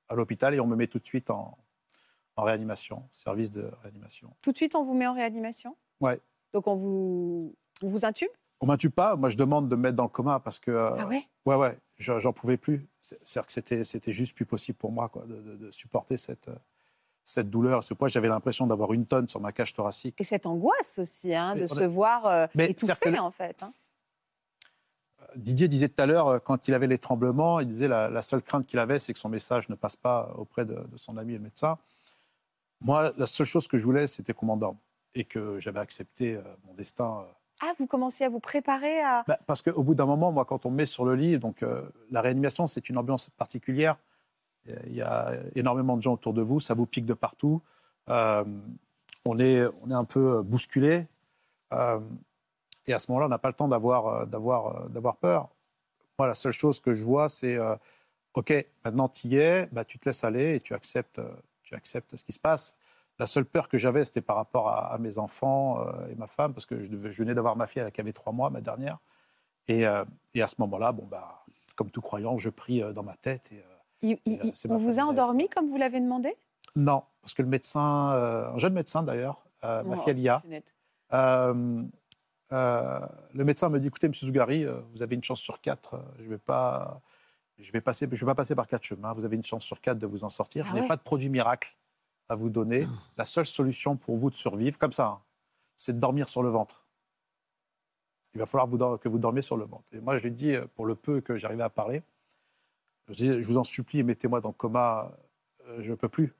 à 0.08 0.14
l'hôpital 0.14 0.54
et 0.54 0.60
on 0.60 0.66
me 0.68 0.76
met 0.76 0.86
tout 0.86 1.00
de 1.00 1.06
suite 1.06 1.28
en, 1.30 1.58
en 2.36 2.42
réanimation, 2.44 3.02
service 3.10 3.50
de 3.50 3.68
réanimation. 3.82 4.30
Tout 4.44 4.52
de 4.52 4.56
suite, 4.56 4.76
on 4.76 4.84
vous 4.84 4.94
met 4.94 5.08
en 5.08 5.14
réanimation? 5.14 5.76
Ouais. 6.00 6.20
Donc 6.52 6.66
on 6.66 6.74
vous, 6.74 7.54
on 7.82 7.86
vous 7.86 8.04
intube? 8.04 8.30
On 8.60 8.66
m'intube 8.66 8.92
pas, 8.92 9.14
moi 9.16 9.28
je 9.30 9.36
demande 9.36 9.68
de 9.68 9.76
me 9.76 9.82
mettre 9.82 9.96
dans 9.96 10.02
le 10.04 10.08
coma 10.08 10.40
parce 10.40 10.58
que 10.58 10.70
euh, 10.70 10.94
Ah 10.98 11.06
ouais? 11.06 11.22
Ouais 11.46 11.54
ouais, 11.54 11.78
je- 11.96 12.18
j'en 12.18 12.32
pouvais 12.32 12.56
plus. 12.56 12.86
C'est- 13.00 13.18
C'est-à-dire 13.22 13.46
que 13.46 13.52
c'était 13.52 13.84
c'était 13.84 14.12
juste 14.12 14.34
plus 14.34 14.46
possible 14.46 14.76
pour 14.78 14.90
moi 14.92 15.08
quoi, 15.08 15.24
de, 15.26 15.36
de- 15.36 15.56
de 15.56 15.70
supporter 15.70 16.16
cette 16.16 16.48
euh, 16.48 16.54
cette 17.24 17.50
douleur, 17.50 17.84
ce 17.84 17.92
poids. 17.94 18.08
J'avais 18.08 18.28
l'impression 18.28 18.66
d'avoir 18.66 18.92
une 18.94 19.04
tonne 19.06 19.28
sur 19.28 19.38
ma 19.40 19.52
cage 19.52 19.74
thoracique. 19.74 20.18
Et 20.18 20.24
cette 20.24 20.46
angoisse 20.46 20.98
aussi, 20.98 21.34
hein, 21.34 21.54
de 21.54 21.66
se 21.66 21.84
voir 21.84 22.24
euh, 22.26 22.46
Mais 22.54 22.70
étouffé 22.70 23.12
que- 23.12 23.18
en 23.18 23.30
fait. 23.30 23.62
hein. 23.62 23.72
Didier 25.36 25.68
disait 25.68 25.88
tout 25.90 26.00
à 26.00 26.06
l'heure, 26.06 26.28
euh, 26.28 26.38
quand 26.38 26.68
il 26.68 26.74
avait 26.74 26.86
les 26.86 26.96
tremblements, 26.98 27.60
il 27.60 27.68
disait 27.68 27.86
la, 27.88 28.08
la 28.08 28.22
seule 28.22 28.40
crainte 28.42 28.66
qu'il 28.66 28.78
avait, 28.78 28.98
c'est 28.98 29.12
que 29.12 29.18
son 29.18 29.28
message 29.28 29.68
ne 29.68 29.74
passe 29.74 29.94
pas 29.94 30.32
auprès 30.38 30.64
de, 30.64 30.74
de 30.74 30.96
son 30.96 31.18
ami 31.18 31.34
le 31.34 31.40
médecin. 31.40 31.76
Moi, 32.80 33.12
la 33.18 33.26
seule 33.26 33.46
chose 33.46 33.68
que 33.68 33.76
je 33.76 33.84
voulais, 33.84 34.06
c'était 34.06 34.32
qu'on 34.32 34.46
m'endorme 34.46 34.78
et 35.18 35.24
que 35.24 35.58
j'avais 35.58 35.80
accepté 35.80 36.36
euh, 36.36 36.42
mon 36.66 36.74
destin. 36.74 37.20
euh. 37.22 37.32
Ah, 37.60 37.72
vous 37.78 37.86
commencez 37.88 38.22
à 38.24 38.28
vous 38.28 38.38
préparer 38.38 39.00
à... 39.00 39.24
Bah, 39.26 39.38
parce 39.46 39.62
qu'au 39.62 39.82
bout 39.82 39.96
d'un 39.96 40.06
moment, 40.06 40.30
moi, 40.30 40.44
quand 40.44 40.64
on 40.64 40.70
me 40.70 40.76
met 40.76 40.86
sur 40.86 41.04
le 41.04 41.16
lit, 41.16 41.38
donc 41.38 41.62
euh, 41.62 41.82
la 42.10 42.20
réanimation, 42.20 42.68
c'est 42.68 42.88
une 42.88 42.96
ambiance 42.98 43.30
particulière. 43.30 43.96
Il 44.86 44.94
y 44.94 45.02
a 45.02 45.32
énormément 45.54 45.96
de 45.96 46.02
gens 46.02 46.12
autour 46.12 46.34
de 46.34 46.42
vous, 46.42 46.60
ça 46.60 46.74
vous 46.74 46.86
pique 46.86 47.06
de 47.06 47.14
partout. 47.14 47.62
Euh, 48.10 48.44
on, 49.24 49.38
est, 49.38 49.64
on 49.82 49.90
est 49.90 49.94
un 49.94 50.04
peu 50.04 50.42
bousculé. 50.42 51.06
Euh, 51.72 51.98
et 52.86 52.92
à 52.92 52.98
ce 52.98 53.10
moment-là, 53.10 53.26
on 53.26 53.30
n'a 53.30 53.38
pas 53.38 53.48
le 53.48 53.54
temps 53.54 53.68
d'avoir, 53.68 54.26
d'avoir, 54.26 54.88
d'avoir 54.90 55.16
peur. 55.16 55.48
Moi, 56.18 56.28
la 56.28 56.34
seule 56.34 56.52
chose 56.52 56.80
que 56.80 56.92
je 56.92 57.02
vois, 57.02 57.28
c'est 57.28 57.56
euh, 57.56 57.74
OK, 58.34 58.52
maintenant 58.84 59.08
tu 59.08 59.28
y 59.28 59.36
es, 59.36 59.66
bah, 59.72 59.84
tu 59.84 59.98
te 59.98 60.08
laisses 60.08 60.22
aller 60.22 60.56
et 60.56 60.60
tu 60.60 60.74
acceptes, 60.74 61.20
tu 61.62 61.74
acceptes 61.74 62.14
ce 62.14 62.24
qui 62.24 62.32
se 62.32 62.40
passe. 62.40 62.76
La 63.18 63.26
seule 63.26 63.44
peur 63.44 63.68
que 63.68 63.78
j'avais, 63.78 64.04
c'était 64.04 64.20
par 64.20 64.36
rapport 64.36 64.68
à, 64.68 64.92
à 64.92 64.98
mes 64.98 65.18
enfants 65.18 65.80
euh, 65.80 66.08
et 66.10 66.14
ma 66.14 66.26
femme, 66.26 66.54
parce 66.54 66.66
que 66.66 66.82
je, 66.82 66.88
devais- 66.88 67.10
je 67.10 67.18
venais 67.18 67.34
d'avoir 67.34 67.56
ma 67.56 67.66
fille, 67.66 67.82
elle 67.82 67.92
avait 67.98 68.12
trois 68.12 68.32
mois, 68.32 68.50
ma 68.50 68.60
dernière. 68.60 68.98
Et, 69.66 69.86
euh, 69.86 70.04
et 70.34 70.42
à 70.42 70.46
ce 70.46 70.56
moment-là, 70.60 70.92
bon, 70.92 71.04
bah, 71.06 71.44
comme 71.76 71.90
tout 71.90 72.00
croyant, 72.00 72.38
je 72.38 72.48
prie 72.50 72.82
euh, 72.82 72.92
dans 72.92 73.02
ma 73.02 73.16
tête. 73.16 73.50
Et, 74.02 74.20
Et, 74.24 74.52
on 74.68 74.76
vous 74.76 75.00
a 75.00 75.02
endormi 75.02 75.48
comme 75.48 75.66
vous 75.66 75.76
l'avez 75.76 76.00
demandé? 76.00 76.32
Non, 76.76 77.02
parce 77.20 77.34
que 77.34 77.42
le 77.42 77.48
médecin, 77.48 77.80
un 77.80 78.56
jeune 78.58 78.74
médecin 78.74 79.02
d'ailleurs, 79.02 79.42
ma 79.62 79.82
Oh, 79.84 79.96
fille 79.96 80.10
Alia, 80.10 80.42
euh, 81.12 81.82
le 83.34 83.44
médecin 83.44 83.68
me 83.68 83.78
dit 83.80 83.88
écoutez, 83.88 84.08
monsieur 84.08 84.26
Zougari, 84.26 84.64
euh, 84.64 84.80
vous 84.92 85.02
avez 85.02 85.14
une 85.16 85.24
chance 85.24 85.40
sur 85.40 85.60
quatre. 85.60 85.94
euh, 85.94 86.02
Je 86.20 86.28
vais 86.28 86.38
pas, 86.38 87.00
je 87.58 87.70
vais 87.72 87.80
passer, 87.80 88.08
je 88.10 88.24
vais 88.24 88.30
pas 88.30 88.34
passer 88.34 88.54
par 88.54 88.66
quatre 88.66 88.84
chemins. 88.84 89.12
Vous 89.12 89.24
avez 89.24 89.36
une 89.36 89.44
chance 89.44 89.64
sur 89.64 89.80
quatre 89.80 89.98
de 89.98 90.06
vous 90.06 90.24
en 90.24 90.30
sortir. 90.30 90.64
Ah 90.66 90.70
je 90.70 90.74
n'ai 90.76 90.80
ouais. 90.82 90.88
pas 90.88 90.96
de 90.96 91.02
produit 91.02 91.28
miracle 91.28 91.76
à 92.28 92.34
vous 92.34 92.50
donner. 92.50 92.86
La 93.16 93.24
seule 93.24 93.46
solution 93.46 93.96
pour 93.96 94.16
vous 94.16 94.30
de 94.30 94.34
survivre, 94.34 94.78
comme 94.78 94.92
ça, 94.92 95.06
hein, 95.06 95.20
c'est 95.76 95.94
de 95.94 96.00
dormir 96.00 96.28
sur 96.28 96.42
le 96.42 96.50
ventre. 96.50 96.84
Il 98.34 98.38
va 98.38 98.46
falloir 98.46 98.98
que 98.98 99.08
vous 99.08 99.18
dormiez 99.18 99.42
sur 99.42 99.56
le 99.56 99.64
ventre. 99.64 99.84
Et 99.92 100.00
moi, 100.00 100.16
je 100.16 100.24
lui 100.24 100.32
dis, 100.32 100.54
euh, 100.54 100.66
pour 100.74 100.86
le 100.86 100.94
peu 100.94 101.20
que 101.20 101.36
j'arrivais 101.36 101.62
à 101.62 101.70
parler, 101.70 102.02
je, 103.08 103.40
vous 103.40 103.56
en 103.58 103.64
supplie, 103.64 104.02
mettez-moi 104.02 104.40
dans 104.40 104.50
le 104.50 104.54
coma. 104.54 105.10
euh, 105.68 105.82
Je 105.82 105.90
ne 105.90 105.96
peux 105.96 106.08
plus. 106.08 106.34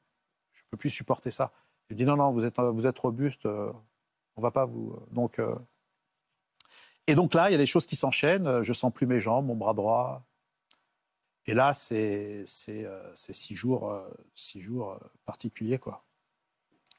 Je 0.52 0.60
ne 0.62 0.66
peux 0.70 0.76
plus 0.76 0.90
supporter 0.90 1.30
ça. 1.30 1.52
Il 1.90 1.96
dit 1.96 2.04
non, 2.04 2.16
non, 2.16 2.30
vous 2.30 2.44
êtes, 2.44 2.58
vous 2.60 2.86
êtes 2.86 2.98
robuste, 2.98 3.46
euh, 3.46 3.72
on 4.36 4.42
va 4.42 4.50
pas 4.50 4.66
vous. 4.66 4.98
Donc, 5.10 5.38
euh, 5.38 5.54
Et 7.06 7.14
donc 7.14 7.32
là, 7.32 7.48
il 7.48 7.52
y 7.52 7.54
a 7.54 7.58
des 7.58 7.66
choses 7.66 7.86
qui 7.86 7.96
s'enchaînent. 7.96 8.62
Je 8.62 8.72
sens 8.74 8.92
plus 8.92 9.06
mes 9.06 9.20
jambes, 9.20 9.46
mon 9.46 9.56
bras 9.56 9.72
droit. 9.72 10.22
Et 11.48 11.54
là, 11.54 11.72
c'est 11.72 12.42
c'est, 12.44 12.84
euh, 12.84 13.00
six 13.14 13.54
jours, 13.56 13.90
euh, 13.90 14.06
six 14.34 14.60
jours 14.60 14.92
euh, 14.92 14.98
particuliers, 15.24 15.78
quoi. 15.78 16.04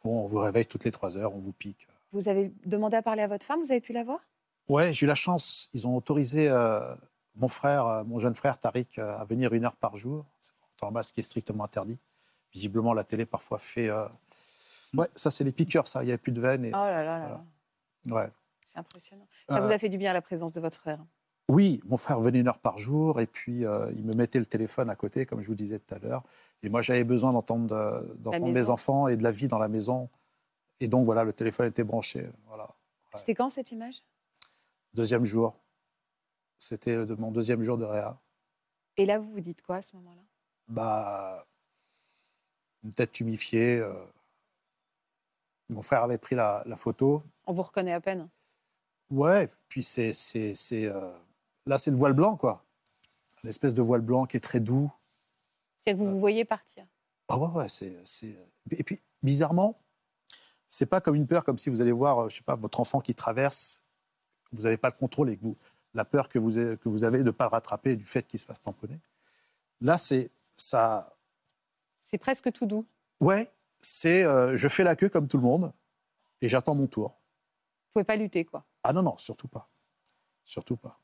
Où 0.04 0.10
on 0.12 0.28
vous 0.28 0.40
réveille 0.40 0.66
toutes 0.66 0.86
les 0.86 0.92
trois 0.92 1.18
heures, 1.18 1.36
on 1.36 1.38
vous 1.38 1.54
pique. 1.54 1.88
Vous 2.12 2.28
avez 2.30 2.52
demandé 2.66 2.98
à 2.98 3.04
parler 3.04 3.22
à 3.22 3.28
votre 3.28 3.46
femme, 3.46 3.60
vous 3.60 3.72
avez 3.72 3.82
pu 3.82 3.94
la 3.94 4.04
voir? 4.04 4.20
Ouais, 4.68 4.92
j'ai 4.92 5.06
eu 5.06 5.08
la 5.08 5.14
chance. 5.16 5.70
Ils 5.74 5.88
ont 5.88 5.96
autorisé 5.96 6.50
euh, 6.50 6.96
mon 7.36 7.48
frère, 7.48 7.86
euh, 7.86 8.04
mon 8.04 8.18
jeune 8.18 8.34
frère 8.34 8.58
Tariq, 8.60 8.98
euh, 8.98 9.18
à 9.18 9.24
venir 9.26 9.54
une 9.54 9.66
heure 9.66 9.76
par 9.76 9.96
jour. 9.98 10.26
C'est 10.42 10.52
un 10.82 11.04
ce 11.04 11.14
qui 11.14 11.20
est 11.20 11.24
strictement 11.24 11.66
interdit. 11.66 12.00
Visiblement, 12.52 12.94
la 12.94 13.04
télé 13.04 13.26
parfois 13.28 13.60
fait. 13.60 13.90
euh, 13.90 14.08
Ouais, 14.96 15.08
ça 15.16 15.30
c'est 15.30 15.44
les 15.44 15.52
piqûres, 15.52 15.88
ça. 15.88 16.02
Il 16.02 16.08
n'y 16.08 16.12
avait 16.12 16.18
plus 16.18 16.32
de 16.32 16.42
veines. 16.42 16.66
Et... 16.66 16.70
Oh 16.74 16.78
là 16.78 17.04
là 17.04 17.20
là, 17.20 17.20
Voilà. 17.20 17.44
là. 18.06 18.16
Ouais. 18.26 18.32
c'est 18.66 18.80
impressionnant. 18.80 19.28
Ça 19.48 19.60
vous 19.60 19.72
a 19.72 19.78
fait 19.78 19.90
du 19.90 20.00
bien 20.00 20.14
la 20.14 20.22
présence 20.22 20.52
de 20.54 20.60
votre 20.60 20.80
frère? 20.80 21.00
Oui, 21.50 21.82
mon 21.86 21.98
frère 21.98 22.20
venait 22.20 22.40
une 22.40 22.48
heure 22.48 22.60
par 22.60 22.78
jour 22.78 23.20
et 23.20 23.26
puis 23.26 23.66
euh, 23.66 23.92
il 23.94 24.06
me 24.06 24.14
mettait 24.14 24.38
le 24.38 24.46
téléphone 24.46 24.88
à 24.90 24.96
côté, 24.96 25.26
comme 25.26 25.42
je 25.42 25.48
vous 25.48 25.56
disais 25.56 25.80
tout 25.80 25.96
à 25.96 25.98
l'heure. 25.98 26.24
Et 26.62 26.70
moi, 26.70 26.84
j'avais 26.84 27.04
besoin 27.04 27.34
d'entendre 27.34 27.76
euh, 27.76 28.40
mes 28.40 28.70
enfants 28.70 29.08
et 29.08 29.18
de 29.18 29.24
la 29.24 29.32
vie 29.32 29.48
dans 29.48 29.58
la 29.58 29.68
maison. 29.68 30.10
Et 30.80 30.88
donc, 30.88 31.06
voilà, 31.06 31.24
le 31.24 31.34
téléphone 31.34 31.66
était 31.66 31.84
branché. 31.84 32.30
Voilà. 32.46 32.68
C'était 33.16 33.34
quand 33.34 33.50
cette 33.50 33.72
image? 33.72 34.04
Deuxième 34.94 35.26
jour. 35.26 35.58
C'était 36.60 37.04
de 37.06 37.16
mon 37.16 37.32
deuxième 37.32 37.64
jour 37.64 37.80
de 37.80 37.86
réa. 37.86 38.16
Et 38.98 39.08
là, 39.08 39.18
vous 39.18 39.32
vous 39.32 39.42
dites 39.42 39.64
quoi 39.64 39.78
à 39.78 39.82
ce 39.82 39.96
moment-là? 39.96 40.22
Bah, 40.68 41.48
une 42.84 42.94
tête 42.94 43.12
tumifiée. 43.12 43.80
euh. 43.80 43.94
Mon 45.70 45.82
frère 45.82 46.04
avait 46.04 46.20
pris 46.20 46.36
la, 46.36 46.62
la 46.68 46.76
photo. 46.76 47.24
On 47.48 47.54
vous 47.54 47.64
reconnaît 47.64 47.94
à 47.94 48.02
peine? 48.02 48.30
Ouais, 49.10 49.50
puis 49.68 49.82
c'est. 49.82 50.14
c'est, 50.14 50.54
c'est, 50.54 50.86
euh, 50.86 51.12
Là, 51.70 51.78
c'est 51.78 51.92
le 51.92 51.98
voile 51.98 52.14
blanc, 52.14 52.36
quoi. 52.36 52.66
Une 53.44 53.50
espèce 53.50 53.76
de 53.76 53.84
voile 53.84 54.02
blanc 54.02 54.26
qui 54.26 54.38
est 54.38 54.40
très 54.40 54.60
doux. 54.60 54.92
C'est-à-dire 55.78 56.02
que 56.02 56.04
vous 56.04 56.14
vous 56.14 56.20
voyez 56.20 56.44
partir. 56.44 56.84
Ah 57.28 57.38
ouais, 57.38 57.48
ouais, 57.50 57.70
c'est, 57.70 57.96
c'est... 58.06 58.36
Et 58.72 58.84
puis, 58.84 59.00
bizarrement, 59.22 59.80
c'est 60.68 60.88
pas 60.88 61.00
comme 61.00 61.14
une 61.14 61.28
peur, 61.28 61.44
comme 61.44 61.60
si 61.60 61.70
vous 61.70 61.80
allez 61.80 61.92
voir, 61.92 62.24
euh, 62.24 62.30
je 62.30 62.38
sais 62.38 62.42
pas, 62.42 62.56
votre 62.56 62.80
enfant 62.80 63.02
qui 63.02 63.14
traverse, 63.14 63.84
vous 64.52 64.64
n'avez 64.64 64.78
pas 64.78 64.90
le 64.90 64.96
contrôle 64.96 65.30
et 65.30 65.38
que 65.38 65.44
vous, 65.44 65.56
la 65.94 66.06
peur 66.06 66.28
que 66.28 66.40
vous 66.40 66.58
avez, 66.58 66.76
que 66.76 66.90
vous 66.90 67.04
avez 67.04 67.20
de 67.20 67.24
ne 67.26 67.30
pas 67.30 67.44
le 67.44 67.52
rattraper 67.52 67.96
du 67.96 68.04
fait 68.04 68.24
qu'il 68.24 68.40
se 68.40 68.48
fasse 68.48 68.64
tamponner. 68.64 69.00
Là, 69.80 70.00
c'est 70.00 70.32
ça. 70.58 71.16
C'est 72.00 72.18
presque 72.18 72.52
tout 72.52 72.66
doux. 72.66 72.88
Ouais, 73.22 73.48
c'est 73.78 74.24
euh, 74.24 74.58
je 74.58 74.68
fais 74.68 74.84
la 74.84 74.96
queue 74.96 75.10
comme 75.10 75.28
tout 75.28 75.38
le 75.38 75.44
monde 75.44 75.72
et 76.42 76.50
j'attends 76.50 76.74
mon 76.74 76.88
tour. 76.88 77.10
Vous 77.10 77.94
pouvez 77.94 78.06
pas 78.06 78.16
lutter, 78.16 78.44
quoi. 78.44 78.66
Ah 78.82 78.92
non, 78.92 79.04
non, 79.04 79.18
surtout 79.20 79.48
pas. 79.48 79.70
Surtout 80.46 80.76
pas. 80.76 81.00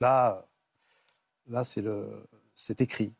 Là, 0.00 0.44
là 1.46 1.64
c'est, 1.64 1.82
le, 1.82 2.26
c'est 2.54 2.80
écrit. 2.80 3.12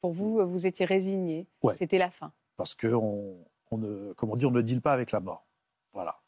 Pour 0.00 0.12
vous, 0.12 0.46
vous 0.46 0.66
étiez 0.66 0.84
résigné. 0.86 1.46
Ouais. 1.62 1.76
C'était 1.76 1.98
la 1.98 2.10
fin. 2.10 2.32
Parce 2.56 2.74
qu'on 2.74 3.36
on 3.70 3.78
ne, 3.78 4.12
comment 4.14 4.36
dire, 4.36 4.48
on 4.48 4.52
ne 4.52 4.62
deal 4.62 4.80
pas 4.80 4.92
avec 4.92 5.10
la 5.12 5.20
mort. 5.20 5.46
Voilà. 5.92 6.20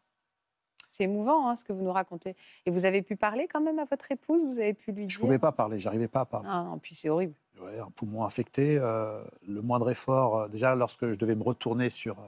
C'est 0.91 1.05
émouvant, 1.05 1.47
hein, 1.49 1.57
ce 1.57 1.63
que 1.65 1.75
vous 1.75 1.83
nous 1.83 1.93
racontez. 1.93 2.35
Et 2.65 2.71
vous 2.71 2.87
avez 2.87 3.03
pu 3.03 3.17
parler 3.17 3.47
quand 3.49 3.61
même 3.61 3.79
à 3.79 3.85
votre 3.85 4.11
épouse? 4.11 4.43
Vous 4.45 4.59
avez 4.61 4.73
pu 4.73 4.93
lui 4.93 5.03
Je 5.03 5.07
dire? 5.09 5.19
ne 5.19 5.27
pouvais 5.27 5.39
pas 5.39 5.53
parler, 5.53 5.79
j'arrivais 5.79 6.09
pas 6.09 6.21
à 6.21 6.25
parler. 6.25 6.49
Ah 6.51 6.63
non, 6.65 6.79
puis 6.79 6.95
c'est 6.95 7.11
horrible. 7.11 7.35
Ouais, 7.61 7.79
un 7.79 7.91
poumon 7.91 8.25
infecté, 8.25 8.79
euh, 8.79 9.23
le 9.47 9.61
moindre 9.61 9.91
effort. 9.91 10.37
euh, 10.41 10.49
déjà, 10.49 10.75
lorsque 10.75 11.07
je 11.11 11.15
devais 11.17 11.35
me 11.35 11.43
retourner 11.43 11.91
sur, 11.91 12.19
euh, 12.19 12.27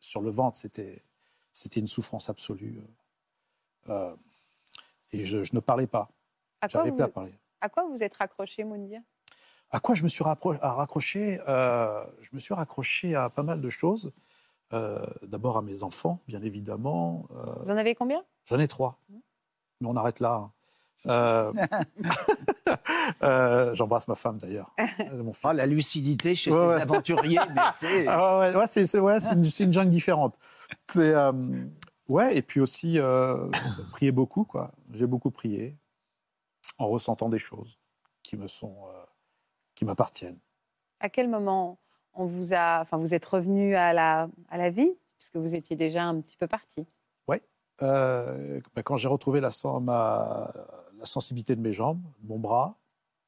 sur 0.00 0.20
le 0.20 0.30
ventre, 0.30 0.56
c'était, 0.58 1.00
c'était 1.52 1.78
une 1.78 1.86
souffrance 1.86 2.28
absolue. 2.28 2.80
et 5.12 5.24
je, 5.24 5.44
je 5.44 5.54
ne 5.54 5.60
parlais 5.60 5.86
pas. 5.86 6.10
À 6.60 6.68
quoi, 6.68 6.84
vous, 6.84 6.92
plus 6.92 7.02
à 7.04 7.08
parler. 7.08 7.34
à 7.60 7.68
quoi 7.68 7.84
vous 7.88 8.02
êtes 8.02 8.14
raccroché, 8.14 8.64
Moundir? 8.64 9.00
À 9.70 9.80
quoi 9.80 9.94
je 9.94 10.02
me 10.02 10.08
suis 10.08 10.24
raccroché 10.24 11.38
euh, 11.48 12.02
Je 12.22 12.28
me 12.32 12.38
suis 12.40 12.54
raccroché 12.54 13.14
à 13.14 13.28
pas 13.30 13.42
mal 13.42 13.60
de 13.60 13.68
choses. 13.68 14.12
Euh, 14.72 15.04
D'abord 15.22 15.56
à 15.58 15.62
mes 15.62 15.82
enfants, 15.82 16.20
bien 16.26 16.42
évidemment. 16.42 17.26
Euh, 17.32 17.52
Vous 17.62 17.70
en 17.70 17.76
avez 17.76 17.94
combien? 17.94 18.24
J'en 18.46 18.58
ai 18.58 18.68
trois. 18.68 18.98
Mais 19.80 19.86
on 19.86 19.96
arrête 19.96 20.20
là. 20.20 20.34
hein. 20.34 20.52
Euh, 21.06 21.52
euh, 23.22 23.74
J'embrasse 23.74 24.08
ma 24.08 24.14
femme 24.14 24.38
d'ailleurs. 24.38 24.74
Ah, 25.44 25.52
la 25.54 25.66
lucidité 25.66 26.34
chez 26.34 26.50
Ouais, 26.50 26.58
ces 26.58 26.66
ouais. 26.74 26.82
aventuriers, 26.82 27.38
mais 27.54 27.60
c'est. 27.72 28.06
Ah 28.08 28.38
ouais, 28.40 28.54
ouais, 28.56 28.66
c'est 28.66 28.98
ouais, 28.98 29.20
c'est 29.20 29.32
une, 29.64 29.72
jungle 29.72 29.88
différente. 29.90 30.36
C'est, 30.88 31.14
euh, 31.14 31.32
ouais, 32.08 32.36
et 32.36 32.42
puis 32.42 32.60
aussi 32.60 32.98
euh, 32.98 33.48
prier 33.92 34.12
beaucoup, 34.12 34.44
quoi. 34.44 34.72
J'ai 34.92 35.06
beaucoup 35.06 35.30
prié 35.30 35.76
en 36.78 36.88
ressentant 36.88 37.28
des 37.28 37.38
choses 37.38 37.78
qui 38.22 38.36
me 38.36 38.46
sont, 38.46 38.86
euh, 38.88 39.04
qui 39.74 39.84
m'appartiennent. 39.84 40.38
À 41.00 41.08
quel 41.08 41.28
moment 41.28 41.78
on 42.14 42.26
vous 42.26 42.54
a, 42.54 42.80
enfin, 42.80 42.96
vous 42.96 43.14
êtes 43.14 43.24
revenu 43.24 43.74
à 43.74 43.92
la, 43.92 44.28
à 44.48 44.58
la 44.58 44.70
vie 44.70 44.96
puisque 45.18 45.36
vous 45.36 45.54
étiez 45.54 45.76
déjà 45.76 46.04
un 46.04 46.20
petit 46.20 46.36
peu 46.36 46.46
parti? 46.46 46.86
Euh, 47.82 48.60
ben, 48.74 48.82
quand 48.82 48.96
j'ai 48.96 49.08
retrouvé 49.08 49.40
la, 49.40 49.50
ma, 49.80 50.52
la 50.96 51.06
sensibilité 51.06 51.54
de 51.54 51.60
mes 51.60 51.72
jambes, 51.72 52.02
mon 52.22 52.38
bras, 52.38 52.76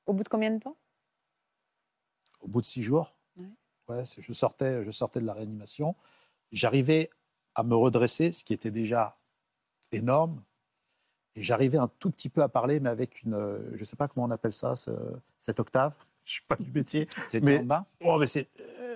Au 0.07 0.13
bout 0.13 0.25
de 0.25 0.29
combien 0.29 0.51
de 0.51 0.59
temps? 0.59 0.77
Au 2.41 2.49
bout 2.49 2.61
de 2.61 2.67
six 2.67 2.83
jours, 2.83 3.15
Ouais. 3.39 3.47
ouais, 3.89 4.03
je, 4.19 4.33
sortais, 4.33 4.83
je 4.83 4.91
sortais 4.91 5.21
de 5.21 5.27
la 5.27 5.35
réanimation, 5.35 5.95
j'arrivais 6.51 7.11
à 7.55 7.63
me 7.63 7.77
redresser, 7.77 8.33
ce 8.33 8.45
qui 8.45 8.53
était 8.53 8.71
déjà 8.71 9.19
énorme, 9.93 10.43
et 11.40 11.42
j'arrivais 11.42 11.79
un 11.79 11.88
tout 11.98 12.11
petit 12.11 12.29
peu 12.29 12.42
à 12.42 12.48
parler, 12.48 12.81
mais 12.81 12.90
avec 12.90 13.22
une, 13.22 13.35
euh, 13.35 13.59
je 13.74 13.81
ne 13.81 13.85
sais 13.85 13.96
pas 13.96 14.09
comment 14.09 14.26
on 14.26 14.31
appelle 14.31 14.53
ça, 14.53 14.76
ce- 14.76 14.90
cette 15.38 15.59
octave, 15.59 15.96
je 16.24 16.31
ne 16.31 16.35
suis 16.35 16.42
pas 16.46 16.57
du 16.57 16.70
métier, 16.70 17.09
mais- 17.33 17.59
en 17.61 17.64
bas? 17.64 17.87
Oh, 18.05 18.18
mais 18.18 18.26
c'est, 18.26 18.48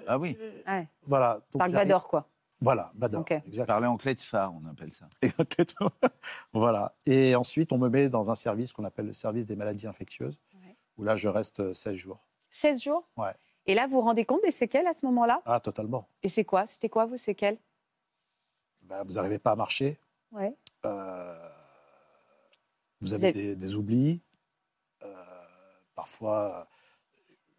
Ah 0.07 0.18
oui. 0.18 0.37
Ouais. 0.66 0.87
voilà. 1.07 1.40
j'arrive- 1.54 1.74
Vador, 1.76 2.07
quoi. 2.09 2.28
Voilà, 2.61 2.92
Vador, 2.94 3.22
Ok. 3.22 3.30
exactement. 3.33 3.66
Parler 3.66 3.87
en 3.87 3.96
clé 3.96 4.14
de 4.14 4.22
phare, 4.22 4.52
on 4.54 4.64
appelle 4.68 4.92
ça. 4.92 5.07
Exactement. 5.22 5.90
voilà. 6.52 6.94
Et 7.07 7.35
ensuite, 7.35 7.72
on 7.72 7.78
me 7.78 7.88
met 7.88 8.09
dans 8.09 8.30
un 8.30 8.35
service 8.35 8.72
qu'on 8.72 8.85
appelle 8.85 9.07
le 9.07 9.12
service 9.12 9.44
des 9.46 9.57
maladies 9.57 9.87
infectieuses, 9.87 10.38
Ouais. 10.54 10.76
où 10.96 11.02
là, 11.04 11.16
je 11.16 11.28
reste 11.28 11.61
euh, 11.61 11.74
16 11.74 11.96
jours. 11.96 12.20
16 12.50 12.83
jours? 12.83 13.09
Ouais. 13.16 13.33
Et 13.66 13.74
là, 13.74 13.87
vous 13.87 13.94
vous 13.94 14.00
rendez 14.02 14.24
compte 14.26 14.42
des 14.42 14.50
séquelles 14.50 14.87
à 14.87 14.92
ce 14.92 15.04
moment-là? 15.07 15.40
Ah, 15.46 15.59
totalement. 15.61 16.07
Et 16.22 16.28
c'est 16.28 16.44
quoi? 16.44 16.66
C'était 16.66 16.88
quoi 16.90 17.07
vos 17.07 17.16
séquelles? 17.16 17.57
Ben, 18.83 19.02
vous 19.04 19.14
n'arrivez 19.14 19.38
pas 19.38 19.52
à 19.52 19.57
marcher. 19.57 19.98
Ouais. 20.30 20.54
Euh, 20.85 21.48
vous 23.05 23.14
avez 23.14 23.33
des, 23.33 23.55
des 23.55 23.75
oublis. 23.77 24.23
Euh, 25.03 25.07
parfois, 25.95 26.69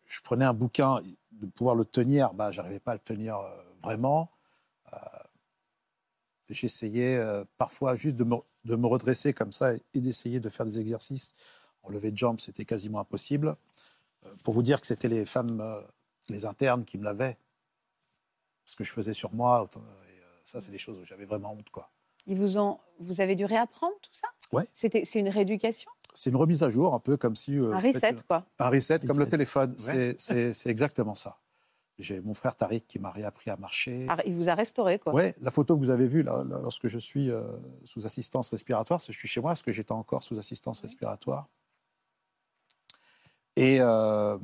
je 0.05 0.19
prenais 0.21 0.45
un 0.45 0.53
bouquin, 0.53 1.01
de 1.31 1.45
pouvoir 1.45 1.75
le 1.75 1.85
tenir, 1.85 2.33
bah, 2.33 2.51
j'arrivais 2.51 2.79
pas 2.79 2.91
à 2.91 2.95
le 2.95 2.99
tenir 2.99 3.37
euh, 3.37 3.63
vraiment. 3.83 4.31
Euh, 4.93 4.97
J'essayais 6.49 7.19
parfois 7.57 7.95
juste 7.95 8.15
de 8.15 8.23
me, 8.23 8.35
de 8.65 8.75
me 8.75 8.85
redresser 8.85 9.33
comme 9.33 9.51
ça 9.51 9.73
et 9.73 10.01
d'essayer 10.01 10.39
de 10.39 10.47
faire 10.49 10.65
des 10.65 10.79
exercices 10.79 11.33
en 11.81 11.89
levée 11.89 12.11
de 12.11 12.17
jambes, 12.17 12.39
c'était 12.39 12.65
quasiment 12.65 12.99
impossible. 12.99 13.55
Pour 14.43 14.53
vous 14.53 14.61
dire 14.61 14.79
que 14.79 14.85
c'était 14.85 15.07
les 15.07 15.25
femmes, 15.25 15.83
les 16.29 16.45
internes 16.45 16.85
qui 16.85 16.99
me 16.99 17.03
lavaient, 17.03 17.39
ce 18.65 18.75
que 18.75 18.83
je 18.83 18.91
faisais 18.91 19.13
sur 19.13 19.33
moi. 19.33 19.67
et, 19.75 20.21
ça, 20.43 20.61
c'est 20.61 20.69
des 20.69 20.77
choses 20.77 20.99
où 20.99 21.03
j'avais 21.03 21.25
vraiment 21.25 21.53
honte, 21.53 21.71
quoi. 21.71 21.89
Ils 22.27 22.35
vous 22.37 22.57
ont, 22.57 22.79
vous 22.99 23.21
avez 23.21 23.35
dû 23.35 23.45
réapprendre 23.45 23.93
tout 24.01 24.13
ça? 24.13 24.27
Ouais. 24.51 24.67
C'était, 24.73 25.05
c'est 25.05 25.19
une 25.19 25.29
rééducation, 25.29 25.89
C'est 26.13 26.29
une 26.29 26.35
remise 26.37 26.63
à 26.63 26.69
jour, 26.69 26.93
un 26.93 26.99
peu 26.99 27.17
comme 27.17 27.35
si. 27.35 27.57
euh, 27.57 27.73
un 27.73 27.81
faites 27.81 27.95
reset, 27.95 28.09
une- 28.11 28.21
quoi. 28.23 28.45
Un 28.59 28.69
reset, 28.69 28.99
comme 28.99 29.19
le 29.19 29.27
téléphone. 29.27 29.71
Ouais. 29.71 29.75
C'est- 29.77 30.15
C'est 30.19 30.53
c'est 30.53 30.69
exactement 30.69 31.15
ça. 31.15 31.37
J'ai 31.97 32.19
mon 32.21 32.33
frère 32.33 32.55
Tariq 32.55 32.85
qui 32.87 32.99
m'a 32.99 33.09
réappris 33.11 33.49
à 33.49 33.55
marcher. 33.57 34.05
Ah, 34.09 34.17
Il 34.25 34.33
vous 34.33 34.49
a 34.49 34.53
restauré, 34.55 34.99
quoi. 34.99 35.13
Ouais, 35.13 35.33
la 35.41 35.49
photo 35.51 35.75
que 35.75 35.79
vous 35.79 35.89
avez 35.91 36.07
vue 36.07 36.23
là, 36.23 36.43
là, 36.43 36.59
lorsque 36.61 36.87
je 36.87 36.99
suis 36.99 37.29
euh, 37.31 37.43
sous 37.85 38.05
assistance 38.05 38.49
respiratoire, 38.51 38.99
je 38.99 39.11
suis 39.13 39.27
chez 39.29 39.39
moi, 39.39 39.51
parce 39.51 39.63
que 39.63 39.71
j'étais 39.71 39.93
encore 39.93 40.21
sous 40.23 40.37
assistance 40.37 40.81
respiratoire. 40.81 41.47
Et 43.55 43.77
euh, 43.79 44.37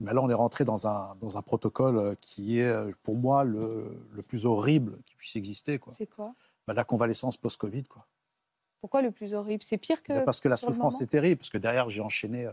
ben 0.00 0.12
là, 0.14 0.22
on 0.22 0.30
est 0.30 0.34
rentré 0.34 0.64
dans 0.64 0.86
un, 0.88 1.14
dans 1.16 1.36
un 1.36 1.42
protocole 1.42 1.98
euh, 1.98 2.14
qui 2.20 2.60
est, 2.60 2.68
euh, 2.68 2.90
pour 3.02 3.16
moi, 3.16 3.44
le, 3.44 3.98
le 4.10 4.22
plus 4.22 4.46
horrible 4.46 4.98
qui 5.04 5.14
puisse 5.16 5.36
exister. 5.36 5.78
Quoi. 5.78 5.92
C'est 5.96 6.06
quoi? 6.06 6.34
Ben, 6.68 6.74
la 6.74 6.84
convalescence 6.84 7.38
post-Covid. 7.38 7.84
Quoi. 7.84 8.06
Pourquoi 8.82 9.00
le 9.00 9.10
plus 9.10 9.32
horrible? 9.32 9.62
C'est 9.62 9.78
pire 9.78 10.02
que. 10.02 10.12
Ben, 10.12 10.24
parce 10.24 10.38
que 10.40 10.48
la 10.48 10.58
souffrance 10.58 11.00
est 11.00 11.06
terrible, 11.06 11.38
parce 11.38 11.48
que 11.48 11.56
derrière, 11.56 11.88
j'ai 11.88 12.02
enchaîné, 12.02 12.44
euh, 12.44 12.52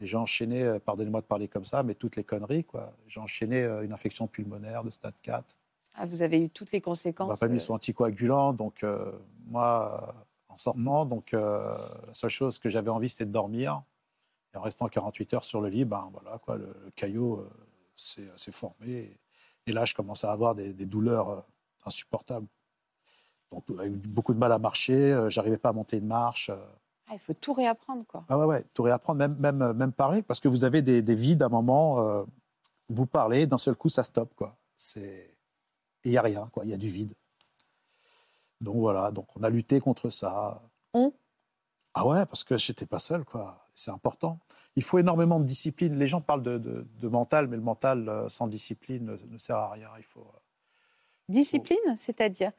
j'ai 0.00 0.16
enchaîné 0.16 0.64
euh, 0.64 0.80
pardonnez-moi 0.80 1.20
de 1.20 1.26
parler 1.26 1.46
comme 1.46 1.64
ça, 1.64 1.84
mais 1.84 1.94
toutes 1.94 2.16
les 2.16 2.24
conneries. 2.24 2.64
quoi. 2.64 2.92
J'ai 3.06 3.20
enchaîné 3.20 3.62
euh, 3.62 3.84
une 3.84 3.92
infection 3.92 4.26
pulmonaire 4.26 4.82
de 4.82 4.90
stade 4.90 5.14
4. 5.22 5.56
Ah, 5.94 6.06
vous 6.06 6.22
avez 6.22 6.42
eu 6.42 6.50
toutes 6.50 6.72
les 6.72 6.80
conséquences. 6.80 7.26
On 7.28 7.30
m'a 7.30 7.36
pas 7.36 7.46
mis 7.46 7.58
euh, 7.58 7.60
sous 7.60 7.72
anticoagulant, 7.72 8.52
donc 8.54 8.82
euh, 8.82 9.12
moi, 9.46 10.12
en 10.48 10.58
sortant, 10.58 11.06
donc 11.06 11.32
euh, 11.32 11.78
la 12.08 12.14
seule 12.14 12.30
chose 12.30 12.58
que 12.58 12.68
j'avais 12.68 12.90
envie, 12.90 13.08
c'était 13.08 13.26
de 13.26 13.30
dormir. 13.30 13.84
Et 14.52 14.56
en 14.56 14.62
restant 14.62 14.88
48 14.88 15.34
heures 15.34 15.44
sur 15.44 15.60
le 15.60 15.68
lit, 15.68 15.84
ben 15.84 16.10
voilà, 16.12 16.38
quoi, 16.38 16.56
le, 16.56 16.66
le 16.84 16.90
caillot 16.96 17.48
s'est 17.94 18.50
formé. 18.50 18.88
Et, 18.88 19.20
et 19.68 19.72
là, 19.72 19.84
je 19.84 19.94
commence 19.94 20.24
à 20.24 20.32
avoir 20.32 20.56
des, 20.56 20.72
des 20.74 20.86
douleurs 20.86 21.28
euh, 21.30 21.40
beaucoup 24.08 24.34
de 24.34 24.38
mal 24.38 24.52
à 24.52 24.58
marcher, 24.58 25.12
euh, 25.12 25.28
j'arrivais 25.30 25.58
pas 25.58 25.70
à 25.70 25.72
monter 25.72 25.98
une 25.98 26.06
marche. 26.06 26.50
euh. 26.50 26.56
ah, 27.08 27.12
il 27.14 27.18
faut 27.18 27.34
tout 27.34 27.52
réapprendre, 27.52 28.04
quoi. 28.06 28.24
Ah 28.28 28.38
ouais, 28.38 28.44
ouais, 28.46 28.64
tout 28.74 28.82
réapprendre, 28.82 29.18
même, 29.18 29.36
même, 29.38 29.62
euh, 29.62 29.74
même 29.74 29.92
parler, 29.92 30.22
parce 30.22 30.40
que 30.40 30.48
vous 30.48 30.64
avez 30.64 30.82
des, 30.82 31.02
des 31.02 31.14
vides 31.14 31.42
à 31.42 31.46
un 31.46 31.50
moment, 31.50 32.00
euh, 32.00 32.24
vous 32.88 33.06
parlez, 33.06 33.46
d'un 33.46 33.58
seul 33.58 33.76
coup, 33.76 33.88
ça 33.88 34.02
stoppe, 34.02 34.34
quoi. 34.34 34.56
C'est... 34.76 35.30
Et 36.04 36.08
il 36.08 36.10
n'y 36.10 36.18
a 36.18 36.22
rien, 36.22 36.48
quoi, 36.52 36.64
il 36.64 36.70
y 36.70 36.74
a 36.74 36.76
du 36.76 36.88
vide. 36.88 37.14
Donc 38.60 38.76
voilà, 38.76 39.10
donc 39.10 39.26
on 39.36 39.42
a 39.42 39.50
lutté 39.50 39.80
contre 39.80 40.10
ça. 40.10 40.62
On? 40.92 41.12
Ah 41.94 42.06
ouais, 42.06 42.26
parce 42.26 42.44
que 42.44 42.56
j'étais 42.56 42.86
pas 42.86 42.98
seul, 42.98 43.24
quoi. 43.24 43.66
C'est 43.74 43.90
important. 43.90 44.38
Il 44.76 44.82
faut 44.82 44.98
énormément 44.98 45.40
de 45.40 45.44
discipline. 45.44 45.96
Les 45.98 46.06
gens 46.06 46.20
parlent 46.20 46.42
de, 46.42 46.58
de- 46.58 46.86
de 47.00 47.08
mental, 47.08 47.48
mais 47.48 47.56
le 47.56 47.62
mental 47.62 48.08
euh, 48.08 48.28
sans 48.28 48.46
discipline 48.46 49.04
ne, 49.04 49.16
ne 49.32 49.38
sert 49.38 49.56
à 49.56 49.70
rien. 49.70 49.88
Il 49.96 50.02
faut... 50.04 50.20
euh, 50.20 50.38
Discipline, 51.28 51.96
c'est-à-dire? 51.96 52.52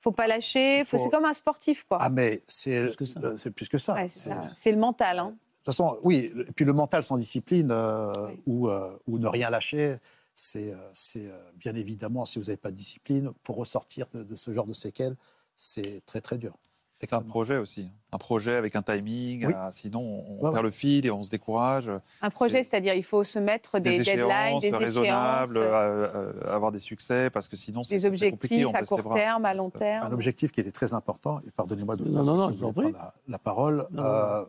Faut 0.00 0.12
pas 0.12 0.26
lâcher, 0.26 0.80
Il 0.80 0.84
faut... 0.84 0.96
faut- 0.98 1.04
c'est 1.04 1.10
comme 1.10 1.24
un 1.26 1.32
sportif, 1.34 1.84
quoi. 1.84 1.98
Ah 2.00 2.10
mais 2.10 2.40
c'est 2.46 2.82
Plus 2.84 2.96
que 2.96 3.04
ça. 3.04 3.20
c'est 3.36 3.50
plus 3.50 3.68
que 3.68 3.78
ça. 3.78 3.94
Ouais, 3.94 4.08
c'est 4.08 4.18
C'est- 4.20 4.30
ça. 4.30 4.50
C'est 4.54 4.72
le 4.72 4.78
mental. 4.78 5.18
Hein. 5.20 5.36
toute 5.62 5.66
façon, 5.66 5.98
oui, 6.02 6.32
et 6.48 6.52
puis 6.52 6.64
le 6.64 6.72
mental 6.72 7.02
sans 7.02 7.16
discipline 7.18 7.70
euh, 7.70 8.12
Oui. 8.28 8.40
ou, 8.46 8.68
euh, 8.68 8.96
ou 9.06 9.18
ne 9.18 9.26
rien 9.28 9.50
lâcher, 9.50 9.96
c'est 10.34 10.72
euh, 10.72 10.76
c'est, 10.94 11.26
euh, 11.26 11.38
bien 11.56 11.74
évidemment, 11.74 12.24
si 12.24 12.38
vous 12.38 12.46
n'avez 12.46 12.56
pas 12.56 12.70
de 12.70 12.76
discipline, 12.76 13.30
pour 13.42 13.56
ressortir 13.56 14.06
de, 14.14 14.22
de 14.22 14.34
ce 14.36 14.50
genre 14.52 14.66
de 14.66 14.72
séquelles, 14.72 15.16
c'est 15.56 16.00
très 16.06 16.22
très 16.22 16.38
dur. 16.38 16.56
C'est 17.02 17.14
un 17.14 17.22
projet 17.22 17.56
aussi. 17.56 17.88
Un 18.12 18.18
projet 18.18 18.56
avec 18.56 18.76
un 18.76 18.82
timing. 18.82 19.46
Oui. 19.46 19.52
ah, 19.56 19.70
sinon, 19.72 20.00
on 20.28 20.34
Ouais, 20.34 20.40
perd 20.42 20.54
ouais. 20.56 20.62
le 20.62 20.70
fil 20.70 21.06
et 21.06 21.10
on 21.10 21.22
se 21.22 21.30
décourage. 21.30 21.90
Un 22.20 22.28
projet, 22.30 22.62
C'est- 22.62 22.70
c'est-à-dire 22.70 22.94
il 22.94 23.02
faut 23.04 23.24
se 23.24 23.38
mettre 23.38 23.78
des, 23.78 23.98
Des, 23.98 24.04
deadlines, 24.04 24.58
des 24.60 24.70
raisonnables, 24.70 25.56
échéances, 25.56 25.72
euh, 25.72 26.32
euh, 26.44 26.54
avoir 26.54 26.72
des 26.72 26.78
succès, 26.78 27.30
parce 27.30 27.48
que 27.48 27.56
sinon, 27.56 27.84
c'est 27.84 27.96
des 27.96 28.06
objectifs 28.06 28.66
à 28.74 28.82
court 28.82 29.08
terme, 29.14 29.44
à 29.46 29.54
long 29.54 29.70
terme. 29.70 30.04
Un 30.06 30.12
objectif 30.12 30.52
qui 30.52 30.60
était 30.60 30.72
très 30.72 30.92
important, 30.92 31.40
et 31.46 31.50
pardonnez-moi 31.50 31.96
de 31.96 32.04
Non, 32.04 32.22
non, 32.22 32.36
non, 32.36 32.50
vous 32.50 32.72
prendre 32.72 32.90
la, 32.90 33.14
la 33.28 33.38
parole. 33.38 33.86
Non, 33.92 34.02
Euh, 34.04 34.44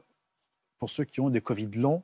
pour 0.78 0.90
ceux 0.90 1.04
qui 1.06 1.22
ont 1.22 1.30
des 1.30 1.42
Covid 1.42 1.70
longs, 1.78 2.04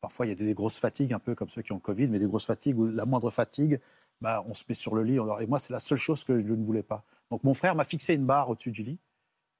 parfois 0.00 0.26
il 0.26 0.30
y 0.30 0.32
a 0.32 0.34
des 0.34 0.54
grosses 0.54 0.78
fatigues, 0.78 1.12
un 1.12 1.18
peu 1.18 1.34
comme 1.34 1.48
ceux 1.50 1.62
qui 1.62 1.72
ont 1.72 1.78
Covid, 1.78 2.08
mais 2.08 2.18
des 2.18 2.26
grosses 2.26 2.46
fatigues 2.46 2.78
où 2.78 2.86
la 2.86 3.04
moindre 3.04 3.30
fatigue, 3.30 3.78
bah, 4.20 4.42
on 4.48 4.54
se 4.54 4.64
met 4.68 4.74
sur 4.74 4.94
le 4.96 5.02
lit. 5.04 5.20
on. 5.20 5.38
Et 5.38 5.46
moi, 5.46 5.58
c'est 5.60 5.72
la 5.72 5.78
seule 5.78 5.98
chose 5.98 6.24
que 6.24 6.38
je 6.44 6.52
ne 6.54 6.64
voulais 6.64 6.82
pas. 6.82 7.04
Donc 7.30 7.44
mon 7.44 7.54
frère 7.54 7.74
m'a 7.76 7.84
fixé 7.84 8.14
une 8.14 8.24
barre 8.24 8.48
au-dessus 8.48 8.72
du 8.72 8.82
lit, 8.82 8.98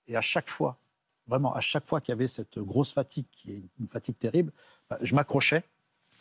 et 0.09 0.16
à 0.16 0.20
chaque 0.20 0.48
fois, 0.48 0.76
vraiment, 1.26 1.54
à 1.54 1.61
chaque 1.61 1.86
fois 1.86 2.00
qu'il 2.00 2.12
y 2.12 2.16
avait 2.16 2.28
cette 2.28 2.59
grosse 2.59 2.92
fatigue, 2.92 3.26
qui 3.30 3.52
est 3.52 3.62
une 3.78 3.86
fatigue 3.88 4.18
terrible, 4.18 4.52
bah, 4.90 4.98
je 5.02 5.14
m'accrochais, 5.14 5.62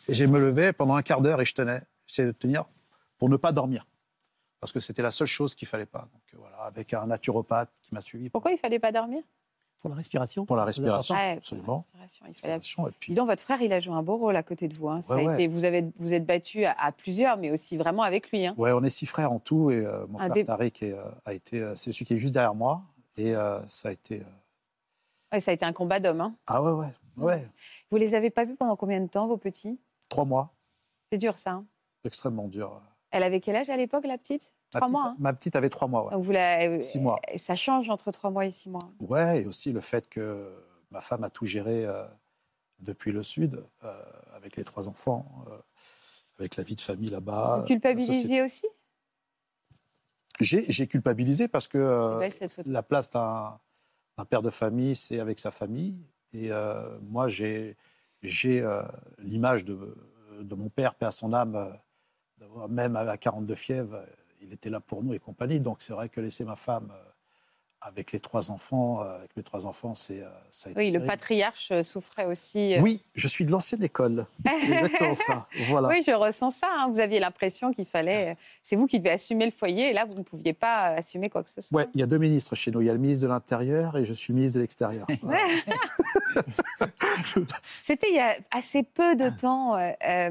et 0.08 0.14
je 0.14 0.24
me 0.24 0.38
levais 0.38 0.72
pendant 0.72 0.94
un 0.94 1.02
quart 1.02 1.20
d'heure 1.20 1.40
et 1.40 1.44
je 1.44 1.54
tenais. 1.54 1.82
J'essayais 2.06 2.26
de 2.28 2.32
tenir 2.32 2.64
pour 3.18 3.28
ne 3.28 3.36
pas 3.36 3.52
dormir. 3.52 3.86
Parce 4.60 4.72
que 4.72 4.80
c'était 4.80 5.02
la 5.02 5.10
seule 5.10 5.26
chose 5.26 5.54
qu'il 5.54 5.68
fallait 5.68 5.86
pas. 5.86 6.08
Donc 6.12 6.22
euh, 6.34 6.38
voilà, 6.38 6.56
avec 6.58 6.92
un 6.94 7.06
naturopathe 7.06 7.70
qui 7.82 7.94
m'a 7.94 8.00
suivi 8.00 8.28
Pourquoi 8.28 8.50
il 8.52 8.58
fallait 8.58 8.78
pas 8.78 8.92
dormir? 8.92 9.22
Pour 9.80 9.90
la 9.90 9.96
respiration. 9.96 10.44
pour 10.44 10.56
la 10.56 10.64
respiration. 10.64 11.14
Absolument. 11.14 11.82
pour 11.90 11.98
la 11.98 12.02
respiration, 12.02 12.26
il 12.28 12.34
fallait- 12.40 12.54
Respiration, 12.54 12.88
Et 12.88 12.90
Dis 12.90 12.96
puis, 12.98 13.14
donc, 13.14 13.28
votre 13.28 13.42
frère, 13.42 13.62
il 13.62 13.72
a 13.72 13.78
joué 13.78 13.94
un 13.94 14.02
beau 14.02 14.16
rôle 14.16 14.34
à 14.34 14.42
côté 14.42 14.66
de 14.66 14.74
vous. 14.74 14.88
hein. 14.88 15.00
Ça 15.02 15.14
Ouais, 15.14 15.22
a 15.22 15.26
ouais. 15.26 15.34
été- 15.34 15.46
vous, 15.46 15.64
avez, 15.64 15.84
vous 15.98 16.12
êtes 16.12 16.26
battu 16.26 16.64
à, 16.64 16.72
à 16.72 16.90
plusieurs, 16.90 17.36
mais 17.36 17.52
aussi 17.52 17.76
vraiment 17.76 18.02
avec 18.02 18.30
lui. 18.32 18.44
hein. 18.46 18.54
ouais, 18.56 18.72
on 18.72 18.82
est 18.82 18.90
six 18.90 19.06
frères 19.06 19.30
en 19.30 19.38
tout 19.38 19.70
et 19.70 19.76
euh, 19.86 20.04
mon 20.08 20.16
Un 20.18 20.24
frère 20.24 20.32
dé- 20.32 20.44
Tariq 20.44 20.82
est, 20.84 20.92
euh, 20.94 21.04
a 21.24 21.32
été, 21.34 21.60
euh, 21.62 21.76
c'est 21.76 21.92
celui 21.92 22.06
qui 22.06 22.14
est 22.14 22.18
juste 22.18 22.34
derrière 22.34 22.54
moi 22.56 22.82
et 23.18 23.34
euh, 23.34 23.60
ça 23.68 23.88
a 23.88 23.92
été. 23.92 24.20
euh, 24.20 24.24
Ouais, 25.32 25.40
ça 25.40 25.50
a 25.50 25.54
été 25.54 25.64
un 25.66 25.72
combat 25.74 26.00
d'homme. 26.00 26.22
hein. 26.22 26.34
Ah 26.46 26.62
ouais, 26.62 26.70
ouais, 26.72 26.92
ouais. 27.18 27.46
Vous 27.90 27.98
les 27.98 28.14
avez 28.14 28.30
pas 28.30 28.44
vus 28.44 28.54
pendant 28.56 28.76
combien 28.76 29.00
de 29.00 29.08
temps, 29.08 29.26
vos 29.26 29.36
petits? 29.36 29.78
Trois 30.08 30.24
mois, 30.24 30.54
C'est 31.12 31.18
dur, 31.18 31.36
ça. 31.36 31.50
hein. 31.50 31.66
extrêmement 32.04 32.48
dur. 32.48 32.80
Elle 33.10 33.22
avait 33.22 33.40
quel 33.40 33.56
âge 33.56 33.68
à 33.70 33.76
l'époque, 33.76 34.06
la 34.06 34.16
petite? 34.16 34.52
Ma 34.74 34.80
Trois 34.80 34.86
petite, 34.88 34.92
mois. 34.92 35.04
hein. 35.10 35.16
ma 35.18 35.32
petite 35.34 35.56
avait 35.56 35.68
trois 35.68 35.88
mois. 35.88 36.04
Ouais. 36.06 36.10
Donc 36.12 36.22
vous 36.22 36.32
la- 36.32 36.80
Six 36.80 36.98
mois. 37.00 37.18
Ça 37.36 37.56
change 37.56 37.90
entre 37.90 38.10
trois 38.10 38.30
mois 38.30 38.46
et 38.46 38.50
six 38.50 38.68
mois. 38.70 38.90
Ouais, 39.00 39.42
et 39.42 39.46
aussi 39.46 39.72
le 39.72 39.80
fait 39.80 40.08
que 40.08 40.50
ma 40.90 41.00
femme 41.02 41.24
a 41.24 41.30
tout 41.30 41.44
géré 41.44 41.84
euh, 41.84 42.04
depuis 42.78 43.12
le 43.12 43.22
sud, 43.22 43.62
euh, 43.84 44.02
avec 44.34 44.56
les 44.56 44.64
trois 44.64 44.88
enfants, 44.88 45.26
euh, 45.48 45.58
avec 46.38 46.56
la 46.56 46.62
vie 46.64 46.76
de 46.76 46.80
famille 46.80 47.10
là-bas. 47.10 47.56
vous 47.56 47.62
la 47.62 47.66
culpabilisiez 47.66 48.40
aussi? 48.42 48.66
J'ai 50.40 50.86
culpabilisé 50.86 51.48
parce 51.48 51.68
que 51.68 51.78
euh, 51.78 52.18
belle 52.18 52.32
la 52.66 52.82
place 52.82 53.10
d'un 53.10 53.58
père 54.28 54.42
de 54.42 54.50
famille, 54.50 54.94
c'est 54.94 55.20
avec 55.20 55.38
sa 55.38 55.50
famille. 55.50 56.08
Et 56.32 56.52
euh, 56.52 56.98
moi, 57.02 57.28
j'ai 57.28 57.76
euh, 58.44 58.82
l'image 59.18 59.64
de, 59.64 59.96
de 60.40 60.54
mon 60.54 60.68
père, 60.68 60.94
paix 60.94 61.06
à 61.06 61.10
son 61.10 61.32
âme, 61.32 61.72
même 62.68 62.96
à 62.96 63.16
42 63.16 63.54
fièvres, 63.54 64.04
il 64.40 64.52
était 64.52 64.70
là 64.70 64.80
pour 64.80 65.02
nous 65.02 65.14
et 65.14 65.18
compagnie. 65.18 65.60
Donc 65.60 65.78
c'est 65.80 65.92
vrai 65.92 66.08
que 66.08 66.20
laisser 66.20 66.44
ma 66.44 66.56
femme 66.56 66.92
avec 67.80 68.10
les 68.12 68.18
trois 68.20 68.50
enfants, 68.50 69.02
euh, 69.02 69.18
avec 69.18 69.36
mes 69.36 69.42
trois 69.42 69.64
enfants, 69.66 69.94
c'est 69.94 70.22
euh, 70.22 70.28
ça 70.50 70.68
a 70.68 70.72
été 70.72 70.80
Oui, 70.80 70.90
le 70.90 71.04
patriarche 71.04 71.68
euh, 71.70 71.82
souffrait 71.82 72.24
aussi. 72.26 72.74
Oui, 72.80 73.02
je 73.14 73.28
suis 73.28 73.46
de 73.46 73.50
l'ancienne 73.52 73.82
école. 73.84 74.26
Exactement 74.62 75.14
ça. 75.14 75.46
Voilà. 75.68 75.88
Oui, 75.88 76.02
je 76.06 76.10
ressens 76.12 76.50
ça. 76.50 76.66
hein. 76.76 76.88
Vous 76.90 76.98
aviez 77.00 77.20
l'impression 77.20 77.72
qu'il 77.72 77.84
fallait. 77.86 78.36
C'est 78.62 78.74
vous 78.76 78.86
qui 78.86 78.98
devez 78.98 79.10
assumer 79.10 79.44
le 79.44 79.52
foyer, 79.52 79.90
et 79.90 79.92
là, 79.92 80.04
vous 80.10 80.18
ne 80.18 80.22
pouviez 80.24 80.52
pas 80.54 80.86
assumer 80.86 81.30
quoi 81.30 81.44
que 81.44 81.50
ce 81.50 81.60
soit. 81.60 81.76
Ouais, 81.82 81.88
il 81.94 82.00
y 82.00 82.02
a 82.02 82.06
deux 82.06 82.18
ministres 82.18 82.54
chez 82.56 82.70
nous. 82.70 82.80
Il 82.80 82.86
y 82.86 82.90
a 82.90 82.94
le 82.94 82.98
ministre 82.98 83.22
de 83.22 83.28
l'Intérieur 83.28 83.96
et 83.96 84.04
je 84.04 84.12
suis 84.12 84.32
ministre 84.32 84.56
de 84.56 84.62
l'Extérieur. 84.62 85.06
Voilà. 85.22 85.38
C'était 87.82 88.08
il 88.10 88.16
y 88.16 88.20
a 88.20 88.36
assez 88.50 88.82
peu 88.82 89.16
de 89.16 89.28
temps. 89.30 89.76
euh, 89.76 90.30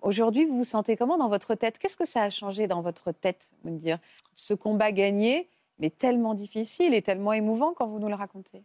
Aujourd'hui, 0.00 0.46
vous 0.46 0.56
vous 0.58 0.64
sentez 0.64 0.96
comment 0.96 1.16
dans 1.16 1.28
votre 1.28 1.54
tête? 1.54 1.78
Qu'est-ce 1.78 1.96
que 1.96 2.06
ça 2.06 2.22
a 2.22 2.30
changé 2.30 2.66
dans 2.66 2.80
votre 2.82 3.12
tête, 3.12 3.46
vous 3.62 3.70
me 3.70 3.78
dire? 3.78 3.98
Ce 4.34 4.52
combat 4.52 4.90
gagné, 4.90 5.48
mais 5.78 5.90
tellement 5.90 6.34
difficile 6.34 6.94
et 6.94 7.02
tellement 7.02 7.32
émouvant 7.32 7.74
quand 7.74 7.86
vous 7.86 7.98
nous 7.98 8.08
le 8.08 8.14
racontez. 8.14 8.64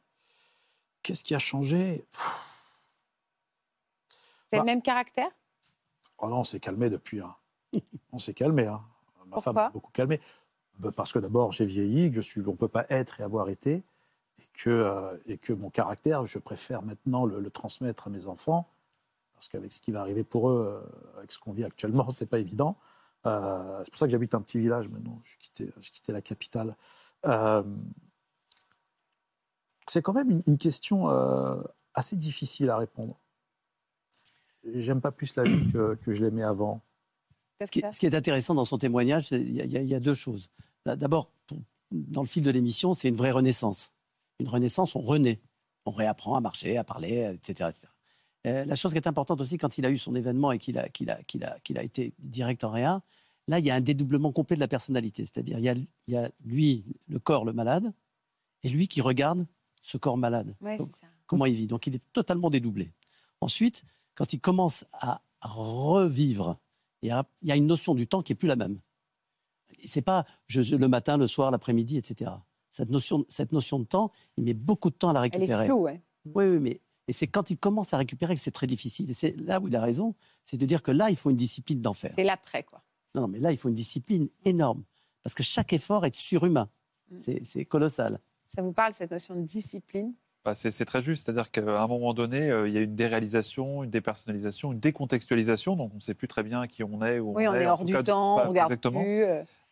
Qu'est-ce 1.04 1.24
qui 1.24 1.36
a 1.36 1.40
changé? 1.40 2.06
Avez 4.52 4.58
Bah. 4.58 4.60
le 4.60 4.64
même 4.66 4.82
caractère? 4.82 5.30
Oh 6.20 6.30
non, 6.30 6.40
on 6.40 6.44
s'est 6.44 6.60
calmé 6.60 6.90
depuis. 6.90 7.22
hein. 7.22 7.36
On 8.12 8.20
s'est 8.20 8.34
calmé. 8.34 8.66
hein. 8.66 8.82
Ma 9.26 9.36
Pourquoi? 9.36 9.42
femme 9.42 9.58
a 9.58 9.70
beaucoup 9.70 9.92
calmé. 9.92 10.20
Bah, 10.80 10.92
Parce 10.96 11.12
que 11.12 11.20
d'abord, 11.20 11.52
j'ai 11.52 11.66
vieilli, 11.66 12.10
que 12.10 12.16
je 12.16 12.22
suis, 12.22 12.42
on 12.42 12.52
ne 12.52 12.58
peut 12.58 12.68
pas 12.70 12.86
être 12.90 13.20
et 13.20 13.24
avoir 13.24 13.50
été, 13.50 13.74
et 14.40 14.44
que, 14.54 14.70
euh, 14.70 15.18
et 15.26 15.38
que 15.38 15.52
mon 15.54 15.70
caractère, 15.70 16.26
je 16.26 16.40
préfère 16.40 16.82
maintenant 16.84 17.26
le, 17.26 17.40
le 17.40 17.50
transmettre 17.52 18.08
à 18.08 18.10
mes 18.10 18.28
enfants, 18.28 18.68
parce 19.36 19.50
qu'avec 19.50 19.74
ce 19.74 19.82
qui 19.82 19.92
va 19.92 20.02
arriver 20.02 20.24
pour 20.24 20.50
eux, 20.50 20.82
euh, 20.84 21.18
avec 21.18 21.32
ce 21.32 21.40
qu'on 21.40 21.52
vit 21.52 21.64
actuellement, 21.66 22.10
c'est 22.10 22.28
pas 22.28 22.40
évident. 22.40 22.78
Euh, 23.28 23.82
c'est 23.84 23.92
pour 23.92 24.00
ça 24.00 24.06
que 24.08 24.12
j'habite 24.12 24.34
un 24.34 24.42
petit 24.42 24.60
village 24.60 24.90
maintenant. 24.90 25.22
J'ai 25.24 25.38
quitté, 25.38 25.70
j'ai 25.80 25.90
quitté 25.92 26.12
la 26.12 26.22
capitale. 26.22 26.76
Euh, 27.26 27.64
c'est 29.88 30.02
quand 30.02 30.14
même 30.14 30.30
une, 30.30 30.44
une 30.48 30.58
question 30.58 31.10
euh, 31.10 31.62
assez 31.94 32.16
difficile 32.16 32.70
à 32.70 32.78
répondre. 32.78 33.20
J'aime 34.74 35.02
pas 35.02 35.12
plus 35.12 35.36
la 35.36 35.44
vie 35.44 35.72
que, 35.72 35.96
que 35.96 36.12
je 36.12 36.24
l'aimais 36.26 36.44
avant. 36.44 36.82
Ce 37.66 37.72
qui, 37.72 37.82
que 37.82 37.92
ce 37.92 38.00
qui 38.00 38.06
est 38.06 38.16
intéressant 38.16 38.54
dans 38.56 38.66
son 38.66 38.78
témoignage, 38.78 39.32
il 39.32 39.52
y, 39.52 39.62
a- 39.62 39.66
y 39.82 39.94
y 39.96 40.00
deux 40.00 40.16
choses. 40.16 40.50
D'abord, 40.86 41.32
dans 41.92 42.22
le 42.22 42.28
fil 42.28 42.44
de 42.44 42.52
l'émission, 42.52 42.94
c'est 42.94 43.08
une 43.10 43.16
vraie 43.16 43.32
renaissance. 43.32 43.92
Une 44.40 44.48
renaissance, 44.48 44.96
on 44.96 45.00
renaît. 45.02 45.40
On 45.86 45.92
réapprend 45.92 46.36
à 46.36 46.42
marcher, 46.42 46.78
à 46.78 46.84
parler, 46.84 47.34
etc. 47.34 47.70
etc. 47.70 47.88
Euh, 48.46 48.66
la 48.66 48.76
chose 48.76 48.92
qui 48.92 48.98
est 48.98 49.08
importante 49.08 49.42
aussi, 49.42 49.58
quand 49.58 49.78
il 49.78 49.86
a 49.86 49.90
eu 49.90 49.98
son 49.98 50.16
événement 50.16 50.52
et 50.52 50.60
qu'il 50.60 50.78
a, 50.78 50.88
qu'il 50.90 51.10
a, 51.10 51.22
qu'il 51.24 51.44
a, 51.44 51.60
qu'il 51.62 51.78
a 51.78 51.84
été 51.84 52.14
direct 52.20 52.64
en 52.64 52.70
réa, 52.72 53.02
là, 53.48 53.60
il 53.60 53.66
y 53.66 53.72
a 53.72 53.76
un 53.76 53.82
dédoublement 53.82 54.32
complet 54.32 54.56
de 54.56 54.60
la 54.62 54.68
personnalité. 54.68 55.26
C'est-à-dire, 55.26 55.58
il 55.58 55.66
y 55.66 55.70
a, 55.70 55.74
il 55.74 56.14
y 56.14 56.18
a 56.18 56.30
lui, 56.46 56.86
le 57.08 57.20
corps, 57.20 57.46
le 57.46 57.54
malade, 57.54 57.92
et 58.64 58.70
lui 58.70 58.88
qui 58.88 59.02
regarde 59.02 59.46
ce 59.82 59.98
corps 59.98 60.18
malade. 60.18 60.56
Ouais, 60.62 60.78
Donc, 60.78 60.90
c'est 60.94 61.02
ça. 61.02 61.08
comment 61.26 61.46
il 61.46 61.56
vit. 61.56 61.68
Donc 61.68 61.88
il 61.88 61.96
est 61.96 62.04
totalement 62.14 62.50
dédoublé. 62.50 62.92
Ensuite, 63.42 63.84
quand 64.16 64.34
il 64.34 64.40
commence 64.40 64.86
à 64.94 65.22
revivre, 65.42 66.58
il 67.02 67.10
y 67.10 67.12
a, 67.12 67.26
il 67.42 67.48
y 67.48 67.52
a 67.52 67.56
une 67.56 67.68
notion 67.68 67.96
du 67.96 68.08
temps 68.08 68.22
qui 68.22 68.34
est 68.34 68.36
plus 68.36 68.48
la 68.48 68.56
même. 68.56 68.80
C'est 69.86 70.02
pas 70.02 70.26
je, 70.48 70.62
je- 70.62 70.76
le 70.76 70.88
matin, 70.88 71.18
le 71.18 71.28
soir, 71.28 71.52
l'après-midi, 71.52 71.98
etc. 71.98 72.32
Cette 72.72 72.90
notion, 72.90 73.26
cette 73.30 73.52
notion 73.52 73.80
de 73.80 73.86
temps, 73.86 74.12
il 74.38 74.44
met 74.46 74.54
beaucoup 74.54 74.90
de 74.90 74.96
temps 74.96 75.10
à 75.10 75.14
la 75.14 75.20
Elle 75.26 75.34
est 75.34 75.38
récupérer. 75.38 75.66
floue, 75.66 75.82
ouais. 75.82 76.02
Oui, 76.26 76.46
oui, 76.46 76.60
mais 76.60 76.82
et 77.08 77.14
c'est 77.14 77.28
quand 77.28 77.50
il 77.52 77.58
commence 77.58 77.94
à 77.94 77.98
récupérer 77.98 78.36
que 78.36 78.42
c'est 78.42 78.52
très 78.52 78.68
difficile. 78.68 79.10
Et 79.10 79.14
c'est 79.14 79.40
là 79.42 79.60
où 79.60 79.68
il 79.68 79.76
a 79.76 79.82
raison, 79.82 80.14
c'est 80.46 80.58
de 80.58 80.66
dire 80.66 80.82
que 80.84 80.92
là, 80.92 81.10
il 81.10 81.16
faut 81.16 81.30
une 81.30 81.38
discipline 81.38 81.82
d'enfer. 81.82 82.14
C'est 82.16 82.24
l'après, 82.24 82.64
quoi. 82.64 82.82
Non, 83.16 83.22
non, 83.22 83.28
mais 83.28 83.40
là, 83.40 83.52
il 83.52 83.58
faut 83.58 83.70
une 83.70 83.76
discipline 83.76 84.28
énorme. 84.46 84.84
Parce 85.24 85.34
que 85.34 85.44
chaque 85.44 85.74
effort 85.74 86.06
est 86.06 86.14
surhumain. 86.16 86.70
Mm. 87.12 87.18
C'est 87.18 87.42
c'est 87.46 87.66
colossal. 87.66 88.20
Ça 88.48 88.62
vous 88.62 88.72
parle, 88.74 88.94
cette 88.94 89.12
notion 89.12 89.36
de 89.36 89.42
discipline? 89.42 90.14
Bah, 90.46 90.54
c'est 90.54 90.72
c'est 90.72 90.86
très 90.86 91.02
juste, 91.02 91.26
c'est-à-dire 91.26 91.52
qu'à 91.52 91.82
un 91.82 91.88
moment 91.88 92.14
donné, 92.14 92.50
euh, 92.50 92.68
il 92.70 92.74
y 92.74 92.78
a 92.78 92.82
une 92.82 92.96
déréalisation, 92.96 93.84
une 93.84 93.90
dépersonnalisation, 93.90 94.72
une 94.72 94.80
décontextualisation, 94.80 95.76
donc 95.76 95.92
on 95.94 95.98
ne 95.98 96.02
sait 96.02 96.14
plus 96.14 96.28
très 96.30 96.44
bien 96.44 96.68
qui 96.68 96.84
on 96.84 97.04
est, 97.04 97.20
où 97.20 97.34
Oui, 97.36 97.48
on 97.48 97.54
est 97.54 97.66
hors 97.68 97.84
du 97.84 97.92
cas, 97.94 98.04
temps, 98.04 98.38
pas- 98.38 98.46
on 98.46 98.50
regarde 98.50 98.72
exactement. 98.72 99.02
plus. 99.02 99.26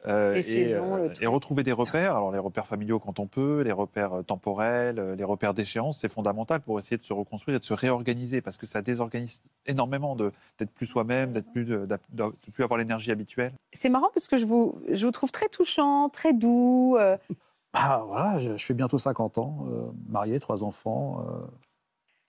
Euh, 0.07 0.35
et, 0.35 0.41
saisons, 0.41 0.95
le 0.95 1.03
euh, 1.03 1.13
et 1.21 1.25
retrouver 1.27 1.63
des 1.63 1.71
repères, 1.71 2.15
alors 2.15 2.31
les 2.31 2.39
repères 2.39 2.67
familiaux 2.67 2.99
quand 2.99 3.19
on 3.19 3.27
peut, 3.27 3.61
les 3.61 3.71
repères 3.71 4.13
euh, 4.13 4.21
temporels, 4.23 5.15
les 5.17 5.23
repères 5.23 5.53
d'échéance, 5.53 5.99
c'est 5.99 6.09
fondamental 6.09 6.61
pour 6.61 6.77
essayer 6.79 6.97
de 6.97 7.03
se 7.03 7.13
reconstruire 7.13 7.55
et 7.55 7.59
de 7.59 7.63
se 7.63 7.73
réorganiser, 7.73 8.41
parce 8.41 8.57
que 8.57 8.65
ça 8.65 8.81
désorganise 8.81 9.43
énormément 9.65 10.15
d'être 10.15 10.71
plus 10.73 10.85
soi-même, 10.85 11.31
d'être 11.31 11.51
plus, 11.51 11.65
de, 11.65 11.85
de- 11.85 11.97
de 12.13 12.51
plus 12.53 12.63
avoir 12.63 12.77
l'énergie 12.77 13.11
habituelle. 13.11 13.53
C'est 13.73 13.89
marrant 13.89 14.09
parce 14.13 14.27
que 14.27 14.37
je 14.37 14.45
vous, 14.45 14.75
je 14.91 15.05
vous 15.05 15.11
trouve 15.11 15.31
très 15.31 15.49
touchant, 15.49 16.09
très 16.09 16.33
doux. 16.33 16.95
euh, 16.99 17.17
Bah, 17.73 18.03
voilà, 18.07 18.39
je, 18.39 18.55
je 18.57 18.65
fais 18.65 18.73
bientôt 18.73 18.97
50 18.97 19.37
ans, 19.37 19.65
euh, 19.69 19.87
marié, 20.07 20.39
trois 20.39 20.63
enfants. 20.63 21.25
euh, 21.27 21.45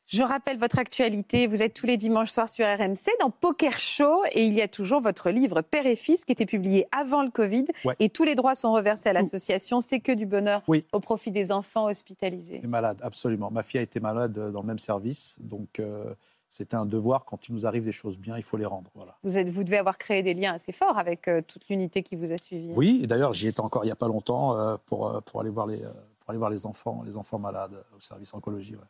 Je 0.06 0.22
rappelle 0.22 0.56
votre 0.58 0.78
actualité. 0.78 1.48
Vous 1.48 1.62
êtes 1.64 1.74
tous 1.74 1.86
les 1.86 1.96
dimanches 1.96 2.30
soirs 2.30 2.48
sur 2.48 2.64
RMC 2.64 3.10
dans 3.20 3.30
Poker 3.30 3.76
Show 3.76 4.22
et 4.32 4.44
il 4.44 4.54
y 4.54 4.62
a 4.62 4.68
toujours 4.68 5.00
votre 5.00 5.30
livre 5.30 5.62
Père 5.62 5.84
et 5.84 5.96
Fils 5.96 6.24
qui 6.24 6.30
était 6.30 6.46
publié 6.46 6.86
avant 6.96 7.22
le 7.24 7.30
Covid 7.30 7.64
Ouais. 7.84 7.96
et 7.98 8.08
tous 8.08 8.22
les 8.22 8.36
droits 8.36 8.54
sont 8.54 8.70
reversés 8.72 9.08
à 9.08 9.12
l'association. 9.12 9.80
C'est 9.80 9.98
que 9.98 10.12
du 10.12 10.24
bonheur 10.24 10.62
Oui. 10.68 10.84
au 10.92 11.00
profit 11.00 11.32
des 11.32 11.50
enfants 11.50 11.86
hospitalisés. 11.86 12.60
malade, 12.68 13.00
absolument. 13.02 13.50
Ma 13.50 13.64
fille 13.64 13.80
a 13.80 13.82
été 13.82 13.98
malade 13.98 14.38
euh, 14.38 14.50
dans 14.52 14.60
le 14.60 14.66
même 14.68 14.78
service, 14.78 15.38
donc 15.40 15.80
euh, 15.80 16.14
c'était 16.48 16.76
un 16.76 16.86
devoir. 16.86 17.24
Quand 17.24 17.48
il 17.48 17.54
nous 17.54 17.66
arrive 17.66 17.82
des 17.84 17.90
choses 17.92 18.16
bien, 18.20 18.36
il 18.36 18.44
faut 18.44 18.56
les 18.56 18.64
rendre. 18.64 18.92
Voilà. 18.94 19.16
Vous, 19.24 19.36
êtes, 19.36 19.48
vous 19.48 19.64
devez 19.64 19.78
avoir 19.78 19.98
créé 19.98 20.22
des 20.22 20.34
liens 20.34 20.54
assez 20.54 20.70
forts 20.70 20.98
avec 20.98 21.26
euh, 21.26 21.42
toute 21.42 21.68
l'unité 21.68 22.04
qui 22.04 22.14
vous 22.14 22.32
a 22.32 22.38
suivi. 22.38 22.72
Oui, 22.76 23.00
et 23.02 23.08
d'ailleurs, 23.08 23.32
j'y 23.32 23.48
étais 23.48 23.60
encore 23.60 23.82
il 23.82 23.88
n'y 23.88 23.92
a 23.92 23.96
pas 23.96 24.06
longtemps 24.08 24.56
euh, 24.56 24.76
pour, 24.86 25.20
pour, 25.24 25.40
aller 25.40 25.50
voir 25.50 25.66
les, 25.66 25.78
pour 25.80 26.30
aller 26.30 26.38
voir 26.38 26.50
les 26.50 26.64
enfants, 26.64 27.02
les 27.04 27.16
enfants 27.16 27.40
malades 27.40 27.84
au 27.96 28.00
service 28.00 28.32
oncologie. 28.34 28.76
ouais. 28.76 28.82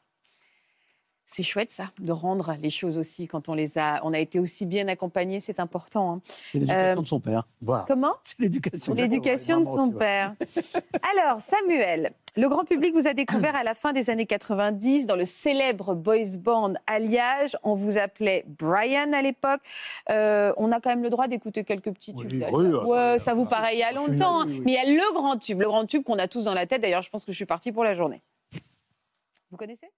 C'est 1.29 1.43
chouette 1.43 1.72
ça, 1.72 1.91
de 2.01 2.12
rendre 2.12 2.55
les 2.62 2.70
choses 2.70 2.99
aussi 2.99 3.27
quand 3.27 3.49
on 3.49 3.55
les 3.55 3.79
a, 3.79 4.01
on 4.05 4.12
a 4.12 4.18
été 4.20 4.39
aussi 4.39 4.64
bien 4.64 4.87
accompagnés, 4.87 5.41
c'est 5.41 5.59
important. 5.59 6.12
hein. 6.14 6.20
C'est 6.51 6.61
l'éducation 6.61 6.99
Euh, 6.99 7.03
de 7.03 7.07
son 7.07 7.18
père. 7.20 7.43
Voilà. 7.61 7.85
Comment? 7.89 8.12
C'est 8.22 8.39
l'éducation 8.41 8.79
de 8.79 8.85
son 8.85 8.95
père. 8.95 9.03
L'éducation 9.03 9.59
de 9.61 9.64
son 9.64 9.89
aussi, 9.89 9.99
père. 9.99 10.35
Alors, 11.16 11.41
Samuel, 11.41 12.12
le 12.37 12.49
grand 12.49 12.64
public 12.64 12.95
vous 12.95 13.09
a 13.09 13.12
découvert 13.12 13.57
à 13.57 13.64
la 13.64 13.74
fin 13.74 13.93
des 13.93 14.09
années 14.09 14.27
90 14.27 15.07
dans 15.07 15.16
le 15.16 15.24
célèbre 15.24 15.95
boys 15.97 16.37
band 16.39 16.74
Alliage. 16.87 17.57
On 17.64 17.74
vous 17.74 17.99
appelait 17.99 18.45
Brian 18.47 19.12
à 19.12 19.20
l'époque. 19.20 19.62
Euh, 20.11 20.53
on 20.59 20.70
a 20.70 20.81
quand 20.81 20.91
même 20.91 21.03
le 21.03 21.11
droit 21.11 21.27
d'écouter 21.27 21.64
quelques 21.64 21.91
petits 21.93 22.14
tubes. 22.14 22.31
oui, 22.33 22.39
d'Alliage. 22.39 22.53
oui, 22.55 22.66
ouais, 22.66 22.99
attendez, 22.99 23.18
ça 23.18 23.35
vous 23.35 23.47
paraît 23.47 23.74
il 23.74 23.81
y 23.81 23.83
a 23.83 23.91
longtemps. 23.91 24.43
hein. 24.43 24.47
oui. 24.47 24.62
Mais 24.64 24.72
il 24.72 24.74
y 24.74 24.79
a 24.79 24.85
le 24.85 25.12
grand 25.12 25.37
tube, 25.39 25.61
le 25.61 25.66
grand 25.66 25.87
tube 25.87 26.05
qu'on 26.05 26.20
a 26.20 26.29
tous 26.29 26.45
dans 26.45 26.55
la 26.55 26.66
tête. 26.66 26.83
D'ailleurs, 26.83 27.03
je 27.03 27.11
pense 27.11 27.24
que 27.24 27.33
je 27.33 27.37
suis 27.37 27.47
partie 27.47 27.72
pour 27.72 27.83
la 27.83 27.95
journée. 27.95 28.22
Vous 29.51 29.57
connaissez? 29.57 29.89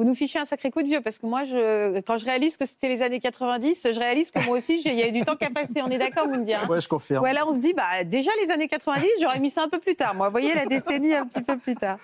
Vous 0.00 0.06
nous 0.06 0.14
fichez 0.14 0.38
un 0.38 0.46
sacré 0.46 0.70
coup 0.70 0.80
de 0.80 0.86
vieux 0.86 1.02
parce 1.02 1.18
que 1.18 1.26
moi, 1.26 1.44
je, 1.44 2.00
quand 2.00 2.16
je 2.16 2.24
réalise 2.24 2.56
que 2.56 2.64
c'était 2.64 2.88
les 2.88 3.02
années 3.02 3.20
90, 3.20 3.88
je 3.92 3.98
réalise 3.98 4.30
que 4.30 4.42
moi 4.46 4.56
aussi, 4.56 4.80
il 4.82 4.94
y 4.94 5.02
a 5.02 5.06
eu 5.06 5.12
du 5.12 5.22
temps 5.24 5.36
qui 5.36 5.44
a 5.44 5.50
passé. 5.50 5.82
On 5.84 5.90
est 5.90 5.98
d'accord, 5.98 6.26
vous 6.26 6.38
me 6.38 6.44
direz 6.46 6.64
hein 6.64 6.68
Ouais, 6.70 6.80
je 6.80 6.88
confirme. 6.88 7.22
Ouais, 7.22 7.34
là, 7.34 7.46
on 7.46 7.52
se 7.52 7.58
dit, 7.58 7.74
bah, 7.74 8.02
déjà 8.04 8.30
les 8.42 8.50
années 8.50 8.66
90, 8.66 9.06
j'aurais 9.20 9.40
mis 9.40 9.50
ça 9.50 9.62
un 9.62 9.68
peu 9.68 9.78
plus 9.78 9.96
tard. 9.96 10.14
Moi, 10.14 10.28
vous 10.28 10.32
voyez, 10.32 10.54
la 10.54 10.64
décennie 10.64 11.12
un 11.12 11.26
petit 11.26 11.42
peu 11.42 11.58
plus 11.58 11.74
tard. 11.74 11.98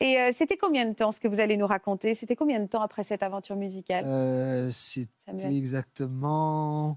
Et 0.00 0.18
euh, 0.18 0.30
c'était 0.32 0.56
combien 0.56 0.86
de 0.86 0.94
temps 0.94 1.10
ce 1.10 1.20
que 1.20 1.28
vous 1.28 1.40
allez 1.40 1.58
nous 1.58 1.66
raconter? 1.66 2.14
C'était 2.14 2.36
combien 2.36 2.58
de 2.58 2.68
temps 2.68 2.80
après 2.80 3.02
cette 3.02 3.22
aventure 3.22 3.56
musicale? 3.56 4.04
Euh, 4.06 4.70
C'était 4.70 5.54
exactement 5.54 6.96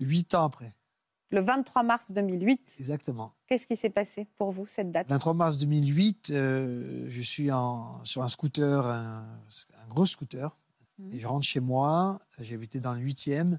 huit 0.00 0.34
ans 0.34 0.46
après. 0.46 0.72
Le 1.30 1.40
23 1.40 1.82
mars 1.82 2.12
2008. 2.12 2.76
Exactement. 2.78 3.34
Qu'est-ce 3.46 3.66
qui 3.66 3.76
s'est 3.76 3.90
passé 3.90 4.26
pour 4.36 4.50
vous, 4.52 4.66
cette 4.66 4.90
date? 4.92 5.08
23 5.08 5.34
mars 5.34 5.58
2008, 5.58 6.30
euh, 6.30 7.06
je 7.08 7.20
suis 7.20 7.50
en- 7.50 8.04
sur 8.04 8.22
un 8.22 8.28
scooter, 8.28 8.86
un, 8.86 9.26
un 9.82 9.88
gros 9.88 10.06
scooter, 10.06 10.56
Mhm. 10.98 11.12
et 11.14 11.18
je 11.20 11.26
rentre 11.26 11.44
chez 11.44 11.60
moi. 11.60 12.20
J'habitais 12.38 12.78
dans 12.80 12.94
le 12.94 13.00
8e, 13.00 13.58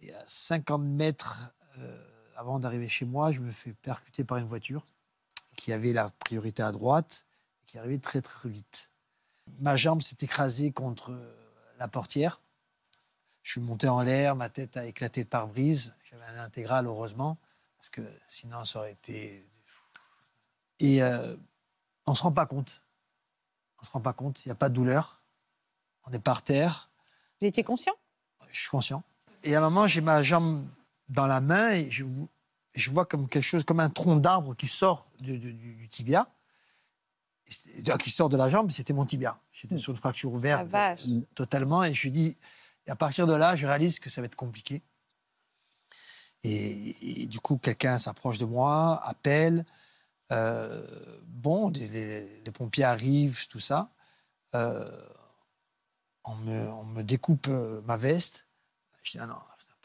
et 0.00 0.12
à 0.12 0.22
50 0.26 0.82
mètres 0.82 1.54
euh, 1.78 1.98
avant 2.36 2.58
d'arriver 2.58 2.88
chez 2.88 3.06
moi, 3.06 3.30
je 3.30 3.40
me 3.40 3.50
fais 3.50 3.72
percuter 3.72 4.24
par 4.24 4.36
une 4.38 4.46
voiture 4.46 4.86
qui 5.56 5.72
avait 5.72 5.92
la 5.94 6.10
priorité 6.10 6.62
à 6.62 6.72
droite, 6.72 7.24
et 7.62 7.64
qui 7.66 7.78
arrivait 7.78 7.98
très 7.98 8.20
très 8.20 8.48
vite. 8.48 8.90
Ma 9.60 9.76
jambe 9.76 10.02
s'est 10.02 10.16
écrasée 10.20 10.72
contre 10.72 11.12
la 11.78 11.88
portière. 11.88 12.40
Je 13.42 13.52
suis 13.52 13.60
monté 13.60 13.88
en 13.88 14.02
l'air, 14.02 14.36
ma 14.36 14.48
tête 14.48 14.76
a 14.76 14.86
éclaté 14.86 15.24
de 15.24 15.28
pare-brise. 15.28 15.94
J'avais 16.04 16.24
un 16.38 16.44
intégral, 16.44 16.86
heureusement, 16.86 17.38
parce 17.76 17.90
que 17.90 18.02
sinon 18.28 18.64
ça 18.64 18.80
aurait 18.80 18.92
été 18.92 19.44
et 20.78 21.02
euh, 21.02 21.36
on 22.06 22.12
ne 22.12 22.16
se 22.16 22.22
rend 22.22 22.32
pas 22.32 22.46
compte. 22.46 22.82
On 23.78 23.82
ne 23.82 23.86
se 23.86 23.92
rend 23.92 24.00
pas 24.00 24.12
compte, 24.12 24.44
il 24.44 24.48
n'y 24.48 24.52
a 24.52 24.56
pas 24.56 24.68
de 24.68 24.74
douleur. 24.74 25.22
On 26.04 26.12
est 26.12 26.18
par 26.18 26.42
terre, 26.42 26.90
Vous 27.40 27.46
étiez 27.46 27.62
conscient? 27.64 27.94
Je 28.50 28.60
suis 28.60 28.70
conscient. 28.70 29.02
Et 29.44 29.54
à 29.54 29.58
un 29.58 29.62
moment, 29.62 29.86
j'ai 29.86 30.00
ma 30.00 30.22
jambe 30.22 30.66
dans 31.08 31.26
la 31.26 31.40
main 31.40 31.70
et 31.72 31.90
je, 31.90 32.04
je 32.74 32.90
vois 32.90 33.06
comme 33.06 33.28
quelque 33.28 33.42
chose, 33.42 33.64
comme 33.64 33.80
un 33.80 33.90
tronc 33.90 34.16
d'arbre 34.16 34.54
qui 34.54 34.66
sort 34.68 35.08
du, 35.20 35.38
du- 35.38 35.52
du- 35.52 35.74
du 35.74 35.88
tibia. 35.88 36.28
Qui 37.98 38.10
sort 38.10 38.28
de 38.28 38.36
la 38.36 38.48
jambe, 38.48 38.70
c'était 38.70 38.92
mon 38.94 39.04
tibia. 39.04 39.38
J'étais 39.52 39.76
sur 39.76 39.90
une 39.92 39.96
fracture 39.98 40.32
ouverte 40.32 40.70
totalement. 41.34 41.84
Et 41.84 41.92
je 41.92 42.02
lui 42.02 42.10
dis, 42.10 42.36
et 42.86 42.90
à 42.90 42.96
partir 42.96 43.26
de 43.26 43.34
là, 43.34 43.54
je 43.54 43.66
réalise 43.66 43.98
que 44.00 44.10
ça 44.10 44.20
va 44.20 44.26
être 44.26 44.36
compliqué. 44.36 44.82
Et, 46.44 47.22
et 47.22 47.26
du 47.26 47.38
coup, 47.40 47.58
quelqu'un 47.58 47.98
s'approche 47.98 48.38
de 48.38 48.44
moi, 48.44 49.00
appelle. 49.04 49.64
Euh, 50.32 51.20
bon, 51.26 51.68
les, 51.70 52.42
pompiers 52.52 52.84
arrivent, 52.84 53.46
tout 53.48 53.60
ça. 53.60 53.90
Euh, 54.54 54.90
on, 56.24 56.34
me, 56.36 56.68
on 56.70 56.84
me 56.84 57.02
découpe 57.02 57.48
euh, 57.48 57.82
ma 57.82 57.96
veste. 57.96 58.46
Je 59.02 59.12
dis, 59.12 59.18
ah 59.18 59.26
non, 59.26 59.36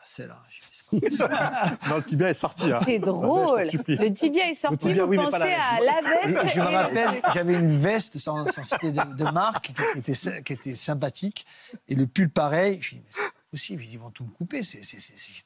C'est 0.09 0.27
possible. 0.27 1.29
Non, 1.89 1.97
le 1.97 2.03
tibia 2.03 2.29
est 2.29 2.33
sorti. 2.33 2.71
hein. 2.71 2.79
C'est 2.85 2.95
Je 2.95 3.01
drôle. 3.01 3.63
t'en 3.63 3.69
supplie. 3.69 3.97
Le 3.97 4.13
tibia 4.13 4.49
est 4.49 4.53
sorti, 4.53 4.77
tibia, 4.77 5.03
vous 5.03 5.09
oui, 5.11 5.17
pensez 5.17 5.39
la 5.39 5.45
à 5.45 5.79
la 5.81 6.01
veste. 6.01 6.53
Je 6.55 6.59
me 6.61 6.65
rappelle, 6.65 7.21
j'avais 7.33 7.53
une 7.55 7.77
veste 7.79 8.17
sans, 8.17 8.45
sans 8.51 8.63
citer 8.63 8.91
de, 8.91 9.01
de 9.15 9.23
marque 9.31 9.73
qui 9.93 9.99
était, 9.99 10.43
qui 10.43 10.53
était 10.53 10.75
sympathique. 10.75 11.45
Et 11.87 11.95
le 11.95 12.07
pull 12.07 12.29
pareil. 12.29 12.79
Je 12.81 12.95
dis, 12.95 13.01
mais 13.03 13.09
c'est 13.11 13.21
pas 13.21 13.31
possible. 13.51 13.83
Ils 13.83 13.99
vont 13.99 14.09
tout 14.11 14.23
me 14.23 14.29
couper. 14.31 14.61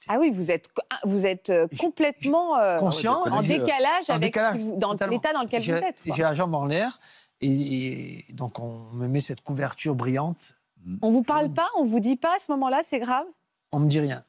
Ah 0.08 0.18
oui, 0.20 0.32
vous 0.32 0.52
êtes, 0.52 0.68
vous 1.06 1.26
êtes 1.26 1.50
euh, 1.50 1.68
Je- 1.72 1.78
complètement 1.78 2.58
euh, 2.58 2.78
conscient. 2.78 3.24
en 3.32 3.42
décalage 3.42 4.10
en 4.10 4.14
avec 4.14 4.34
décalage, 4.34 4.62
dans 4.78 4.92
l'état 5.10 5.34
dans 5.34 5.42
lequel 5.44 5.64
vous 5.64 5.72
êtes. 5.72 6.02
J'ai 6.06 6.22
la 6.24 6.34
jambe 6.36 6.54
en 6.54 6.66
l'air. 6.66 7.00
Et, 7.44 8.30
et 8.30 8.34
donc, 8.34 8.60
on 8.60 8.78
me 8.94 9.08
met 9.08 9.20
cette 9.20 9.42
couverture 9.42 9.96
brillante. 9.96 10.54
On 11.02 11.10
vous 11.10 11.24
parle 11.24 11.52
pas, 11.52 11.68
on 11.78 11.86
vous 11.86 12.00
dit 12.00 12.16
pas 12.16 12.36
à 12.36 12.40
ce 12.40 12.52
moment-là, 12.52 12.82
c'est 12.84 13.00
grave? 13.00 13.26
On 13.72 13.80
me 13.80 13.88
dit 13.88 14.00
rien. 14.00 14.24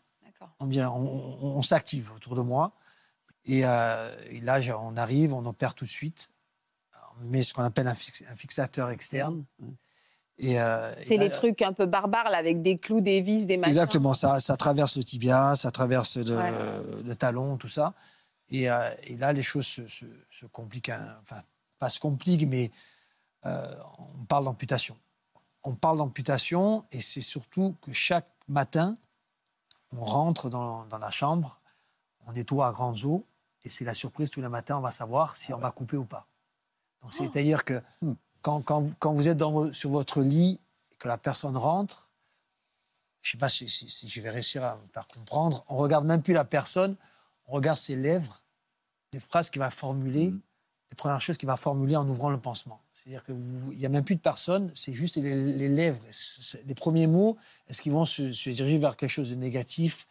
On, 0.61 1.63
s'active 1.63 2.13
autour 2.15 2.35
de 2.35 2.41
moi. 2.43 2.73
Et, 3.45 3.63
euh, 3.65 4.15
et 4.31 4.41
là, 4.41 4.61
on 4.79 4.97
arrive, 4.97 5.35
on 5.35 5.45
opère 5.47 5.75
tout 5.75 5.85
de 5.85 5.91
suite. 5.91 6.31
On 7.21 7.25
met 7.27 7.43
ce 7.43 7.53
qu'on 7.55 7.65
appelle 7.65 7.89
un, 7.89 7.95
fix- 7.95 8.25
un 8.31 8.37
fixateur 8.37 8.91
externe. 8.91 9.45
Et, 10.39 10.61
euh, 10.61 10.95
C'est 11.03 11.17
les 11.19 11.31
trucs 11.31 11.61
un 11.63 11.73
peu 11.73 11.87
barbares 11.87 12.31
là, 12.31 12.39
avec 12.39 12.63
des 12.63 12.79
clous, 12.79 13.01
des 13.01 13.21
vis, 13.21 13.45
des 13.47 13.57
machins. 13.57 13.69
Exactement, 13.73 14.15
ça, 14.15 14.41
ça 14.41 14.57
traverse 14.57 14.97
le 14.97 15.05
tibia, 15.05 15.55
ça 15.57 15.71
traverse 15.71 16.17
le, 16.17 16.37
Ouais. 16.37 17.03
le 17.05 17.15
talon, 17.17 17.57
tout 17.59 17.69
ça. 17.69 17.95
Et, 18.49 18.71
euh, 18.71 18.91
et 19.05 19.17
là, 19.17 19.33
les 19.33 19.43
choses 19.43 19.67
se, 19.67 19.87
se- 19.89 20.07
se 20.31 20.47
compliquent. 20.47 20.89
un- 20.91 21.17
Enfin, 21.23 21.43
pas 21.79 21.89
se 21.89 22.01
compliquent, 22.01 22.47
mais 22.49 22.71
on 23.45 24.25
parle 24.29 24.45
d'amputation. 24.45 24.97
On 25.65 25.75
parle 25.75 25.99
d'amputation, 25.99 26.85
et 26.93 27.01
c'est 27.01 27.21
surtout 27.21 27.77
que 27.83 27.93
chaque 27.93 28.29
matin, 28.49 28.97
on 29.93 30.05
rentre 30.05 30.49
dans, 30.51 30.85
dans 30.87 30.99
la 30.99 31.11
chambre, 31.11 31.61
on 32.27 32.33
nettoie 32.33 32.69
à 32.69 32.73
grandes 32.73 33.05
eaux, 33.05 33.27
et 33.65 33.69
c'est 33.69 33.85
la 33.85 33.95
surprise 33.95 34.31
tous 34.31 34.41
les 34.41 34.49
matins, 34.49 34.77
on 34.79 34.81
va 34.81 34.91
savoir 34.93 35.37
si 35.37 35.53
on 35.53 35.59
va 35.59 35.71
couper 35.71 35.97
ou 35.97 36.05
pas. 36.05 36.27
Donc, 37.03 37.13
c'est-à-dire 37.15 37.65
que 37.65 37.83
quand, 38.43 38.63
quand, 38.63 38.81
vous- 38.81 38.95
quand 38.99 39.13
vous 39.13 39.29
êtes 39.29 39.37
dans 39.37 39.73
sur 39.73 39.91
votre 39.91 40.21
lit 40.23 40.61
et 40.91 40.97
que 40.97 41.09
la 41.09 41.19
personne 41.19 41.57
rentre, 41.57 42.11
je 43.21 43.29
ne 43.29 43.33
sais 43.33 43.39
pas 43.39 43.49
si, 43.49 43.69
si- 43.69 43.89
si 43.89 44.09
je 44.09 44.21
vais 44.21 44.31
réussir 44.31 44.65
à 44.65 44.77
me 44.77 44.89
faire 44.93 45.07
comprendre, 45.07 45.65
on 45.69 45.77
regarde 45.77 46.05
même 46.07 46.23
plus 46.23 46.35
la 46.35 46.45
personne, 46.45 46.97
on 47.47 47.53
regarde 47.53 47.79
ses 47.79 47.95
lèvres, 47.97 48.41
les 49.13 49.21
phrases 49.21 49.51
qu'il 49.51 49.61
va 49.61 49.71
formuler, 49.71 50.35
les 50.93 50.97
premières 50.97 51.21
choses 51.23 51.39
qu'il 51.39 51.47
va 51.47 51.57
formuler 51.57 51.97
en 51.97 52.07
ouvrant 52.07 52.29
le 52.31 52.39
pansement. 52.39 52.81
C'est-à-dire 52.93 53.25
qu'il 53.25 53.35
n'y 53.79 53.87
a 53.87 53.89
même 53.89 54.05
plus 54.05 54.15
de 54.15 54.21
personne, 54.21 54.71
c'est 54.75 54.93
juste 54.93 55.17
les, 55.17 55.35
les 55.55 55.69
lèvres. 55.69 55.99
Les 56.67 56.75
premiers 56.75 57.07
mots, 57.07 57.37
est-ce 57.69 57.81
qu'ils 57.81 57.93
vont 57.93 58.05
se, 58.05 58.31
se 58.33 58.51
diriger 58.51 58.77
vers 58.79 58.97
quelque 58.97 59.11
chose 59.11 59.31
de 59.31 59.35
négatif 59.35 60.07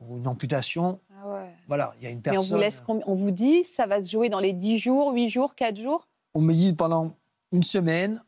ou 0.00 0.16
une 0.16 0.26
amputation? 0.26 0.98
Ah 1.22 1.28
ouais. 1.28 1.54
Voilà, 1.68 1.92
il 1.98 2.04
y 2.04 2.06
a 2.06 2.10
une 2.10 2.16
Mais 2.24 2.30
on 2.30 2.32
personne. 2.34 2.56
vous, 2.56 2.62
laisse, 2.62 2.82
on 2.88 3.14
vous 3.14 3.30
dit, 3.30 3.64
ça 3.64 3.86
va 3.86 4.02
se 4.02 4.10
jouer 4.10 4.30
dans 4.30 4.40
les 4.40 4.52
10 4.54 4.78
jours, 4.78 5.12
8 5.12 5.28
jours, 5.28 5.54
4 5.54 5.78
jours? 5.80 6.08
On 6.34 6.40
me 6.40 6.54
dit 6.54 6.72
pendant 6.72 7.14
une 7.52 7.62
semaine, 7.62 8.22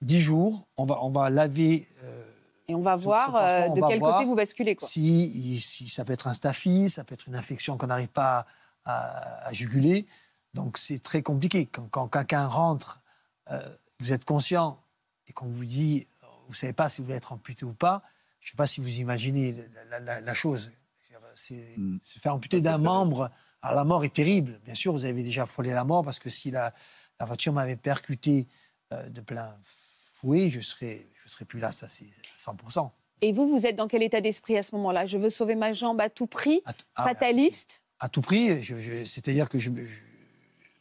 dix 0.00 0.20
jours, 0.20 0.66
on 0.78 0.86
va, 0.86 0.98
on 1.04 1.10
va 1.10 1.28
laver. 1.30 1.86
euh, 2.04 2.24
Et 2.68 2.74
on 2.74 2.80
va 2.80 2.96
voir 2.96 3.36
euh, 3.36 3.66
on 3.68 3.74
de 3.74 3.80
va 3.82 3.88
quel 3.88 3.98
voir 3.98 4.14
côté 4.16 4.24
vous 4.26 4.34
basculez. 4.34 4.74
Quoi. 4.76 4.88
si, 4.88 5.58
si 5.60 5.88
ça 5.88 6.04
peut 6.06 6.14
être 6.14 6.26
un 6.26 6.34
staphy, 6.34 6.88
ça 6.88 7.04
peut 7.04 7.12
être 7.14 7.28
une 7.28 7.36
infection 7.36 7.76
qu'on 7.76 7.86
n'arrive 7.88 8.08
pas 8.08 8.46
à, 8.86 9.46
à 9.46 9.52
juguler. 9.52 10.06
Donc 10.54 10.78
c'est 10.78 10.98
très 11.00 11.22
compliqué. 11.22 11.66
Quand, 11.66 11.88
quand 11.88 12.08
quelqu'un 12.08 12.46
rentre, 12.46 13.02
euh, 13.50 13.60
vous 14.00 14.12
êtes 14.12 14.24
conscient 14.24 14.80
et 15.26 15.32
qu'on 15.32 15.46
vous 15.46 15.64
dit, 15.64 16.06
vous 16.46 16.52
ne 16.52 16.56
savez 16.56 16.72
pas 16.72 16.88
si 16.88 17.02
vous 17.02 17.08
allez 17.08 17.16
être 17.18 17.32
amputé 17.32 17.64
ou 17.64 17.72
pas, 17.72 18.02
je 18.40 18.48
ne 18.48 18.50
sais 18.52 18.56
pas 18.56 18.66
si 18.66 18.80
vous 18.80 18.98
imaginez 19.00 19.54
la, 19.90 20.00
la- 20.00 20.20
la 20.20 20.34
chose. 20.34 20.70
C'est 21.34 21.74
Mm. 21.76 21.98
se 22.00 22.18
faire 22.20 22.32
amputer 22.34 22.60
d'un 22.60 22.78
membre. 22.78 23.30
Alors 23.60 23.74
la 23.76 23.84
mort 23.84 24.04
est 24.04 24.14
terrible. 24.14 24.60
Bien 24.64 24.74
sûr, 24.74 24.92
vous 24.92 25.04
avez 25.04 25.22
déjà 25.24 25.46
frôlé 25.46 25.70
la 25.70 25.82
mort 25.84 26.04
parce 26.04 26.20
que 26.20 26.30
si 26.30 26.50
la, 26.52 26.72
la 27.18 27.26
voiture 27.26 27.52
m'avait 27.52 27.74
percuté 27.76 28.46
euh, 28.92 29.08
de 29.08 29.20
plein 29.20 29.52
fouet, 30.12 30.48
je 30.50 30.58
ne 30.58 30.62
serais, 30.62 31.08
je 31.24 31.28
serais 31.28 31.44
plus 31.44 31.58
là, 31.58 31.72
ça 31.72 31.88
c'est 31.88 32.06
100%. 32.38 32.88
Et 33.22 33.32
vous, 33.32 33.48
vous 33.48 33.66
êtes 33.66 33.74
dans 33.74 33.88
quel 33.88 34.02
état 34.02 34.20
d'esprit 34.20 34.56
à 34.58 34.62
ce 34.62 34.76
moment-là? 34.76 35.06
Je 35.06 35.16
veux 35.18 35.30
sauver 35.30 35.54
ma 35.56 35.72
jambe 35.72 36.00
à 36.00 36.08
tout 36.10 36.26
prix 36.26 36.60
À 36.66 36.72
t- 36.74 36.84
ah, 36.94 37.04
Fataliste? 37.04 37.80
à 37.98 38.08
tout 38.08 38.20
prix. 38.20 38.62
je- 38.62 38.78
je- 38.78 39.04
C'est-à-dire 39.04 39.48
que 39.48 39.58
je, 39.58 39.70
je- 39.74 40.00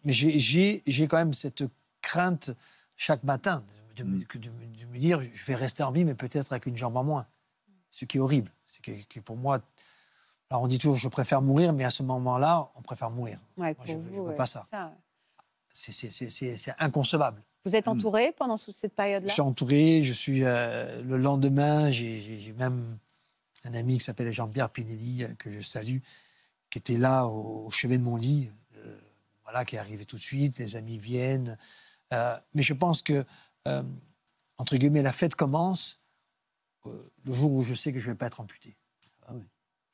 mais 0.04 0.14
j'ai- 0.14 0.40
j'ai 0.40 0.82
j'ai 0.86 1.08
quand 1.08 1.18
même 1.18 1.34
cette 1.34 1.64
crainte 2.02 2.52
chaque 2.96 3.24
matin 3.24 3.64
de, 3.96 4.04
de 4.04 4.10
me- 4.10 4.18
Mm. 4.18 4.24
que 4.26 4.38
de 4.38 4.50
me- 4.50 4.66
de 4.78 4.86
me 4.88 4.98
dire 4.98 5.22
je 5.22 5.46
vais 5.46 5.56
rester 5.56 5.84
en 5.84 5.92
vie, 5.92 6.04
mais 6.06 6.16
peut-être 6.16 6.52
avec 6.52 6.66
une 6.66 6.78
jambe 6.78 6.98
en 6.98 7.04
moins. 7.04 7.26
Ce 7.90 8.06
qui 8.06 8.18
est 8.18 8.20
horrible. 8.20 8.52
C'est 8.66 8.84
que, 8.84 8.92
que 9.08 9.20
pour 9.20 9.38
moi, 9.38 9.62
alors 10.50 10.64
on 10.64 10.68
dit 10.68 10.80
toujours 10.80 10.96
je 10.96 11.08
préfère 11.10 11.42
mourir, 11.42 11.74
mais 11.74 11.84
à 11.84 11.90
ce 11.92 12.04
moment-là, 12.04 12.70
on 12.76 12.82
préfère 12.82 13.10
mourir. 13.12 13.40
Ouais, 13.58 13.76
Moi, 13.78 13.86
je 13.88 13.94
pour 13.94 14.02
veux- 14.02 14.16
je 14.16 14.22
ouais, 14.22 14.36
pas 14.36 14.46
ça. 14.46 14.66
c'est 14.70 14.78
ouais. 14.78 14.84
C'est- 15.76 15.92
c'est- 15.92 16.10
C'est 16.10 16.30
c'est- 16.30 16.56
c'est 16.56 16.74
inconcevable. 16.80 17.42
Vous 17.66 17.76
êtes 17.76 17.88
entouré 17.88 18.34
pendant 18.38 18.58
toute 18.58 18.76
cette 18.76 18.92
Je 18.92 18.96
période-là 18.96 19.32
suis 19.32 19.42
entouré, 19.42 20.04
je 20.04 20.12
suis 20.14 20.44
euh, 20.44 21.02
le 21.02 21.18
lendemain, 21.18 21.90
j'ai- 21.92 22.20
j'ai 22.20 22.38
j'ai 22.40 22.54
même 22.54 22.98
un 23.64 23.74
ami 23.74 23.98
qui 23.98 24.04
s'appelle 24.04 24.32
Jean-Pierre 24.32 24.70
Pinelli, 24.70 25.24
euh, 25.24 25.34
que 25.40 25.50
je 25.50 25.62
salue, 25.62 26.00
qui 26.70 26.78
était 26.80 26.98
là 26.98 27.26
au, 27.28 27.68
au 27.68 27.70
chevet 27.72 27.98
de 27.98 28.04
mon 28.04 28.18
lit, 28.18 28.50
voilà, 29.54 29.66
qui 29.66 29.76
est 29.76 29.80
arrivé 29.80 30.04
tout 30.06 30.16
de 30.16 30.22
suite, 30.22 30.58
les 30.58 30.76
amis 30.76 30.98
viennent. 30.98 31.58
Euh, 32.12 32.36
mais 32.56 32.64
je 32.64 32.74
pense 32.74 33.04
que, 33.04 33.24
euh, 33.68 33.84
entre 34.58 34.76
guillemets, 34.78 35.04
la 35.04 35.12
fête 35.14 35.36
commence 35.36 36.02
euh, 36.88 37.12
le 37.24 37.34
jour 37.34 37.52
où 37.52 37.62
je 37.62 37.76
sais 37.76 37.94
que 37.94 38.00
je 38.00 38.08
ne 38.08 38.14
vais 38.14 38.18
pas 38.18 38.26
être 38.26 38.40
amputé. 38.42 38.76
Ah 39.28 39.34
oui. 39.36 39.44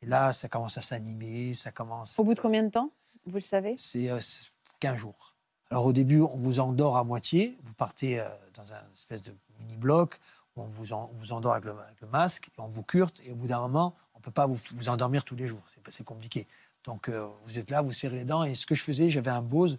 Et 0.01 0.05
là, 0.05 0.31
ça 0.31 0.47
commence 0.47 0.77
à 0.77 0.81
s'animer, 0.81 1.53
ça 1.53 1.71
commence. 1.73 2.17
Au 2.19 2.23
bout 2.23 2.35
de 2.35 2.39
combien 2.39 2.63
de 2.63 2.69
temps 2.69 2.89
Vous 3.25 3.35
le 3.35 3.41
savez? 3.41 3.75
C'est 3.77 4.09
euh, 4.09 4.19
c'est 4.21 4.47
15 4.79 4.95
jours. 4.95 5.35
Alors 5.71 5.85
au 5.85 5.91
début, 5.93 6.21
on 6.21 6.37
vous 6.37 6.61
endort 6.61 6.95
à 6.95 7.03
moitié. 7.03 7.57
Vous 7.63 7.73
partez 7.73 8.17
euh, 8.21 8.29
dans 8.53 8.71
un 8.73 8.93
espèce 8.93 9.21
de 9.23 9.35
mini-bloc 9.59 10.19
où 10.55 10.61
on 10.61 10.67
vous, 10.67 10.93
en- 10.93 11.09
on 11.13 11.17
vous 11.17 11.33
endort 11.33 11.51
avec 11.51 11.65
le, 11.65 11.77
avec 11.77 11.99
le 11.99 12.07
masque 12.07 12.47
et 12.57 12.61
on 12.61 12.67
vous 12.67 12.81
curte. 12.83 13.19
Et 13.25 13.31
au 13.33 13.35
bout 13.35 13.47
d'un 13.47 13.59
moment, 13.59 13.93
on 14.13 14.19
ne 14.19 14.23
peut 14.23 14.31
pas 14.31 14.47
vous, 14.47 14.57
vous 14.73 14.87
endormir 14.87 15.25
tous 15.25 15.35
les 15.35 15.49
jours. 15.49 15.61
C'est 15.67 15.81
c'est 15.89 16.05
compliqué. 16.05 16.47
Donc 16.85 17.09
euh, 17.09 17.27
vous 17.45 17.59
êtes 17.59 17.69
là, 17.71 17.81
vous 17.81 17.91
serrez 17.93 18.17
les 18.17 18.25
dents. 18.25 18.43
Et 18.43 18.55
ce 18.55 18.65
que 18.65 18.75
je 18.75 18.81
faisais, 18.83 19.09
j'avais 19.09 19.31
un 19.31 19.41
Bose. 19.41 19.77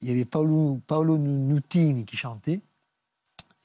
Il 0.00 0.08
y 0.08 0.10
avait 0.10 0.24
Paolo, 0.24 0.80
Paolo 0.86 1.16
Nutini 1.18 2.04
qui 2.04 2.16
chantait. 2.16 2.60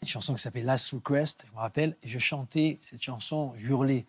Une 0.04 0.08
chanson 0.08 0.36
qui 0.36 0.42
s'appelait 0.42 0.62
Last 0.62 0.92
Request, 0.92 1.46
je 1.50 1.54
me 1.56 1.60
rappelle. 1.60 1.96
Et 2.04 2.08
je 2.08 2.20
chantais 2.20 2.78
cette 2.82 3.02
chanson, 3.02 3.54
je 3.58 3.70
hurlais 3.70 4.06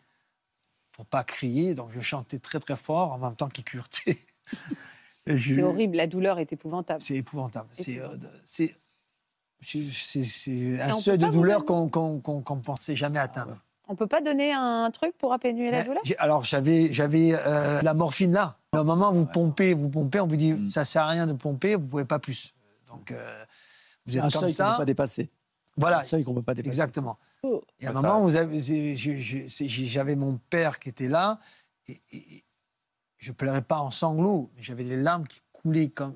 pour 0.92 1.06
pas 1.06 1.24
crier. 1.24 1.74
Donc 1.74 1.90
je 1.90 2.00
chantais 2.00 2.38
très 2.38 2.60
très 2.60 2.76
fort 2.76 3.12
en 3.12 3.18
même 3.18 3.34
temps 3.36 3.48
qu'il 3.48 3.64
curtait. 3.64 4.18
Je- 5.26 5.54
C'est 5.56 5.62
horrible, 5.62 5.96
la 5.98 6.06
douleur 6.06 6.38
est 6.38 6.50
épouvantable. 6.54 7.02
c'est 7.02 7.16
épouvantable. 7.16 7.68
C'est 7.74 7.98
euh, 8.00 8.16
un 10.80 10.92
seuil 10.92 11.18
de 11.18 11.26
douleur 11.26 11.64
qu'on 11.64 11.88
qu'on 12.20 12.60
pensait 12.60 12.96
jamais 12.96 13.18
atteindre. 13.18 13.58
On 13.88 13.96
peut 13.96 14.06
pas 14.06 14.20
donner 14.20 14.52
un 14.52 14.90
truc 14.90 15.16
pour 15.18 15.32
atténuer 15.32 15.70
la 15.70 15.82
douleur? 15.84 16.02
Alors 16.18 16.44
j'avais 16.44 16.92
j'avais 16.92 17.30
euh, 17.34 17.80
la 17.82 17.94
morphine 17.94 18.32
là. 18.32 18.57
Mais 18.72 18.80
au 18.80 18.84
moment 18.84 19.10
où 19.10 19.14
vous 19.14 19.26
pompez, 19.26 19.72
vous 19.74 19.88
pompez, 19.88 20.20
on 20.20 20.26
vous 20.26 20.36
dit 20.36 20.52
Mm. 20.52 20.68
ça 20.68 20.84
sert 20.84 21.02
à 21.02 21.08
rien 21.08 21.26
de 21.26 21.32
pomper, 21.32 21.74
vous 21.76 21.86
pouvez 21.88 22.04
pas 22.04 22.18
plus. 22.18 22.52
Donc 22.88 23.10
euh, 23.10 23.44
vous 24.06 24.16
êtes 24.18 24.24
un 24.24 24.28
comme 24.28 24.32
seuil 24.32 24.40
qu'on 24.40 24.46
ne 24.46 24.52
ça. 24.52 24.70
peut 24.72 24.78
pas 24.78 24.84
dépasser. 24.84 25.30
Voilà, 25.76 26.00
Un 26.00 26.04
seuil 26.04 26.24
qu'on 26.24 26.32
ne 26.32 26.36
peut 26.36 26.42
pas 26.42 26.54
dépasser. 26.54 26.68
exactement. 26.68 27.18
Oh. 27.42 27.62
Et 27.80 27.86
à 27.86 27.90
un 27.90 27.92
moment, 27.92 28.20
vous 28.20 28.36
avez, 28.36 28.58
j'avais 28.96 30.16
mon 30.16 30.38
père 30.50 30.78
qui 30.80 30.88
était 30.88 31.08
là, 31.08 31.38
et, 31.86 32.00
et- 32.12 32.36
et 32.36 32.44
je 33.16 33.32
pleurais 33.32 33.62
pas 33.62 33.78
en 33.78 33.90
sanglots, 33.90 34.50
mais 34.56 34.62
j'avais 34.62 34.82
les 34.84 34.96
larmes 34.96 35.26
qui 35.26 35.40
coulaient 35.52 35.88
comme 35.88 36.14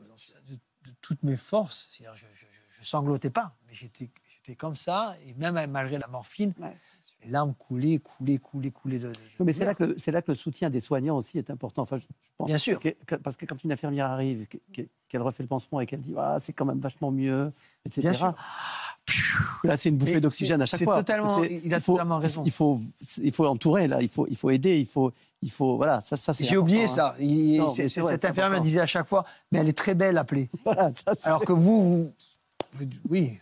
de, 0.49 0.55
de 0.55 0.95
toutes 1.01 1.23
mes 1.23 1.37
forces. 1.37 1.89
C'est-à-dire, 1.93 2.17
je, 2.17 2.27
je, 2.35 2.47
je- 2.47 2.81
je 2.81 2.85
sanglotais 2.87 3.31
pas, 3.31 3.55
mais 3.69 3.75
j'étais, 3.75 4.11
j'étais 4.29 4.57
comme 4.57 4.75
ça, 4.77 5.15
et 5.25 5.33
même 5.35 5.55
malgré 5.71 5.99
la 5.99 6.09
morphine, 6.09 6.53
Ouais. 6.59 6.77
Les 7.25 7.31
larmes 7.31 7.55
coulaient, 7.55 7.99
coulaient, 7.99 8.39
coulaient, 8.39 8.71
coulaient 8.71 8.99
de. 8.99 9.09
de- 9.09 9.13
Oui, 9.39 9.47
mais 9.47 9.53
c'est 9.53 9.65
là, 9.65 9.75
que 9.75 9.85
le, 9.85 9.95
c'est 9.99 10.11
là 10.11 10.23
que 10.23 10.31
le 10.31 10.37
soutien 10.37 10.71
des 10.71 10.81
soignants 10.81 11.17
aussi 11.17 11.39
est 11.39 11.51
important. 11.51 11.83
Enfin, 11.83 11.99
je, 11.99 12.05
pense 12.37 12.47
Bien 12.49 12.59
sûr. 12.59 12.81
que- 12.81 13.15
parce 13.17 13.37
que 13.37 13.47
quand 13.47 13.63
une 13.65 13.73
infirmière 13.73 14.07
arrive, 14.07 14.47
que- 14.47 14.59
que- 14.73 14.89
qu'elle 15.09 15.23
refait 15.23 15.43
le 15.43 15.49
pansement 15.49 15.81
et 15.81 15.87
qu'elle 15.87 16.01
dit 16.01 16.15
ah, 16.19 16.37
c'est 16.41 16.53
quand 16.53 16.65
même 16.65 16.81
vachement 16.81 17.11
mieux, 17.11 17.53
etc. 17.85 18.01
Bien 18.03 18.13
sûr. 18.13 18.35
Là, 19.65 19.77
c'est 19.77 19.89
une 19.89 19.97
bouffée 19.97 20.21
d'oxygène 20.21 20.63
à 20.63 20.67
chaque 20.67 20.79
c'est 20.79 20.85
fois. 20.85 20.97
totalement- 20.99 21.43
il 21.43 21.73
a 21.75 21.81
faut- 21.81 21.93
totalement 21.93 22.19
raison. 22.19 22.43
Il 22.45 22.53
faut, 22.53 22.81
il 23.23 23.33
faut 23.33 23.47
entourer, 23.47 23.89
là. 23.89 24.01
Il 24.01 24.09
faut, 24.09 24.27
il 24.29 24.37
faut 24.37 24.51
aider. 24.51 24.79
Il 24.79 24.87
faut, 24.87 25.13
il 25.43 25.51
faut, 25.51 25.77
voilà, 25.77 26.01
ça, 26.01 26.17
ça 26.17 26.33
J'ai 26.39 26.57
oublié 26.57 26.85
hein. 26.85 26.87
ça. 26.89 27.15
Il- 27.21 27.59
Non, 27.59 27.67
vrai, 27.67 27.89
cette 27.89 28.25
infirmière 28.25 28.61
disait 28.61 28.81
à 28.81 28.87
chaque 28.87 29.07
fois, 29.07 29.25
mais 29.51 29.59
elle 29.61 29.69
est 29.69 29.77
très 29.77 29.95
belle 29.95 30.19
appelée. 30.19 30.49
Voilà, 30.65 30.91
ça, 30.95 31.13
Alors 31.25 31.45
que 31.45 31.53
vous, 31.53 31.81
vous- 32.05 32.13
oui, 33.09 33.39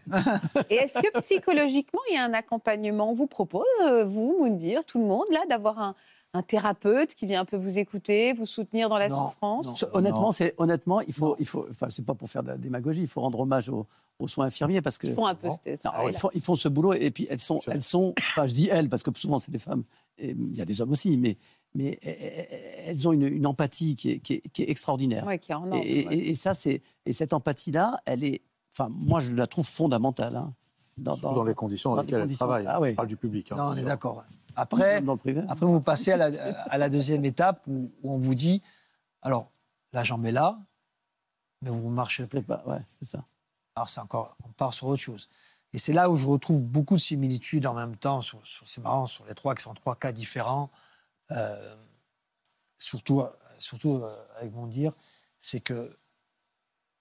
Et 0.71 0.75
est-ce 0.77 0.99
que 0.99 1.19
psychologiquement, 1.21 2.01
il 2.11 2.15
y 2.15 2.19
a 2.19 2.25
un 2.25 2.33
accompagnement? 2.35 3.11
On 3.11 3.15
vous 3.15 3.27
propose, 3.27 3.65
euh, 3.85 4.05
vous, 4.05 4.37
Moundir, 4.41 4.85
tout 4.85 4.99
le 4.99 5.07
monde, 5.07 5.27
là, 5.31 5.41
d'avoir 5.49 5.79
un, 5.79 5.95
un 6.35 6.43
thérapeute 6.43 7.15
qui 7.15 7.27
vient 7.27 7.41
un 7.41 7.45
peu 7.45 7.57
vous 7.57 7.79
écouter, 7.79 8.33
vous 8.33 8.47
soutenir 8.47 8.89
dans 8.89 8.99
la 8.99 9.09
Non, 9.09 9.29
souffrance? 9.29 9.67
non. 9.83 9.89
Honnêtement, 9.93 10.33
c'est 10.33 10.55
honnêtement, 10.59 11.01
il 11.01 11.13
faut, 11.13 11.37
il 11.39 11.47
faut, 11.47 11.67
enfin, 11.71 11.89
c'est 11.91 12.05
pas 12.05 12.15
pour 12.15 12.29
faire 12.31 12.43
de 12.43 12.49
la 12.49 12.57
démagogie, 12.59 13.03
il 13.03 13.09
faut 13.09 13.21
rendre 13.21 13.41
hommage 13.41 13.69
aux, 13.69 13.87
aux 14.19 14.29
soins 14.29 14.47
infirmiers 14.47 14.81
parce 14.83 14.99
que 14.99 15.07
Ils 15.09 15.15
font 15.15 15.27
un 15.27 15.35
peu 15.35 15.49
ce 15.65 15.71
Non, 15.71 15.77
travail. 15.83 16.13
ils, 16.13 16.19
font, 16.19 16.31
ils 16.35 16.41
font 16.43 16.55
ce 16.57 16.69
boulot 16.69 16.93
et 16.93 17.11
puis 17.11 17.27
elles 17.31 17.41
sont, 17.41 17.61
elles 17.69 17.83
sont, 17.83 18.15
enfin 18.19 18.47
je 18.47 18.53
dis 18.53 18.69
elles 18.71 18.89
parce 18.89 19.03
que 19.03 19.11
souvent 19.17 19.39
c'est 19.39 19.51
des 19.51 19.59
femmes, 19.59 19.83
et 20.19 20.31
il 20.31 20.55
y 20.55 20.61
a 20.61 20.65
des 20.65 20.81
hommes 20.81 20.93
aussi, 20.93 21.17
mais, 21.17 21.37
mais 21.75 21.99
elles 22.87 23.09
ont 23.09 23.13
une, 23.13 23.27
une 23.27 23.47
empathie 23.47 23.97
qui 23.97 24.11
est, 24.13 24.19
qui 24.19 24.35
est- 24.35 24.49
qui 24.53 24.63
est 24.63 24.71
extraordinaire. 24.71 25.25
Ouais, 25.27 25.39
qui 25.39 25.51
est 25.53 25.55
en 25.55 25.67
et, 25.73 25.75
ordre, 25.75 25.85
et- 25.87 26.07
ouais. 26.07 26.17
et 26.19 26.35
ça, 26.35 26.53
c'est, 26.55 26.83
et 27.07 27.13
cette 27.13 27.33
empathie-là, 27.33 27.99
elle 28.05 28.23
est, 28.25 28.43
enfin 28.73 28.89
moi 28.91 29.21
je 29.21 29.31
la 29.33 29.47
trouve 29.47 29.67
fondamentale. 29.67 30.37
hein, 30.37 30.53
dans, 30.97 31.15
Surtout 31.15 31.35
dans 31.35 31.45
les 31.45 31.55
conditions 31.55 31.91
dans 31.91 31.97
dans 31.97 32.03
les 32.03 32.07
lesquelles 32.09 32.31
elle 32.31 32.37
travaille. 32.37 32.67
Ah 32.69 32.81
oui. 32.81 32.91
On 32.93 32.95
parle 32.97 33.09
du 33.09 33.17
public. 33.17 33.53
hein. 33.53 33.57
non, 33.57 33.65
on 33.69 33.77
est 33.77 33.83
d'accord. 33.85 34.23
Après, 34.57 35.01
privé. 35.21 35.43
Après, 35.49 35.65
vous 35.65 35.81
passez 35.81 36.13
à 36.13 36.17
la, 36.17 36.27
à 36.71 36.77
la 36.77 36.89
deuxième 36.91 37.25
étape 37.25 37.63
où, 37.69 37.91
où 38.03 38.13
on 38.13 38.19
vous 38.19 38.35
dit 38.35 38.63
alors, 39.23 39.51
la 39.93 40.03
jambe 40.03 40.27
est 40.27 40.33
là, 40.33 40.59
mais 41.63 41.71
vous 41.71 41.89
ne 41.89 41.95
marchez 41.95 42.27
plus. 42.27 42.43
Pas- 42.43 42.63
ouais, 42.67 42.81
c'est 43.01 43.09
ça. 43.09 43.25
Alors, 43.77 43.89
c'est 43.89 44.01
encore, 44.01 44.37
on 44.45 44.49
part 44.49 44.75
sur 44.75 44.89
autre 44.89 45.01
chose. 45.01 45.29
Et 45.73 45.79
c'est 45.79 45.93
là 45.93 46.11
où 46.11 46.17
je 46.17 46.27
retrouve 46.27 46.63
beaucoup 46.63 46.97
de 46.97 47.01
similitudes 47.01 47.65
en 47.67 47.75
même 47.75 47.97
temps, 47.97 48.21
sur, 48.21 48.45
sur- 48.47 48.69
c'est 48.69 48.83
marrant, 48.83 49.07
sur 49.07 49.25
les 49.27 49.35
trois 49.35 49.55
qui 49.55 49.63
sont 49.63 49.73
trois 49.75 49.95
cas 49.95 50.11
différents. 50.13 50.71
Euh, 51.31 51.77
surtout, 52.79 53.23
surtout 53.59 53.97
euh, 54.03 54.17
avec 54.39 54.53
mon 54.53 54.67
dire, 54.67 54.93
c'est 55.39 55.61
que 55.61 55.97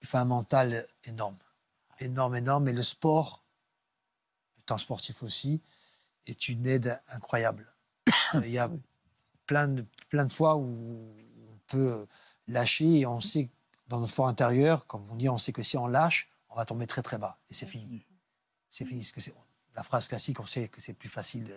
il 0.02 0.06
faut 0.06 0.18
un 0.18 0.24
mental 0.24 0.86
énorme. 1.04 1.36
Énorme, 2.00 2.36
énorme. 2.36 2.68
Et 2.68 2.72
le 2.72 2.82
sport, 2.82 3.44
étant 4.58 4.78
sportif 4.78 5.22
aussi, 5.22 5.60
est 6.26 6.48
une 6.48 6.66
aide 6.66 7.00
incroyable. 7.12 7.66
Il 8.34 8.50
y 8.50 8.58
a 8.58 8.70
plein 9.46 9.68
de, 9.68 9.84
plein 10.08 10.24
de 10.26 10.32
fois 10.32 10.56
où 10.56 10.62
on 10.62 11.58
peut 11.66 12.06
lâcher 12.48 13.00
et 13.00 13.06
on 13.06 13.20
sait, 13.20 13.48
dans 13.88 14.00
notre 14.00 14.12
fort 14.12 14.28
intérieur, 14.28 14.86
comme 14.86 15.08
on 15.10 15.16
dit, 15.16 15.28
on 15.28 15.38
sait 15.38 15.52
que 15.52 15.62
si 15.62 15.76
on 15.76 15.86
lâche, 15.86 16.28
on 16.48 16.56
va 16.56 16.64
tomber 16.64 16.86
très 16.86 17.02
très 17.02 17.18
bas 17.18 17.38
et 17.48 17.54
c'est 17.54 17.66
fini. 17.66 18.04
C'est 18.68 18.84
fini. 18.84 19.00
Parce 19.00 19.12
que 19.12 19.20
c'est- 19.20 19.34
la 19.76 19.82
phrase 19.82 20.08
classique, 20.08 20.40
on 20.40 20.46
sait 20.46 20.68
que 20.68 20.80
c'est 20.80 20.94
plus 20.94 21.08
facile 21.08 21.44
de, 21.44 21.56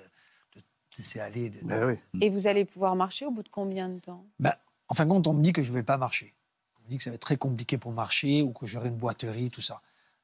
de 0.55 0.63
laisser 0.97 1.19
aller. 1.19 1.49
de- 1.49 1.59
oui. 1.85 1.99
Et 2.21 2.29
vous 2.29 2.45
allez 2.47 2.63
pouvoir 2.65 2.95
marcher 2.95 3.25
au 3.25 3.31
bout 3.31 3.43
de 3.43 3.49
combien 3.49 3.89
de 3.89 3.99
temps? 3.99 4.25
Ben, 4.39 4.53
en 4.87 4.93
fin 4.93 5.05
de 5.05 5.09
compte, 5.09 5.25
on 5.27 5.33
me 5.33 5.41
dit 5.41 5.53
que 5.53 5.63
je 5.63 5.71
ne 5.71 5.75
vais 5.77 5.83
pas 5.83 5.97
marcher. 5.97 6.35
On 6.79 6.83
me 6.85 6.89
dit 6.89 6.97
que 6.97 7.03
ça 7.03 7.09
va 7.09 7.15
être 7.15 7.21
très 7.21 7.37
compliqué 7.37 7.77
pour 7.77 7.91
marcher 7.91 8.41
ou 8.43 8.51
que 8.53 8.65
j'aurai 8.67 8.89
une 8.89 8.97
boiterie, 8.97 9.49
tout 9.49 9.61
ça. 9.61 9.81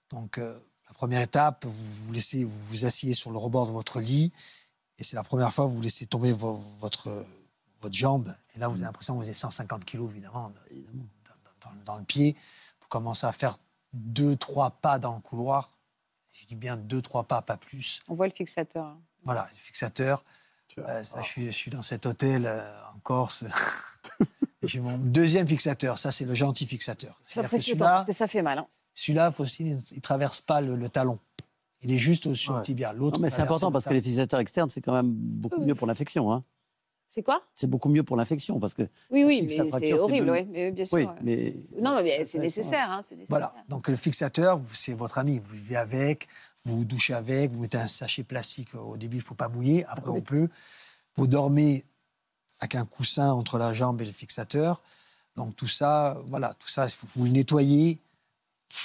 Donc, 0.10 0.38
euh, 0.38 0.58
la 0.88 0.94
première 0.94 1.22
étape, 1.22 1.66
vous 1.66 2.06
vous 2.06 2.12
laissez, 2.14 2.44
vous 2.44 2.60
vous 2.66 2.86
asseyez 2.86 3.14
sur 3.14 3.32
le 3.32 3.38
rebord 3.38 3.68
de 3.68 3.72
votre 3.72 4.00
lit 4.02 4.32
et 4.98 5.04
c'est 5.04 5.16
la 5.16 5.24
première 5.24 5.54
fois 5.54 5.66
que 5.66 5.72
vous 5.72 5.82
laissez 5.82 6.06
tomber 6.08 6.34
vo- 6.34 6.54
votre, 6.80 7.26
votre 7.82 7.96
jambe. 7.96 8.36
Et 8.56 8.60
là, 8.60 8.68
vous 8.68 8.76
avez 8.76 8.84
l'impression 8.86 9.14
que 9.14 9.20
vous 9.20 9.26
avez 9.26 9.34
150 9.34 9.86
kilos, 9.86 10.10
évidemment, 10.12 10.50
de- 10.72 10.82
dans, 11.62 11.70
dans- 11.72 11.84
dans 11.86 11.98
le 11.98 12.04
pied. 12.04 12.36
Vous 12.82 12.88
commencez 12.88 13.28
à 13.28 13.32
faire 13.32 13.58
deux, 13.94 14.36
trois 14.36 14.72
pas 14.72 15.00
dans 15.00 15.16
le 15.16 15.22
couloir. 15.22 15.70
Je 16.34 16.46
dis 16.46 16.56
bien 16.56 16.76
deux, 16.78 17.02
trois 17.02 17.24
pas, 17.24 17.42
pas 17.42 17.58
plus. 17.58 18.00
On 18.08 18.14
voit 18.14 18.28
le 18.28 18.34
fixateur. 18.34 18.86
hein. 18.86 19.00
Voilà, 19.24 19.48
le 19.52 19.58
fixateur. 19.58 20.24
Euh, 20.78 21.04
ça, 21.04 21.22
je, 21.22 21.28
suis, 21.28 21.46
je 21.48 21.52
suis 21.52 21.72
dans 21.72 21.82
cet 21.82 22.06
hôtel 22.06 22.46
euh, 22.46 22.72
en 22.96 23.00
Corse. 23.00 23.44
J'ai 24.64 24.80
mon 24.80 24.98
deuxième 24.98 25.48
fixateur. 25.48 25.98
Ça, 25.98 26.12
c'est 26.12 26.26
le 26.26 26.36
gentil 26.36 26.68
fixateur. 26.68 27.18
C'est 27.22 27.36
Celui-là, 27.36 27.50
parce 27.92 28.06
que 28.06 28.12
ça 28.14 28.28
fait 28.28 28.42
mal. 28.42 28.60
hein. 28.60 28.68
Celui-là, 28.94 29.32
il 29.60 29.76
ne 29.78 30.00
traverse 30.02 30.42
pas 30.42 30.62
le, 30.62 30.76
le 30.76 30.90
talon. 30.90 31.20
Il 31.82 31.92
est 31.92 31.98
juste 31.98 32.26
au-dessus 32.28 32.52
Ouais. 32.52 32.58
du 32.58 32.64
tibia. 32.64 32.92
L'autre 32.94 33.20
mais 33.22 33.30
c'est 33.30 33.42
important 33.42 33.68
le 33.68 33.74
parce 33.74 33.86
que 33.86 33.94
les 33.94 34.02
fixateurs 34.02 34.40
externes, 34.42 34.70
c'est 34.70 34.82
quand 34.82 34.92
même 34.94 35.14
beaucoup 35.14 35.62
mieux 35.64 35.76
pour 35.76 35.88
l'infection. 35.88 36.32
Hein. 36.34 36.44
C'est 37.08 37.24
quoi? 37.24 37.42
C'est 37.56 37.68
beaucoup 37.68 37.90
mieux 37.90 38.04
pour 38.04 38.18
l'infection 38.18 38.60
parce 38.60 38.74
que 38.76 38.84
Oui, 39.10 39.24
oui, 39.24 39.42
mais 39.42 39.48
c'est 39.48 39.94
horrible, 39.94 40.30
oui, 40.30 40.46
mais 40.52 40.72
bien 40.72 40.86
sûr. 40.86 40.98
oui, 40.98 41.08
mais 41.24 41.56
Non, 41.82 42.02
mais 42.04 42.24
c'est 42.26 42.38
Ouais, 42.38 42.44
nécessaire. 42.44 42.92
Hein, 42.92 43.02
c'est 43.02 43.16
nécessaire. 43.16 43.30
Voilà. 43.30 43.56
Donc, 43.68 43.88
le 43.88 43.96
fixateur, 43.96 44.60
c'est 44.74 44.94
votre 44.94 45.18
ami. 45.18 45.40
Vous 45.40 45.56
vivez 45.56 45.76
avec, 45.78 46.28
vous 46.66 46.80
vous 46.80 46.86
douchez 46.86 47.14
avec, 47.16 47.52
vous 47.52 47.62
mettez 47.62 47.78
un 47.78 47.88
sachet 47.88 48.24
plastique. 48.24 48.76
Au 48.76 48.96
début, 48.98 49.18
il 49.18 49.22
ne 49.22 49.26
faut 49.26 49.34
pas 49.34 49.48
mouiller. 49.48 49.86
Après, 49.86 50.12
on 50.12 50.22
peut. 50.22 50.50
Vous 51.16 51.26
dormez 51.28 51.84
avec 52.60 52.76
un 52.76 52.86
coussin 52.86 53.32
entre 53.32 53.58
la 53.58 53.74
jambe 53.74 54.02
et 54.02 54.06
le 54.06 54.12
fixateur. 54.12 54.84
Donc, 55.36 55.56
tout 55.56 55.68
ça, 55.68 56.22
voilà, 56.28 56.54
tout 56.56 56.68
ça, 56.68 56.86
vous 57.16 57.24
le 57.26 57.32
nettoyez. 57.32 58.00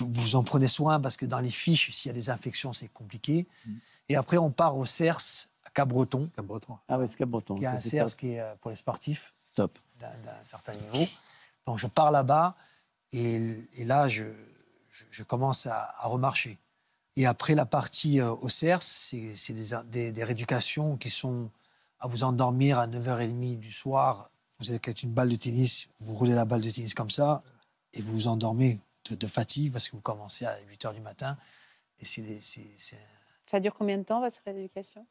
Vous 0.01 0.37
en 0.37 0.43
prenez 0.43 0.69
soin 0.69 0.99
parce 1.01 1.17
que 1.17 1.27
dans 1.27 1.41
les 1.41 1.51
fiches, 1.51 1.91
s'il 1.91 2.09
y 2.09 2.11
a 2.11 2.15
des 2.15 2.31
infections, 2.31 2.73
c'est 2.73 2.89
compliqué. 2.89 3.47
Et 4.09 4.17
après, 4.17 4.39
on 4.39 4.51
part 4.51 4.77
au 4.77 4.85
CERS 4.87 5.21
à 5.65 5.71
Cap-Breton. 5.71 6.29
Cap-Breton. 6.35 6.79
ah 6.89 6.99
ouais, 6.99 7.07
c'est 7.07 7.17
Cap-Breton. 7.17 7.57
Il 7.57 7.63
y 7.63 7.67
a 7.67 7.73
un 7.73 7.81
CERS 7.81 8.11
top. 8.11 8.17
qui 8.19 8.31
est 8.33 8.41
euh, 8.41 8.55
pour 8.61 8.71
les 8.71 8.77
sportifs 8.77 9.35
top. 9.55 9.79
d'un 10.01 10.11
certain 10.45 10.75
niveau. 10.75 11.07
Donc 11.67 11.79
je 11.79 11.87
pars 11.87 12.11
là-bas 12.11 12.57
et, 13.13 13.37
et 13.77 13.85
là, 13.85 14.09
je, 14.09 14.25
je, 14.91 15.05
je 15.11 15.23
commence 15.23 15.67
à, 15.67 15.95
à 15.99 16.09
remarcher. 16.09 16.59
Et 17.17 17.27
après 17.27 17.55
la 17.55 17.65
partie 17.67 18.21
euh, 18.21 18.33
au 18.33 18.49
CERS, 18.49 18.83
c'est 18.83 19.53
des, 19.53 19.77
des, 19.87 20.13
des 20.13 20.25
rééducations 20.25 20.97
qui 20.97 21.11
sont 21.11 21.51
à 22.01 22.07
vous 22.07 22.25
endormir 22.25 22.79
à 22.79 22.87
9h30 22.87 23.59
du 23.59 23.71
soir. 23.73 24.31
Vous 24.59 24.73
êtes 24.73 24.87
avec 24.87 25.03
une 25.03 25.13
balle 25.13 25.29
de 25.29 25.37
tennis, 25.37 25.89
vous 26.01 26.15
roulez 26.17 26.35
la 26.35 26.45
balle 26.45 26.61
de 26.61 26.71
tennis 26.71 26.95
comme 26.95 27.11
ça, 27.11 27.41
et 27.93 28.01
vous 28.03 28.13
vous 28.13 28.27
endormez 28.29 28.81
de, 29.11 29.15
de 29.15 29.27
fatigue 29.27 29.73
parce 29.73 29.89
que 29.89 29.97
vous 29.97 30.03
commencez 30.03 30.45
à 30.47 30.57
8h 30.63 30.93
du 30.95 31.01
matin. 31.01 31.37
Et 32.01 32.05
c'est 32.05 32.23
des- 32.23 32.41
c'est- 32.41 32.75
c'est- 32.79 32.99
Ça 33.47 33.61
dure 33.61 33.75
combien 33.75 33.99
de 33.99 34.03
temps, 34.03 34.21
votre 34.21 34.41
rééducation? 34.45 35.07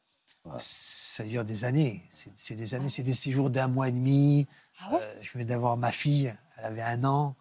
Ça 0.56 1.24
dure 1.24 1.44
des 1.44 1.64
années. 1.64 2.02
C'est 2.10 2.32
c'est 2.36 2.54
des 2.56 2.74
années, 2.74 2.88
c'est 2.88 3.02
des 3.02 3.14
séjours 3.14 3.48
d'un 3.50 3.68
mois 3.68 3.88
et 3.88 3.92
demi. 3.92 4.46
Ah 4.80 4.92
ouais? 4.92 4.98
Euh, 5.00 5.14
je 5.22 5.30
venais 5.32 5.44
d'avoir 5.44 5.76
ma 5.76 5.90
fille, 5.92 6.34
elle 6.58 6.64
avait 6.64 6.82
un 6.82 7.04
an. 7.04 7.34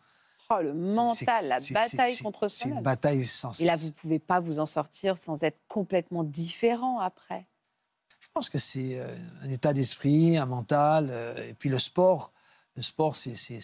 Oh, 0.50 0.60
le 0.62 0.74
mental, 0.74 1.48
la 1.48 1.58
bataille 1.72 2.18
contre 2.20 2.48
C'est 2.48 2.70
une 2.70 2.82
bataille 2.82 3.26
sans 3.26 3.60
Et 3.60 3.66
là, 3.66 3.76
vous 3.76 3.88
ne 3.88 3.92
pouvez 3.92 4.20
pas 4.20 4.40
vous 4.40 4.60
en 4.60 4.66
sortir 4.66 5.18
sans 5.18 5.44
être 5.44 5.58
complètement 5.68 6.24
différent 6.24 7.00
après. 7.00 7.48
Je 8.20 8.28
pense 8.34 8.50
que 8.50 8.58
c'est 8.58 9.00
euh, 9.00 9.16
un 9.42 9.50
état 9.50 9.74
d'esprit, 9.74 10.38
un 10.38 10.46
mental, 10.46 11.08
euh, 11.10 11.48
et 11.50 11.54
puis 11.54 11.70
le 11.70 11.80
sport. 11.80 12.33
Le 12.76 12.82
sport, 12.82 13.16
c'est, 13.16 13.36
c'est- 13.36 13.62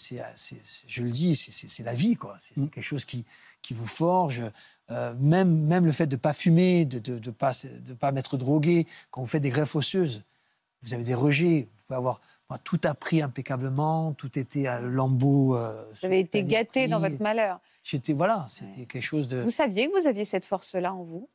je 0.87 1.01
le 1.03 1.09
dis, 1.09 1.35
c'est, 1.35 1.83
la 1.83 1.95
vie, 1.95 2.15
quoi. 2.15 2.37
C'est, 2.41 2.59
c'est 2.59 2.69
quelque 2.69 2.83
chose 2.83 3.05
qui, 3.05 3.25
qui 3.63 3.73
vous 3.73 3.87
forge. 3.87 4.43
Euh, 4.91 5.15
même, 5.19 5.65
même 5.65 5.85
le 5.85 5.91
fait 5.91 6.05
de 6.07 6.15
ne 6.15 6.19
pas 6.19 6.33
fumer, 6.33 6.85
de 6.85 6.97
ne 6.97 7.01
de, 7.01 7.19
de 7.19 7.31
pas, 7.31 7.51
de 7.85 7.93
pas 7.93 8.11
m'être 8.11 8.37
drogué, 8.37 8.85
quand 9.09 9.21
vous 9.21 9.27
faites 9.27 9.41
des 9.41 9.49
greffes 9.49 9.75
osseuses, 9.75 10.23
vous 10.83 10.93
avez 10.93 11.03
des 11.03 11.15
rejets, 11.15 11.67
vous 11.73 11.81
pouvez 11.87 11.97
avoir 11.97 12.21
moi, 12.49 12.57
tout 12.59 12.79
appris 12.83 13.21
impeccablement, 13.21 14.13
tout 14.13 14.37
était 14.39 14.65
à 14.67 14.79
lambeau. 14.79 15.55
euh, 15.55 15.83
Vous 15.93 16.05
avez 16.05 16.19
été 16.19 16.43
gâté 16.43 16.87
dans 16.87 16.99
votre 16.99 17.21
malheur. 17.21 17.59
J'étais, 17.83 18.13
voilà, 18.13 18.45
c'était 18.47 18.85
quelque 18.85 19.01
chose 19.03 19.27
de. 19.27 19.41
Vous 19.41 19.49
saviez 19.51 19.87
que 19.89 19.99
vous 19.99 20.07
aviez 20.07 20.25
cette 20.25 20.45
force-là 20.45 20.93
en 20.93 21.03
vous? 21.03 21.29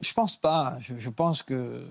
Je 0.00 0.12
pense 0.12 0.36
pas. 0.36 0.76
Je, 0.80 0.94
je 0.96 1.10
pense 1.10 1.42
que 1.42 1.86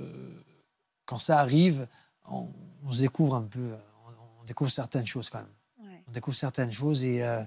quand 1.06 1.18
ça 1.18 1.40
arrive, 1.40 1.88
on, 2.30 2.48
on 2.86 2.92
se 2.92 3.02
découvre 3.02 3.36
un 3.36 3.44
peu, 3.44 3.74
on, 4.08 4.42
on 4.42 4.44
découvre 4.46 4.70
certaines 4.72 5.06
choses 5.06 5.30
quand 5.30 5.40
même. 5.40 5.88
Ouais. 5.90 6.04
On 6.08 6.12
découvre 6.12 6.36
certaines 6.38 6.72
choses 6.72 7.04
et, 7.04 7.24
euh, 7.24 7.44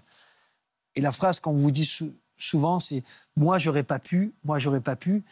et 0.95 1.01
la 1.01 1.13
phrase 1.13 1.41
qu'on 1.41 1.53
vous 1.53 1.71
dit 1.71 1.85
sou- 1.87 2.15
souvent, 2.39 2.79
c'est 2.81 3.03
moi 3.37 3.59
j'aurais 3.59 3.83
pas 3.85 3.99
pu, 3.99 4.35
moi 4.45 4.59
j'aurais 4.59 4.81
pas 4.81 4.97
pu. 4.97 5.25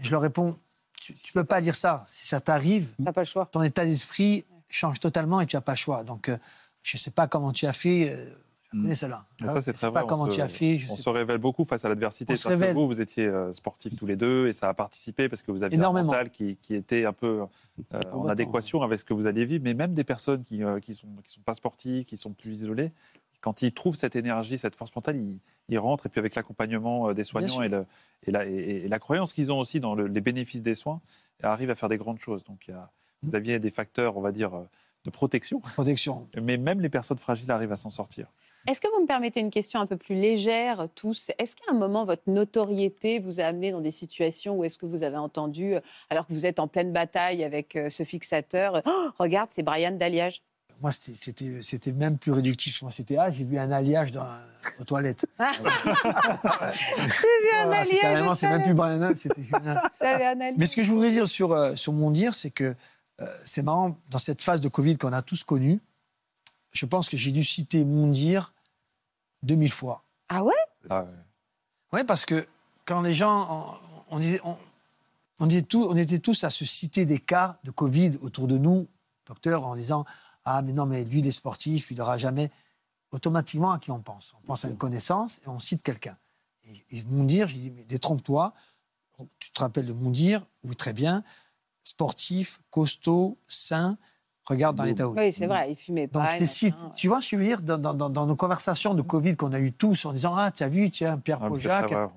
Je 0.00 0.10
leur 0.10 0.22
réponds, 0.22 0.58
tu, 1.00 1.14
tu 1.16 1.32
peux 1.32 1.44
pas 1.44 1.60
dire 1.60 1.74
ça. 1.74 2.02
Si 2.06 2.26
ça 2.26 2.40
t'arrive, 2.40 2.92
T'as 3.04 3.12
pas 3.12 3.22
le 3.22 3.26
choix. 3.26 3.46
ton 3.46 3.62
état 3.62 3.84
d'esprit 3.84 4.44
change 4.68 5.00
totalement 5.00 5.40
et 5.40 5.46
tu 5.46 5.56
as 5.56 5.60
pas 5.60 5.72
le 5.72 5.76
choix. 5.78 6.04
Donc 6.04 6.28
euh, 6.28 6.38
je 6.82 6.96
sais 6.96 7.10
pas 7.10 7.26
comment 7.26 7.52
tu 7.52 7.66
as 7.66 7.72
fait. 7.72 8.08
euh, 8.10 8.32
Mm. 8.72 8.82
connais 8.82 8.94
cela. 8.94 9.26
Et 9.42 9.46
ça, 9.46 9.60
c'est 9.62 9.72
je 9.72 9.76
très 9.78 9.90
pas 9.92 10.00
vrai. 10.00 10.08
comment 10.08 10.24
on 10.24 10.30
se, 10.30 10.34
tu 10.36 10.40
as 10.40 10.48
fait. 10.48 10.78
Je 10.78 10.90
on 10.90 10.94
sais 10.96 11.02
se 11.02 11.08
révèle 11.08 11.38
beaucoup 11.38 11.64
face 11.64 11.84
à 11.84 11.88
l'adversité. 11.88 12.32
On 12.32 12.36
se 12.36 12.42
Parce 12.44 12.54
que 12.54 12.60
révèle. 12.60 12.74
vous, 12.74 12.86
vous 12.86 13.00
étiez 13.00 13.26
euh, 13.26 13.50
sportifs 13.52 13.96
tous 13.96 14.06
les 14.06 14.16
deux 14.16 14.46
et 14.46 14.52
ça 14.52 14.68
a 14.68 14.74
participé 14.74 15.28
parce 15.28 15.42
que 15.42 15.50
vous 15.50 15.62
aviez 15.64 15.76
Énormément. 15.76 16.12
un 16.12 16.16
mental 16.16 16.30
qui, 16.30 16.56
qui 16.56 16.74
était 16.74 17.04
un 17.04 17.12
peu 17.12 17.42
euh, 17.94 18.00
en 18.12 18.28
adéquation 18.28 18.82
avec 18.82 19.00
ce 19.00 19.04
que 19.04 19.12
vous 19.14 19.26
alliez 19.26 19.44
vivre. 19.44 19.64
Mais 19.64 19.74
même 19.74 19.92
des 19.92 20.04
personnes 20.04 20.44
qui 20.44 20.58
ne 20.58 20.78
qui 20.78 20.94
sont, 20.94 21.08
qui 21.24 21.32
sont 21.32 21.40
pas 21.40 21.54
sportives, 21.54 22.04
qui 22.04 22.16
sont 22.16 22.32
plus 22.32 22.52
isolées, 22.62 22.92
quand 23.40 23.62
ils 23.62 23.72
trouvent 23.72 23.96
cette 23.96 24.14
énergie, 24.16 24.58
cette 24.58 24.76
force 24.76 24.94
mentale, 24.94 25.16
ils, 25.16 25.38
ils 25.68 25.78
rentrent. 25.78 26.06
Et 26.06 26.08
puis 26.08 26.18
avec 26.20 26.34
l'accompagnement 26.34 27.08
euh, 27.08 27.14
des 27.14 27.24
soignants 27.24 27.62
et, 27.62 27.68
le- 27.68 27.86
et 28.26 28.30
la, 28.30 28.46
et- 28.46 28.82
et 28.84 28.88
la 28.88 28.98
croyance 28.98 29.32
qu'ils 29.32 29.50
ont 29.50 29.58
aussi 29.58 29.80
dans 29.80 29.94
le- 29.96 30.06
les 30.06 30.20
bénéfices 30.20 30.62
des 30.62 30.74
soins, 30.74 31.00
arrivent 31.42 31.70
à 31.70 31.74
faire 31.74 31.88
des 31.88 31.96
grandes 31.96 32.20
choses. 32.20 32.44
Donc 32.44 32.68
il 32.68 32.72
y 32.72 32.74
a- 32.74 32.90
vous 33.22 33.34
aviez 33.34 33.58
des 33.58 33.70
facteurs, 33.70 34.16
on 34.16 34.20
va 34.20 34.30
dire, 34.30 34.54
euh, 34.54 34.62
de 35.06 35.10
protection. 35.10 35.58
protection. 35.60 36.28
Mais 36.42 36.56
même 36.58 36.80
les 36.82 36.90
personnes 36.90 37.16
fragiles 37.18 37.50
arrivent 37.50 37.72
à 37.72 37.76
s'en 37.76 37.88
sortir. 37.90 38.26
Est-ce 38.68 38.80
que 38.80 38.88
vous 38.94 39.02
me 39.02 39.06
permettez 39.06 39.40
une 39.40 39.50
question 39.50 39.80
un 39.80 39.86
peu 39.86 39.96
plus 39.96 40.14
légère, 40.14 40.88
tous? 40.94 41.30
Est-ce 41.38 41.56
qu'à 41.56 41.72
un 41.72 41.74
moment, 41.74 42.04
votre 42.04 42.22
notoriété 42.26 43.18
vous 43.18 43.40
a 43.40 43.44
amené 43.44 43.72
dans 43.72 43.80
des 43.80 43.90
situations 43.90 44.56
où 44.58 44.64
est-ce 44.64 44.78
que 44.78 44.86
vous 44.86 45.02
avez 45.02 45.16
entendu, 45.16 45.74
euh, 45.74 45.80
alors 46.10 46.26
que 46.26 46.32
vous 46.32 46.46
êtes 46.46 46.60
en 46.60 46.68
pleine 46.68 46.92
bataille 46.92 47.42
avec 47.44 47.76
euh, 47.76 47.90
ce 47.90 48.04
fixateur, 48.04 48.76
euh, 48.76 48.80
Oh, 48.86 49.08
regarde, 49.18 49.50
c'est 49.50 49.62
Brian 49.62 49.92
Daliage 49.92 50.42
Moi, 50.80 50.90
c'était- 50.92 51.92
même 51.92 52.18
plus 52.18 52.32
réductif. 52.32 52.82
Moi, 52.82 52.90
c'était 52.90 53.16
ah, 53.16 53.30
j'ai 53.30 53.44
vu 53.44 53.58
un 53.58 53.70
alliage 53.70 54.12
dans, 54.12 54.26
aux 54.78 54.84
toilettes. 54.84 55.26
un 55.38 55.52
Voilà, 55.62 57.84
c'est 57.84 57.96
alliage 57.96 58.00
carrément, 58.00 58.34
c'est 58.34 58.48
même 58.48 58.62
plus 58.62 58.74
Brian, 58.74 59.12
c'était 59.14 59.42
génial. 59.42 59.80
Un. 60.00 60.52
Mais 60.58 60.66
ce 60.66 60.76
que 60.76 60.82
je 60.82 60.90
voudrais 60.92 61.10
dire 61.10 61.26
sur, 61.28 61.76
sur 61.78 61.92
mon 61.92 62.10
dire, 62.10 62.34
c'est 62.34 62.50
que 62.50 62.74
euh, 63.20 63.26
c'est 63.44 63.62
marrant, 63.62 63.96
dans 64.10 64.18
cette 64.18 64.42
phase 64.42 64.60
de 64.60 64.68
Covid 64.68 64.96
qu'on 64.96 65.12
a 65.12 65.22
tous 65.22 65.44
connue, 65.44 65.80
je 66.72 66.86
pense 66.86 67.08
que 67.08 67.16
j'ai 67.16 67.32
dû 67.32 67.42
citer 67.44 67.84
mon 67.84 68.08
dire 68.08 68.52
2000 69.42 69.72
fois. 69.72 70.04
Ah 70.28 70.42
ouais? 70.44 70.54
Ah 70.88 71.02
ouais. 71.02 71.10
Oui, 71.92 72.04
parce 72.04 72.24
que 72.26 72.46
quand 72.84 73.00
les 73.02 73.14
gens, 73.14 73.78
on, 74.10 74.16
on 74.16 74.18
disait- 74.18 74.40
on- 74.44 74.56
on 75.40 75.46
disait 75.46 75.62
tout- 75.62 75.86
on 75.88 75.96
était 75.96 76.18
tous 76.18 76.44
à 76.44 76.50
se 76.50 76.64
citer 76.64 77.06
des 77.06 77.18
cas 77.18 77.58
de 77.64 77.70
Covid 77.70 78.12
autour 78.22 78.46
de 78.46 78.58
nous, 78.58 78.86
docteur, 79.26 79.66
en 79.66 79.74
disant 79.76 80.04
Ah, 80.44 80.62
mais 80.62 80.72
non, 80.72 80.86
mais 80.86 81.04
lui, 81.04 81.18
il 81.20 81.26
est 81.26 81.32
sportif, 81.32 81.90
il 81.90 81.98
n'aura 81.98 82.16
jamais. 82.18 82.50
Automatiquement, 83.10 83.72
à 83.72 83.78
qui 83.78 83.90
on 83.90 84.00
pense? 84.00 84.32
On 84.38 84.46
pense 84.46 84.64
à 84.64 84.68
une 84.68 84.76
connaissance 84.76 85.38
et 85.44 85.48
on 85.48 85.58
cite 85.58 85.82
quelqu'un. 85.82 86.16
Et, 86.64 86.84
et 86.98 87.02
Moundir, 87.04 87.48
j'ai 87.48 87.58
dit 87.58 87.70
Mais 87.70 87.84
détrompe-toi, 87.84 88.54
tu 89.38 89.50
te 89.50 89.60
rappelles 89.60 89.86
de 89.86 89.92
Moundir? 89.92 90.46
Oui, 90.64 90.76
très 90.76 90.92
bien, 90.92 91.22
sportif, 91.84 92.60
costaud, 92.70 93.36
sain, 93.48 93.98
regarde 94.50 94.76
dans 94.76 94.84
l'état 94.84 95.08
où. 95.08 95.14
Oui, 95.16 95.32
c'est 95.32 95.46
vrai, 95.46 95.70
il 95.70 95.76
fumait 95.76 96.06
Donc, 96.06 96.22
pas. 96.22 96.34
je 96.34 96.40
les 96.40 96.46
cite. 96.46 96.74
ouais. 96.76 96.88
Tu 96.94 97.08
vois, 97.08 97.20
je 97.20 97.34
veux 97.36 97.42
dire, 97.44 97.62
dans, 97.62 97.78
dans- 97.78 97.94
dans- 97.94 98.10
dans 98.10 98.26
nos 98.26 98.36
conversations 98.36 98.94
de 98.94 99.02
Covid 99.02 99.36
qu'on 99.36 99.52
a 99.52 99.58
eues 99.60 99.72
tous, 99.72 100.04
en 100.04 100.12
disant 100.12 100.34
Ah, 100.36 100.50
tu 100.50 100.62
as 100.62 100.68
vu, 100.68 100.90
tiens, 100.90 101.16
Pierre 101.18 101.38
Ah. 101.42 101.48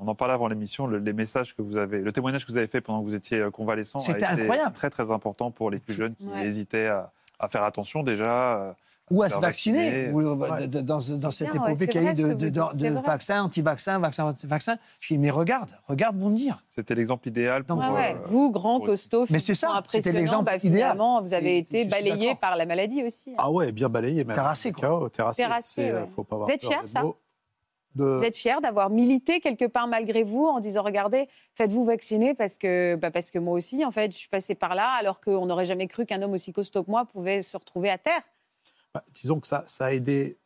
On 0.01 0.07
en 0.07 0.15
parlait 0.15 0.33
avant 0.33 0.47
l'émission, 0.47 0.87
le- 0.87 0.97
les 0.99 1.13
messages 1.13 1.55
que 1.55 1.61
vous 1.61 1.77
avez, 1.77 1.99
le 2.01 2.11
témoignage 2.11 2.45
que 2.45 2.51
vous 2.51 2.57
avez 2.57 2.67
fait 2.67 2.81
pendant 2.81 2.99
que 3.01 3.05
vous 3.05 3.15
étiez 3.15 3.39
euh, 3.39 3.51
convalescent, 3.51 3.97
a 3.99 4.01
C'était 4.01 4.19
été 4.19 4.41
incroyable. 4.41 4.73
très 4.73 4.89
très 4.89 5.11
important 5.11 5.51
pour 5.51 5.69
les 5.71 5.77
plus 5.79 5.93
jeunes 5.93 6.15
qui 6.15 6.27
Ouais. 6.27 6.45
hésitaient 6.45 6.87
à, 6.87 7.11
à 7.39 7.47
faire 7.47 7.63
attention 7.63 8.03
déjà. 8.03 8.75
Ou 9.13 9.23
à 9.23 9.29
se 9.29 9.39
vacciner, 9.39 9.89
vacciner. 9.89 10.11
ou, 10.11 10.21
euh, 10.21 10.35
Ouais. 10.35 10.67
dans, 10.67 10.97
dans 11.17 11.31
cette 11.31 11.53
ouais, 11.53 11.55
épopée 11.69 11.87
qu'il 11.87 12.01
y 12.03 12.07
a 12.07 12.11
eu 12.11 12.13
de, 12.13 12.33
de, 12.49 12.99
vaccins, 13.05 13.43
anti-vaccins, 13.43 13.99
vaccins, 13.99 14.25
anti-vaccins. 14.25 14.77
Je 14.99 15.13
dis, 15.13 15.17
mais 15.17 15.29
regarde, 15.29 15.69
regarde 15.87 16.17
mon 16.17 16.29
dire. 16.31 16.63
C'était 16.69 16.95
l'exemple 16.95 17.27
idéal 17.27 17.63
pour. 17.63 17.77
Ouais, 17.77 17.89
ouais. 17.89 18.15
euh, 18.15 18.19
Vous, 18.25 18.51
grand, 18.51 18.77
pour- 18.79 18.87
costaud, 18.87 19.25
Mais 19.29 19.39
c'est 19.39 19.55
ça, 19.55 19.81
c'était 19.87 20.11
l'exemple 20.11 20.45
bah, 20.45 20.57
idéal. 20.61 20.97
vous 20.97 21.27
C'est- 21.27 21.35
avez 21.35 21.57
été 21.57 21.85
balayé 21.85 22.35
par 22.35 22.55
la 22.57 22.65
maladie 22.65 23.03
aussi. 23.03 23.31
hein. 23.31 23.35
Ah 23.37 23.51
ouais, 23.51 23.71
bien 23.71 23.89
balayé 23.89 24.23
même. 24.23 24.35
Terrassé, 24.35 24.71
quoi. 24.71 25.09
Terrassé. 25.11 25.43
Terrassé, 25.43 25.89
euh, 25.89 26.01
ouais. 26.01 26.07
faut 26.07 26.23
pas 26.23 26.35
avoir 26.35 26.47
Vous 26.49 26.53
êtes 26.55 26.61
fier, 26.65 26.81
ça. 26.91 27.03
De... 27.95 28.03
Vous 28.05 28.23
êtes 28.23 28.35
fier 28.35 28.59
d'avoir 28.59 28.89
milité 28.89 29.39
quelque 29.39 29.65
part 29.65 29.85
malgré 29.87 30.23
vous 30.23 30.45
en 30.47 30.59
disant 30.59 30.81
regardez, 30.81 31.27
faites-vous 31.53 31.85
vacciner 31.85 32.33
parce 32.33 32.57
que, 32.57 32.95
bah, 32.95 33.11
parce 33.11 33.29
que 33.29 33.37
moi 33.37 33.53
aussi, 33.55 33.85
en 33.85 33.91
fait, 33.91 34.11
je 34.11 34.17
suis 34.17 34.29
passé 34.29 34.55
par 34.55 34.73
là 34.73 34.89
alors 34.99 35.21
qu'on 35.21 35.45
n'aurait 35.45 35.67
jamais 35.67 35.85
cru 35.85 36.03
qu'un 36.07 36.19
homme 36.23 36.31
aussi 36.33 36.51
costaud 36.51 36.83
que 36.83 36.89
moi 36.89 37.05
pouvait 37.05 37.43
se 37.43 37.55
retrouver 37.55 37.91
à 37.91 37.99
terre. 37.99 38.21
Bah, 38.93 39.03
disons 39.13 39.39
que 39.39 39.47
ça, 39.47 39.63
ça 39.67 39.85
a 39.85 39.91
aidé, 39.93 40.37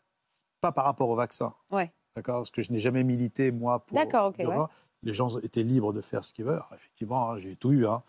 pas 0.61 0.71
par 0.71 0.85
rapport 0.85 1.09
au 1.09 1.15
vaccin. 1.15 1.53
Ouais. 1.71 1.91
D'accord 2.15 2.37
Parce 2.37 2.51
que 2.51 2.61
je 2.61 2.71
n'ai 2.71 2.79
jamais 2.79 3.03
milité, 3.03 3.51
moi, 3.51 3.85
pour. 3.85 3.95
D'accord, 3.95 4.27
ok, 4.29 4.39
ouais. 4.39 4.57
Les 5.03 5.13
gens 5.13 5.37
étaient 5.39 5.63
libres 5.63 5.93
de 5.93 6.01
faire 6.01 6.23
ce 6.23 6.33
qu'ils 6.33 6.45
veulent. 6.45 6.55
Alors, 6.55 6.73
effectivement, 6.73 7.29
hein, 7.31 7.37
j'ai 7.37 7.55
tout 7.55 7.71
eu. 7.71 7.85
hein. 7.85 8.01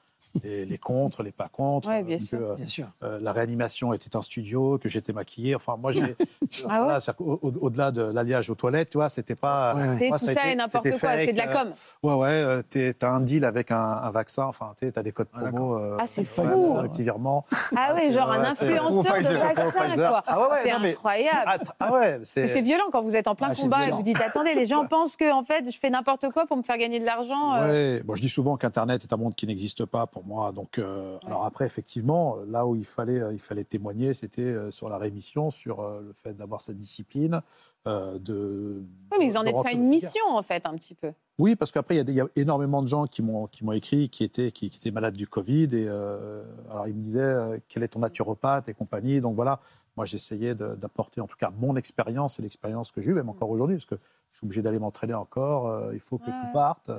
Les, 0.44 0.64
les 0.66 0.78
contre, 0.78 1.22
les 1.22 1.32
pas 1.32 1.48
contre. 1.48 1.88
Ouais, 1.88 2.02
bien 2.02 2.18
que, 2.18 2.24
sûr. 2.24 2.38
euh, 2.40 2.54
Bien 2.56 2.66
sûr. 2.66 2.86
euh, 3.02 3.18
la 3.20 3.32
réanimation 3.32 3.92
était 3.92 4.14
un 4.16 4.22
studio, 4.22 4.78
que 4.78 4.88
j'étais 4.88 5.12
maquillé. 5.12 5.54
Enfin, 5.54 5.76
moi, 5.76 5.92
j'ai. 5.92 6.16
Ah 6.68 6.82
voilà, 6.82 6.98
au- 7.18 7.52
Au-delà 7.60 7.90
de 7.90 8.00
l'alliage 8.02 8.48
aux 8.48 8.54
toilettes, 8.54 8.90
tu 8.90 8.98
vois, 8.98 9.08
c'était 9.10 9.34
pas. 9.34 9.74
Ouais, 9.74 9.82
ouais. 9.82 9.96
C'est 9.98 10.08
moi, 10.08 10.18
tout 10.18 10.28
a 10.30 10.34
ça 10.34 10.50
et 10.50 10.54
n'importe 10.54 10.90
quoi, 10.98 11.16
c'est 11.16 11.32
de 11.32 11.36
la 11.36 11.48
euh, 11.50 11.52
com. 11.64 11.70
Ouais, 12.02 12.14
ouais, 12.14 12.28
euh, 12.76 12.92
t'as 12.98 13.10
un 13.10 13.20
deal 13.20 13.44
avec 13.44 13.70
un, 13.70 13.76
un 13.78 14.10
vaccin, 14.10 14.44
enfin, 14.46 14.72
tu 14.80 14.90
as 14.94 15.02
des 15.02 15.12
codes 15.12 15.28
Ah, 15.34 15.40
promo. 15.50 15.78
euh, 15.78 15.96
Ah, 16.00 16.06
c'est 16.06 16.24
fou. 16.24 16.42
un 16.78 16.88
petit 16.88 17.02
virement. 17.02 17.44
Ah 17.76 17.92
oui, 17.94 18.10
genre 18.12 18.30
un 18.32 18.44
influenceur 18.44 19.02
de 19.02 19.36
vaccin, 19.38 19.70
quoi. 19.96 20.22
Ah 20.26 20.48
c'est 20.62 20.70
incroyable. 20.70 21.62
Ah, 21.78 21.92
ouais, 21.92 22.20
c'est. 22.24 22.46
c'est 22.46 22.62
violent 22.62 22.84
quand 22.90 23.02
vous 23.02 23.14
êtes 23.16 23.28
en 23.28 23.34
plein 23.34 23.54
combat 23.54 23.86
et 23.86 23.90
vous 23.90 24.02
dites 24.02 24.20
attendez, 24.20 24.54
les 24.54 24.66
gens 24.66 24.86
pensent 24.90 25.16
que 25.16 25.30
en 25.32 25.42
fait, 25.42 25.70
je 25.70 25.78
fais 25.78 25.90
n'importe 25.90 26.30
quoi 26.30 26.46
pour 26.46 26.56
me 26.56 26.62
faire 26.62 26.78
gagner 26.78 26.98
de 27.00 27.04
l'argent. 27.04 27.54
euh. 27.56 27.96
Ouais, 27.98 28.02
bon, 28.04 28.14
je 28.14 28.22
dis 28.22 28.28
souvent 28.28 28.56
qu'Internet 28.56 29.02
est 29.02 29.12
un 29.12 29.16
monde 29.16 29.34
qui 29.34 29.46
n'existe 29.46 29.84
pas 29.84 30.06
pour 30.18 30.26
moi. 30.26 30.52
Donc, 30.52 30.78
euh, 30.78 31.16
alors 31.26 31.44
après, 31.44 31.64
effectivement, 31.64 32.36
là 32.46 32.66
où 32.66 32.74
il 32.74 32.84
fallait, 32.84 33.20
euh, 33.20 33.32
il 33.32 33.38
fallait 33.38 33.64
témoigner, 33.64 34.14
c'était 34.14 34.42
euh, 34.42 34.70
sur 34.70 34.88
la 34.88 34.98
rémission, 34.98 35.50
sur 35.50 35.80
euh, 35.80 36.02
le 36.02 36.12
fait 36.12 36.34
d'avoir 36.34 36.60
cette 36.60 36.76
discipline. 36.76 37.40
euh, 37.86 38.18
de, 38.18 38.82
Oui, 39.12 39.18
mais 39.20 39.26
ils 39.26 39.38
en 39.38 39.44
fait 39.44 39.52
dans 39.52 39.62
une 39.64 39.88
mission 39.88 40.24
en 40.30 40.42
fait, 40.42 40.66
un 40.66 40.74
petit 40.74 40.94
peu. 40.94 41.12
Oui, 41.38 41.54
parce 41.54 41.70
qu'après, 41.70 41.96
il 41.96 42.10
y 42.10 42.20
a 42.20 42.24
y, 42.24 42.40
énormément 42.40 42.82
de 42.82 42.88
gens 42.88 43.06
qui 43.06 43.22
m'ont 43.22 43.46
qui 43.46 43.64
m'ont 43.64 43.72
écrit, 43.72 44.08
qui 44.08 44.24
étaient, 44.24 44.50
qui, 44.50 44.70
qui 44.70 44.78
étaient 44.78 44.90
malades 44.90 45.14
du 45.14 45.28
Covid. 45.28 45.68
Et 45.72 45.86
euh, 45.88 46.42
alors, 46.70 46.88
ils 46.88 46.94
me 46.94 47.02
disaient, 47.02 47.20
euh, 47.20 47.58
quel 47.68 47.84
est 47.84 47.88
ton 47.88 48.00
naturopathe 48.00 48.68
et 48.68 48.74
compagnie? 48.74 49.20
Donc 49.20 49.36
voilà, 49.36 49.60
moi, 49.96 50.04
j'essayais 50.04 50.56
d'apporter 50.56 51.20
en 51.20 51.28
tout 51.28 51.36
cas 51.36 51.50
mon 51.56 51.76
expérience 51.76 52.40
et 52.40 52.42
l'expérience 52.42 52.90
que 52.90 53.00
j'ai 53.00 53.10
eue, 53.12 53.14
même 53.14 53.28
encore 53.28 53.50
aujourd'hui, 53.50 53.76
parce 53.76 53.86
que 53.86 53.98
je 54.32 54.38
suis 54.38 54.46
obligé 54.46 54.62
d'aller 54.62 54.80
m'entraîner 54.80 55.14
encore. 55.14 55.68
euh, 55.68 55.92
il 55.94 56.00
faut 56.00 56.18
que 56.18 56.24
Ouais, 56.28 56.36
tout 56.40 56.52
parte. 56.52 56.90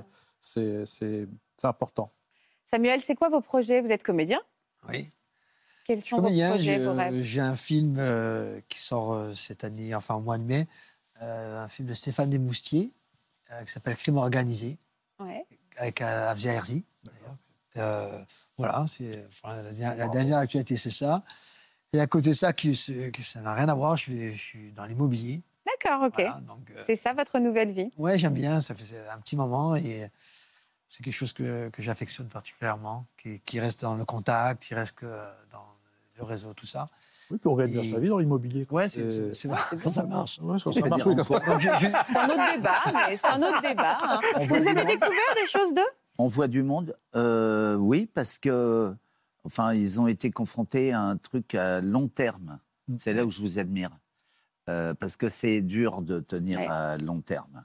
C'est 0.42 0.86
important. 1.64 2.12
Samuel, 2.70 3.02
c'est 3.02 3.16
quoi 3.16 3.30
vos 3.30 3.42
projets? 3.42 3.82
Vous 3.82 3.92
êtes 3.92 4.04
comédien? 4.04 4.40
Oui. 4.90 5.10
Quels 5.86 6.04
sont 6.04 6.18
vos 6.18 6.24
comédien, 6.24 6.50
projets, 6.52 6.78
vos 6.78 6.92
euh, 6.92 6.94
rêves 6.94 7.24
j'ai 7.24 7.42
un 7.42 7.56
film 7.56 7.96
euh, 7.98 8.62
qui 8.70 8.80
sort 8.80 9.14
euh, 9.14 9.34
cette 9.34 9.64
année, 9.64 9.96
enfin 9.96 10.14
au 10.14 10.20
mois 10.22 10.38
de 10.38 10.44
mai, 10.44 10.68
euh, 11.24 11.64
un 11.64 11.68
film 11.68 11.88
de 11.88 11.96
Stéphane 11.96 12.30
Desmoustiers 12.30 12.92
qui 13.66 13.72
s'appelle 13.72 13.96
Crime 13.96 14.18
organisé, 14.18 14.78
Ouais. 15.20 15.44
avec 15.78 16.02
Afzia 16.02 16.54
Herzi, 16.54 16.84
voilà, 17.76 18.86
c'est 18.86 19.28
la, 19.44 19.64
dernière- 19.64 19.98
la 19.98 20.08
dernière 20.08 20.38
actualité, 20.38 20.78
c'est 20.78 20.92
ça. 20.92 21.24
Et 21.92 22.00
à 22.00 22.06
côté 22.06 22.30
de 22.30 22.36
ça, 22.36 22.54
qui, 22.54 22.76
ça 22.76 23.42
n'a 23.42 23.56
rien 23.56 23.68
à 23.70 23.74
voir, 23.74 23.98
je, 23.98 24.12
vais- 24.12 24.34
je 24.34 24.40
suis 24.40 24.72
dans 24.74 24.86
l'immobilier. 24.86 25.42
D'accord, 25.66 26.04
ok. 26.04 26.14
Voilà, 26.18 26.42
C'est 26.86 26.96
ça 26.96 27.14
votre 27.14 27.40
nouvelle 27.40 27.72
vie? 27.72 27.92
Ouais, 27.98 28.20
j'aime 28.20 28.36
bien, 28.36 28.62
ça 28.62 28.76
fait 28.76 28.96
un 29.12 29.20
petit 29.20 29.36
moment 29.36 29.76
et 29.76 30.08
c'est 30.90 31.04
quelque 31.04 31.14
chose 31.14 31.32
que, 31.32 31.70
que 31.70 31.82
j'affectionne 31.82 32.28
particulièrement, 32.28 33.06
qui, 33.18 33.40
qui 33.46 33.60
reste 33.62 33.82
dans 33.84 33.96
le 33.96 34.04
contact, 34.04 34.64
qui 34.64 34.74
reste 34.76 34.98
que 34.98 35.06
dans 35.52 35.64
le 36.18 36.24
réseau, 36.24 36.54
tout 36.54 36.66
ça. 36.66 36.90
Oui, 37.32 37.38
puis 37.38 37.48
on 37.48 37.56
gagne 37.56 37.70
bien 37.72 37.84
Et- 37.84 37.92
sa 37.92 38.00
vie 38.00 38.10
dans 38.10 38.18
l'immobilier. 38.18 38.66
Ouais, 38.72 38.88
c'est 38.90 39.04
vrai. 39.04 39.32
Ça 39.34 40.04
marche. 40.04 40.40
Ouais, 40.42 40.58
Ça 40.60 40.88
marche, 40.88 41.06
oui, 41.06 41.16
C'est 41.24 42.18
un 42.18 42.28
autre 42.28 42.56
débat, 42.56 42.82
mais 43.08 43.18
c'est 43.18 43.28
un 43.28 43.42
autre 43.42 43.62
débat. 43.62 43.98
hein. 44.02 44.20
On 44.36 44.40
Vous 44.40 44.46
voit 44.48 44.60
du 44.60 44.68
avez 44.68 44.76
monde. 44.84 44.88
découvert 44.88 45.36
des 45.36 45.48
choses 45.48 45.74
d'eux? 45.76 45.90
On 46.18 46.28
voit 46.28 46.48
du 46.48 46.64
monde 46.64 46.98
Euh, 47.16 47.76
Oui, 47.76 48.10
parce 48.12 48.40
que, 48.40 48.96
enfin, 49.44 49.74
ils 49.74 50.00
ont 50.02 50.08
été 50.08 50.32
confrontés 50.32 50.92
à 50.92 51.02
un 51.02 51.18
truc 51.18 51.54
à 51.54 51.82
long 51.82 52.08
terme. 52.08 52.60
Mm. 52.88 52.96
C'est 52.98 53.14
là 53.14 53.26
où 53.26 53.32
je 53.32 53.40
vous 53.42 53.60
admire. 53.60 53.92
Euh, 54.68 54.94
parce 54.96 55.16
que 55.16 55.30
c'est 55.30 55.62
dur 55.62 56.02
de 56.02 56.20
tenir 56.20 56.60
Ouais. 56.60 56.68
à 56.68 56.98
long 56.98 57.22
terme. 57.22 57.64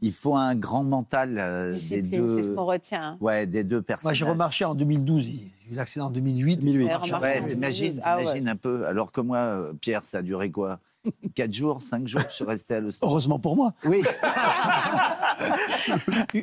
Il 0.00 0.12
faut 0.12 0.36
un 0.36 0.54
grand 0.54 0.84
mental 0.84 1.38
euh, 1.38 1.72
des 1.72 2.02
Discipline, 2.02 2.36
c'est 2.36 2.42
ce 2.44 2.48
deux, 2.50 2.54
qu'on 2.54 2.66
retient. 2.66 3.02
hein. 3.02 3.16
ouais, 3.20 3.46
des 3.46 3.64
deux 3.64 3.82
personnes. 3.82 4.06
Moi, 4.08 4.12
j'ai 4.12 4.24
remarché 4.24 4.64
en 4.64 4.74
2012, 4.76 5.22
j'ai 5.22 5.32
eu 5.72 5.74
l'accident 5.74 6.06
en 6.06 6.10
2008. 6.10 6.56
2008. 6.58 6.84
Ouais, 6.86 6.94
remarquez, 6.94 7.24
Ouais, 7.26 7.40
en 7.44 7.48
imagine, 7.48 7.84
2012. 7.94 8.00
Ah 8.04 8.16
ouais. 8.16 8.22
imagine 8.22 8.48
un 8.48 8.56
peu. 8.56 8.86
Alors 8.86 9.10
que 9.12 9.20
moi, 9.20 9.38
euh, 9.38 9.72
Pierre, 9.74 10.04
ça 10.04 10.18
a 10.18 10.22
duré 10.22 10.50
quoi? 10.52 10.78
Quatre 11.34 11.52
jours, 11.52 11.82
cinq 11.82 12.06
jours, 12.06 12.20
je 12.28 12.34
suis 12.34 12.44
resté 12.44 12.74
à 12.76 12.80
l'hosto. 12.80 13.04
Heureusement 13.06 13.38
pour 13.40 13.56
moi. 13.56 13.74
Oui. 13.86 14.02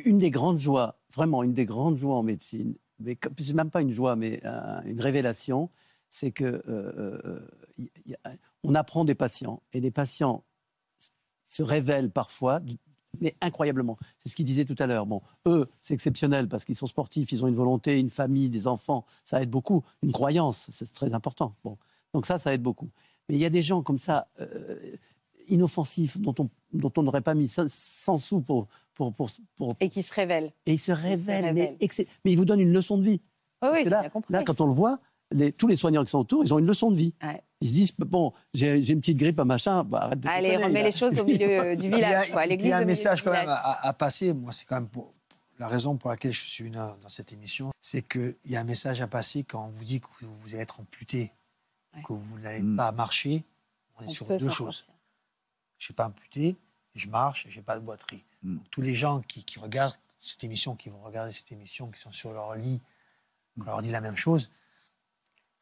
Une 0.04 0.18
des 0.18 0.30
grandes 0.30 0.58
joies, 0.58 0.96
vraiment 1.14 1.42
une 1.42 1.52
des 1.54 1.66
grandes 1.66 1.96
joies 1.98 2.16
en 2.16 2.22
médecine, 2.22 2.74
mais 3.00 3.16
c'est 3.38 3.52
même 3.54 3.70
pas 3.70 3.82
une 3.82 3.90
joie, 3.92 4.16
mais 4.16 4.40
euh, 4.44 4.80
une 4.84 5.00
révélation, 5.00 5.70
c'est 6.08 6.30
que 6.30 6.62
euh, 6.68 7.40
y- 7.78 7.90
y 8.06 8.14
a- 8.24 8.32
on 8.64 8.74
apprend 8.74 9.04
des 9.04 9.14
patients 9.14 9.62
et 9.72 9.80
les 9.80 9.90
patients 9.90 10.44
se 11.44 11.62
révèlent 11.62 12.10
parfois, 12.10 12.60
mais 13.20 13.34
incroyablement. 13.40 13.96
C'est 14.18 14.28
ce 14.30 14.36
qu'il 14.36 14.44
disait 14.46 14.64
tout 14.64 14.76
à 14.78 14.86
l'heure. 14.86 15.06
Bon, 15.06 15.20
eux, 15.46 15.68
c'est 15.80 15.94
exceptionnel 15.94 16.48
parce 16.48 16.64
qu'ils 16.64 16.76
sont 16.76 16.86
sportifs, 16.86 17.30
ils 17.32 17.44
ont 17.44 17.48
une 17.48 17.54
volonté, 17.54 17.98
une 17.98 18.10
famille, 18.10 18.48
des 18.48 18.66
enfants, 18.66 19.04
ça 19.24 19.42
aide 19.42 19.50
beaucoup. 19.50 19.82
Une 20.02 20.12
croyance, 20.12 20.66
c'est 20.70 20.92
très 20.92 21.12
important. 21.14 21.54
Bon, 21.64 21.76
donc 22.14 22.26
ça, 22.26 22.38
ça 22.38 22.52
aide 22.54 22.62
beaucoup. 22.62 22.88
Mais 23.28 23.34
il 23.36 23.40
y 23.40 23.44
a 23.44 23.50
des 23.50 23.62
gens 23.62 23.82
comme 23.82 23.98
ça. 23.98 24.28
euh, 24.40 24.96
inoffensifs 25.48 26.18
dont 26.18 26.34
on 26.38 26.48
dont 26.72 26.92
on 26.96 27.02
n'aurait 27.04 27.20
pas 27.22 27.34
mis 27.34 27.48
100 27.48 28.18
sous 28.18 28.40
pour, 28.40 28.66
pour, 28.94 29.12
pour, 29.14 29.30
pour, 29.56 29.74
Et 29.80 29.88
qui 29.88 30.02
se 30.02 30.12
révèlent. 30.12 30.52
et 30.66 30.72
il 30.74 30.78
se 30.78 30.92
révèle, 30.92 31.44
révèle. 31.46 31.54
mais, 31.54 31.86
excell- 31.86 32.06
mais 32.24 32.32
il 32.32 32.36
vous 32.36 32.44
donne 32.44 32.60
une 32.60 32.72
leçon 32.72 32.98
de 32.98 33.02
vie. 33.04 33.20
Oui, 33.62 33.68
oui, 33.72 33.84
là, 33.84 34.00
bien 34.00 34.10
compris. 34.10 34.32
là, 34.34 34.42
quand 34.42 34.60
on 34.60 34.66
le 34.66 34.72
voit, 34.72 34.98
les- 35.30 35.52
tous 35.52 35.68
les 35.68 35.76
soignants 35.76 36.04
qui 36.04 36.10
sont 36.10 36.18
autour, 36.18 36.44
ils 36.44 36.52
ont 36.52 36.58
une 36.58 36.66
leçon 36.66 36.90
de 36.90 36.96
vie. 36.96 37.14
Ouais. 37.22 37.40
Ils 37.60 37.68
se 37.68 37.74
disent, 37.74 37.92
bon, 37.96 38.32
j'ai 38.52 38.82
j'ai 38.82 38.92
une 38.92 39.00
petite 39.00 39.16
grippe, 39.16 39.40
un 39.40 39.44
machin, 39.44 39.82
bah, 39.82 40.00
arrête 40.02 40.20
de 40.20 40.28
Allez, 40.28 40.56
remets 40.58 40.82
les 40.82 40.92
choses 40.92 41.18
au 41.18 41.24
milieu 41.24 41.74
du 41.76 41.88
village. 41.88 42.30
quoi, 42.30 42.44
il 42.46 42.66
y 42.66 42.72
a 42.72 42.78
un 42.78 42.84
message 42.84 43.22
quand 43.22 43.30
même 43.32 43.48
à, 43.48 43.86
à 43.86 43.92
passer. 43.94 44.32
Moi, 44.34 44.52
c'est 44.52 44.66
quand 44.66 44.76
même 44.76 44.88
pour, 44.88 45.14
la 45.58 45.68
raison 45.68 45.96
pour 45.96 46.10
laquelle 46.10 46.32
je 46.32 46.40
suis 46.44 46.64
venu 46.64 46.76
dans 46.76 46.96
dans 46.98 47.08
cette 47.08 47.32
émission. 47.32 47.70
C'est 47.80 48.02
qu'il 48.02 48.36
y 48.44 48.56
a 48.56 48.60
un 48.60 48.64
message 48.64 49.00
à 49.00 49.06
passer 49.06 49.42
quand 49.42 49.64
on 49.64 49.70
vous 49.70 49.84
dit 49.84 50.00
que 50.00 50.06
vous, 50.20 50.36
vous 50.40 50.48
allez 50.54 50.62
être 50.62 50.80
amputé, 50.80 51.32
Ouais. 51.94 52.02
que 52.02 52.12
vous 52.12 52.38
n'allez 52.40 52.60
Mm. 52.62 52.76
pas 52.76 52.92
marcher. 52.92 53.42
On 53.98 54.02
est 54.02 54.08
On 54.08 54.10
sur 54.10 54.26
deux 54.26 54.38
choses. 54.50 54.76
sortir. 54.84 54.94
Je 55.78 55.82
ne 55.82 55.84
suis 55.86 55.94
pas 55.94 56.06
amputé, 56.08 56.56
je 56.94 57.08
marche 57.08 57.46
et 57.46 57.50
je 57.50 57.56
n'ai 57.56 57.62
pas 57.62 57.76
de 57.78 57.84
boiterie. 57.84 58.22
Mm. 58.42 58.56
Donc, 58.56 58.70
tous 58.70 58.82
les 58.82 58.92
gens 58.92 59.22
qui, 59.22 59.44
qui 59.44 59.58
regardent 59.58 59.94
cette 60.18 60.44
émission, 60.44 60.76
qui 60.76 60.90
vont 60.90 61.00
regarder 61.00 61.32
cette 61.32 61.52
émission, 61.52 61.90
qui 61.90 62.00
sont 62.00 62.12
sur 62.12 62.32
leur 62.34 62.54
lit, 62.54 62.82
qu'on 63.58 63.64
leur 63.64 63.80
dit 63.80 63.92
la 63.92 64.02
même 64.02 64.16
chose, 64.16 64.50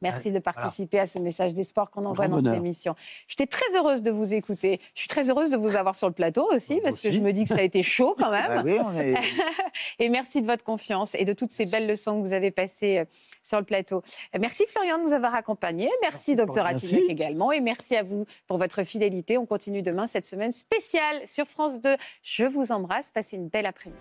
Merci 0.04 0.28
de 0.30 0.38
Voilà. 0.38 0.52
participer 0.52 0.98
à 1.00 1.06
ce 1.06 1.18
message 1.18 1.54
d'espoir 1.54 1.90
qu'on 1.90 2.04
envoie 2.04 2.28
dans 2.28 2.42
cette 2.42 2.54
émission. 2.54 2.94
J'étais 3.26 3.46
très 3.46 3.74
heureuse 3.76 4.02
de 4.02 4.10
vous 4.10 4.32
écouter. 4.32 4.80
Je 4.94 5.00
suis 5.00 5.08
très 5.08 5.30
heureuse 5.30 5.50
de 5.50 5.56
vous 5.56 5.74
avoir 5.76 5.94
sur 5.94 6.06
le 6.08 6.14
plateau 6.14 6.46
aussi, 6.54 6.80
parce 6.82 7.00
que 7.00 7.10
je 7.10 7.18
me 7.20 7.32
dis 7.32 7.42
que 7.44 7.48
ça 7.50 7.56
a 7.58 7.62
été 7.62 7.82
chaud 7.82 8.14
quand 8.18 8.30
même. 8.30 8.48
Bah 8.48 8.62
oui, 8.64 8.78
on 8.84 8.96
est. 8.98 9.14
Et 9.98 10.08
merci 10.08 10.40
de 10.42 10.46
votre 10.46 10.64
confiance 10.64 11.14
et 11.14 11.24
de 11.24 11.32
toutes 11.32 11.50
ces 11.50 11.64
belles 11.66 11.86
leçons 11.86 12.20
que 12.20 12.26
vous 12.26 12.32
avez 12.32 12.50
passées 12.50 12.98
euh, 12.98 13.04
sur 13.42 13.58
le 13.58 13.64
plateau. 13.64 14.02
Merci 14.38 14.64
Florian 14.68 14.98
de 14.98 15.02
nous 15.04 15.12
avoir 15.12 15.34
accompagnés. 15.34 15.90
Merci, 16.02 16.36
docteur 16.36 16.64
Merci. 16.64 16.86
Attilek 16.86 17.10
également. 17.10 17.50
Et 17.52 17.60
merci 17.60 17.96
à 17.96 18.02
vous 18.02 18.24
pour 18.46 18.58
votre 18.58 18.84
fidélité. 18.84 19.38
On 19.38 19.46
continue 19.46 19.82
demain 19.82 20.06
cette 20.06 20.26
semaine 20.26 20.52
spéciale 20.52 21.22
sur 21.26 21.46
France 21.46 21.80
2. 21.80 21.96
Je 22.22 22.44
vous 22.44 22.72
embrasse. 22.72 23.10
Passez 23.10 23.36
une 23.36 23.48
belle 23.48 23.66
après-midi. 23.66 23.98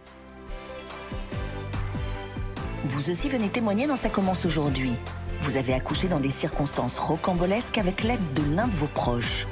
Vous 2.86 3.10
aussi 3.10 3.30
venez 3.30 3.49
témoigner 3.49 3.88
dans 3.88 3.95
Ça 3.95 4.10
commence 4.10 4.45
aujourd'hui. 4.45 4.91
Vous 5.44 5.58
avez 5.58 5.74
accouché 5.74 6.08
dans 6.08 6.22
des 6.22 6.32
circonstances 6.32 6.98
rocambolesques 6.98 7.78
avec 7.78 8.04
l'aide 8.04 8.34
de 8.34 8.56
l'un 8.56 8.70
de 8.70 8.76
vos 8.76 8.88
proches. 8.88 9.46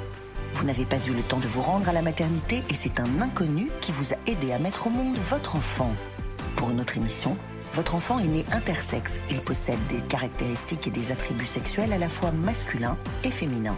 Vous 0.54 0.64
n'avez 0.64 0.86
pas 0.86 0.96
eu 1.06 1.12
le 1.12 1.20
temps 1.20 1.38
de 1.38 1.46
vous 1.46 1.60
rendre 1.60 1.86
à 1.86 1.92
la 1.92 2.00
maternité 2.00 2.62
et 2.70 2.74
c'est 2.74 2.98
un 2.98 3.20
inconnu 3.20 3.68
qui 3.82 3.92
vous 3.92 4.14
a 4.14 4.16
aidé 4.26 4.52
à 4.52 4.58
mettre 4.58 4.86
au 4.86 4.90
monde 4.90 5.18
votre 5.18 5.54
enfant. 5.54 5.92
Pour 6.56 6.70
une 6.70 6.80
autre 6.80 6.96
émission, 6.96 7.36
votre 7.74 7.94
enfant 7.94 8.18
est 8.18 8.26
né 8.26 8.46
intersexe. 8.52 9.20
Il 9.30 9.42
possède 9.42 9.86
des 9.88 10.00
caractéristiques 10.00 10.86
et 10.86 10.90
des 10.90 11.12
attributs 11.12 11.44
sexuels 11.44 11.92
à 11.92 11.98
la 11.98 12.08
fois 12.08 12.30
masculins 12.30 12.96
et 13.22 13.30
féminins. 13.30 13.76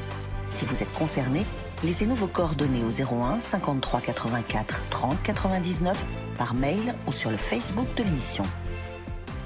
Si 0.51 0.65
vous 0.67 0.85
êtes 0.85 0.93
concerné, 0.93 1.45
laissez-nous 1.83 2.15
vos 2.15 2.29
coordonnées 2.29 2.85
au 2.85 2.93
01 2.93 3.41
53 3.41 4.01
84 4.01 4.85
30 4.89 5.21
99 5.21 6.07
par 6.39 6.55
mail 6.55 6.95
ou 7.09 7.13
sur 7.13 7.33
le 7.33 7.37
Facebook 7.37 7.93
de 7.97 8.05
l'émission. 8.05 8.45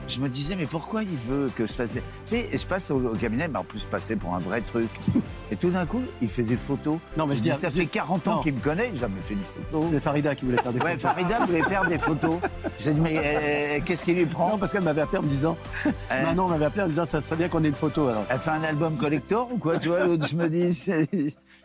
Je 0.09 0.21
me 0.21 0.29
disais, 0.29 0.57
mais 0.57 0.65
pourquoi 0.67 1.03
il 1.03 1.17
veut 1.17 1.51
que 1.55 1.67
je 1.67 1.73
fasse 1.73 1.93
des... 1.93 2.01
Tu 2.01 2.37
sais, 2.37 2.49
je 2.57 2.67
passe 2.67 2.91
au, 2.91 2.97
au 3.13 3.15
cabinet, 3.15 3.47
mais 3.47 3.59
en 3.59 3.65
plus 3.65 3.85
passer 3.85 4.17
pour 4.17 4.35
un 4.35 4.39
vrai 4.39 4.63
truc. 4.63 4.89
Et 5.51 5.57
tout 5.57 5.69
d'un 5.71 5.85
coup, 5.87 6.01
il 6.23 6.29
fait 6.29 6.43
des 6.43 6.57
photos. 6.57 6.99
Non, 7.17 7.27
mais 7.27 7.37
je 7.37 7.43
dis- 7.43 7.53
ça 7.53 7.71
fait 7.71 7.87
40 7.87 8.27
ans 8.29 8.41
qu'il 8.41 8.55
me 8.55 8.61
connaît, 8.61 8.89
j'ai 8.93 9.01
jamais 9.01 9.21
fait 9.21 9.35
une 9.35 9.45
photo. 9.45 9.87
C'est 9.91 10.01
Farida 10.01 10.35
qui 10.35 10.47
voulait 10.47 10.57
faire 10.63 10.73
des 10.73 10.81
Ouais, 10.81 10.97
photos. 10.97 11.03
Farida 11.03 11.47
voulait 11.47 11.63
faire 11.63 11.87
des 11.87 11.99
photos. 11.99 12.39
J'ai 12.79 12.93
dit, 12.93 13.01
mais 13.01 13.17
euh, 13.19 13.81
qu'est-ce 13.85 14.05
qui 14.05 14.15
lui 14.15 14.27
prend 14.27 14.51
Non, 14.51 14.59
parce 14.59 14.73
qu'elle 14.73 14.83
m'avait 14.83 15.03
appelé 15.03 15.19
en 15.19 15.23
me 15.23 15.29
disant. 15.29 15.57
Non, 16.25 16.35
non, 16.35 16.45
on 16.45 16.49
m'avait 16.49 16.65
appelé 16.67 16.83
en 16.83 16.87
me 16.87 16.91
disant 16.91 17.05
ça 17.07 17.21
serait 17.23 17.37
bien 17.37 17.49
qu'on 17.49 17.63
ait 17.65 17.69
une 17.69 17.75
photo. 17.75 18.09
Alors. 18.09 18.25
Elle 18.31 18.39
fait 18.39 18.51
un 18.51 18.63
album 18.65 18.97
collector 18.97 19.51
ou 19.53 19.59
quoi 19.59 19.79
Tu 19.79 19.89
vois, 19.89 20.05
l'autre, 20.05 20.27
je 20.27 20.37
me 20.37 20.49
dis, 20.49 20.71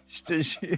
je 0.07 0.21
te 0.23 0.41
jure. 0.41 0.77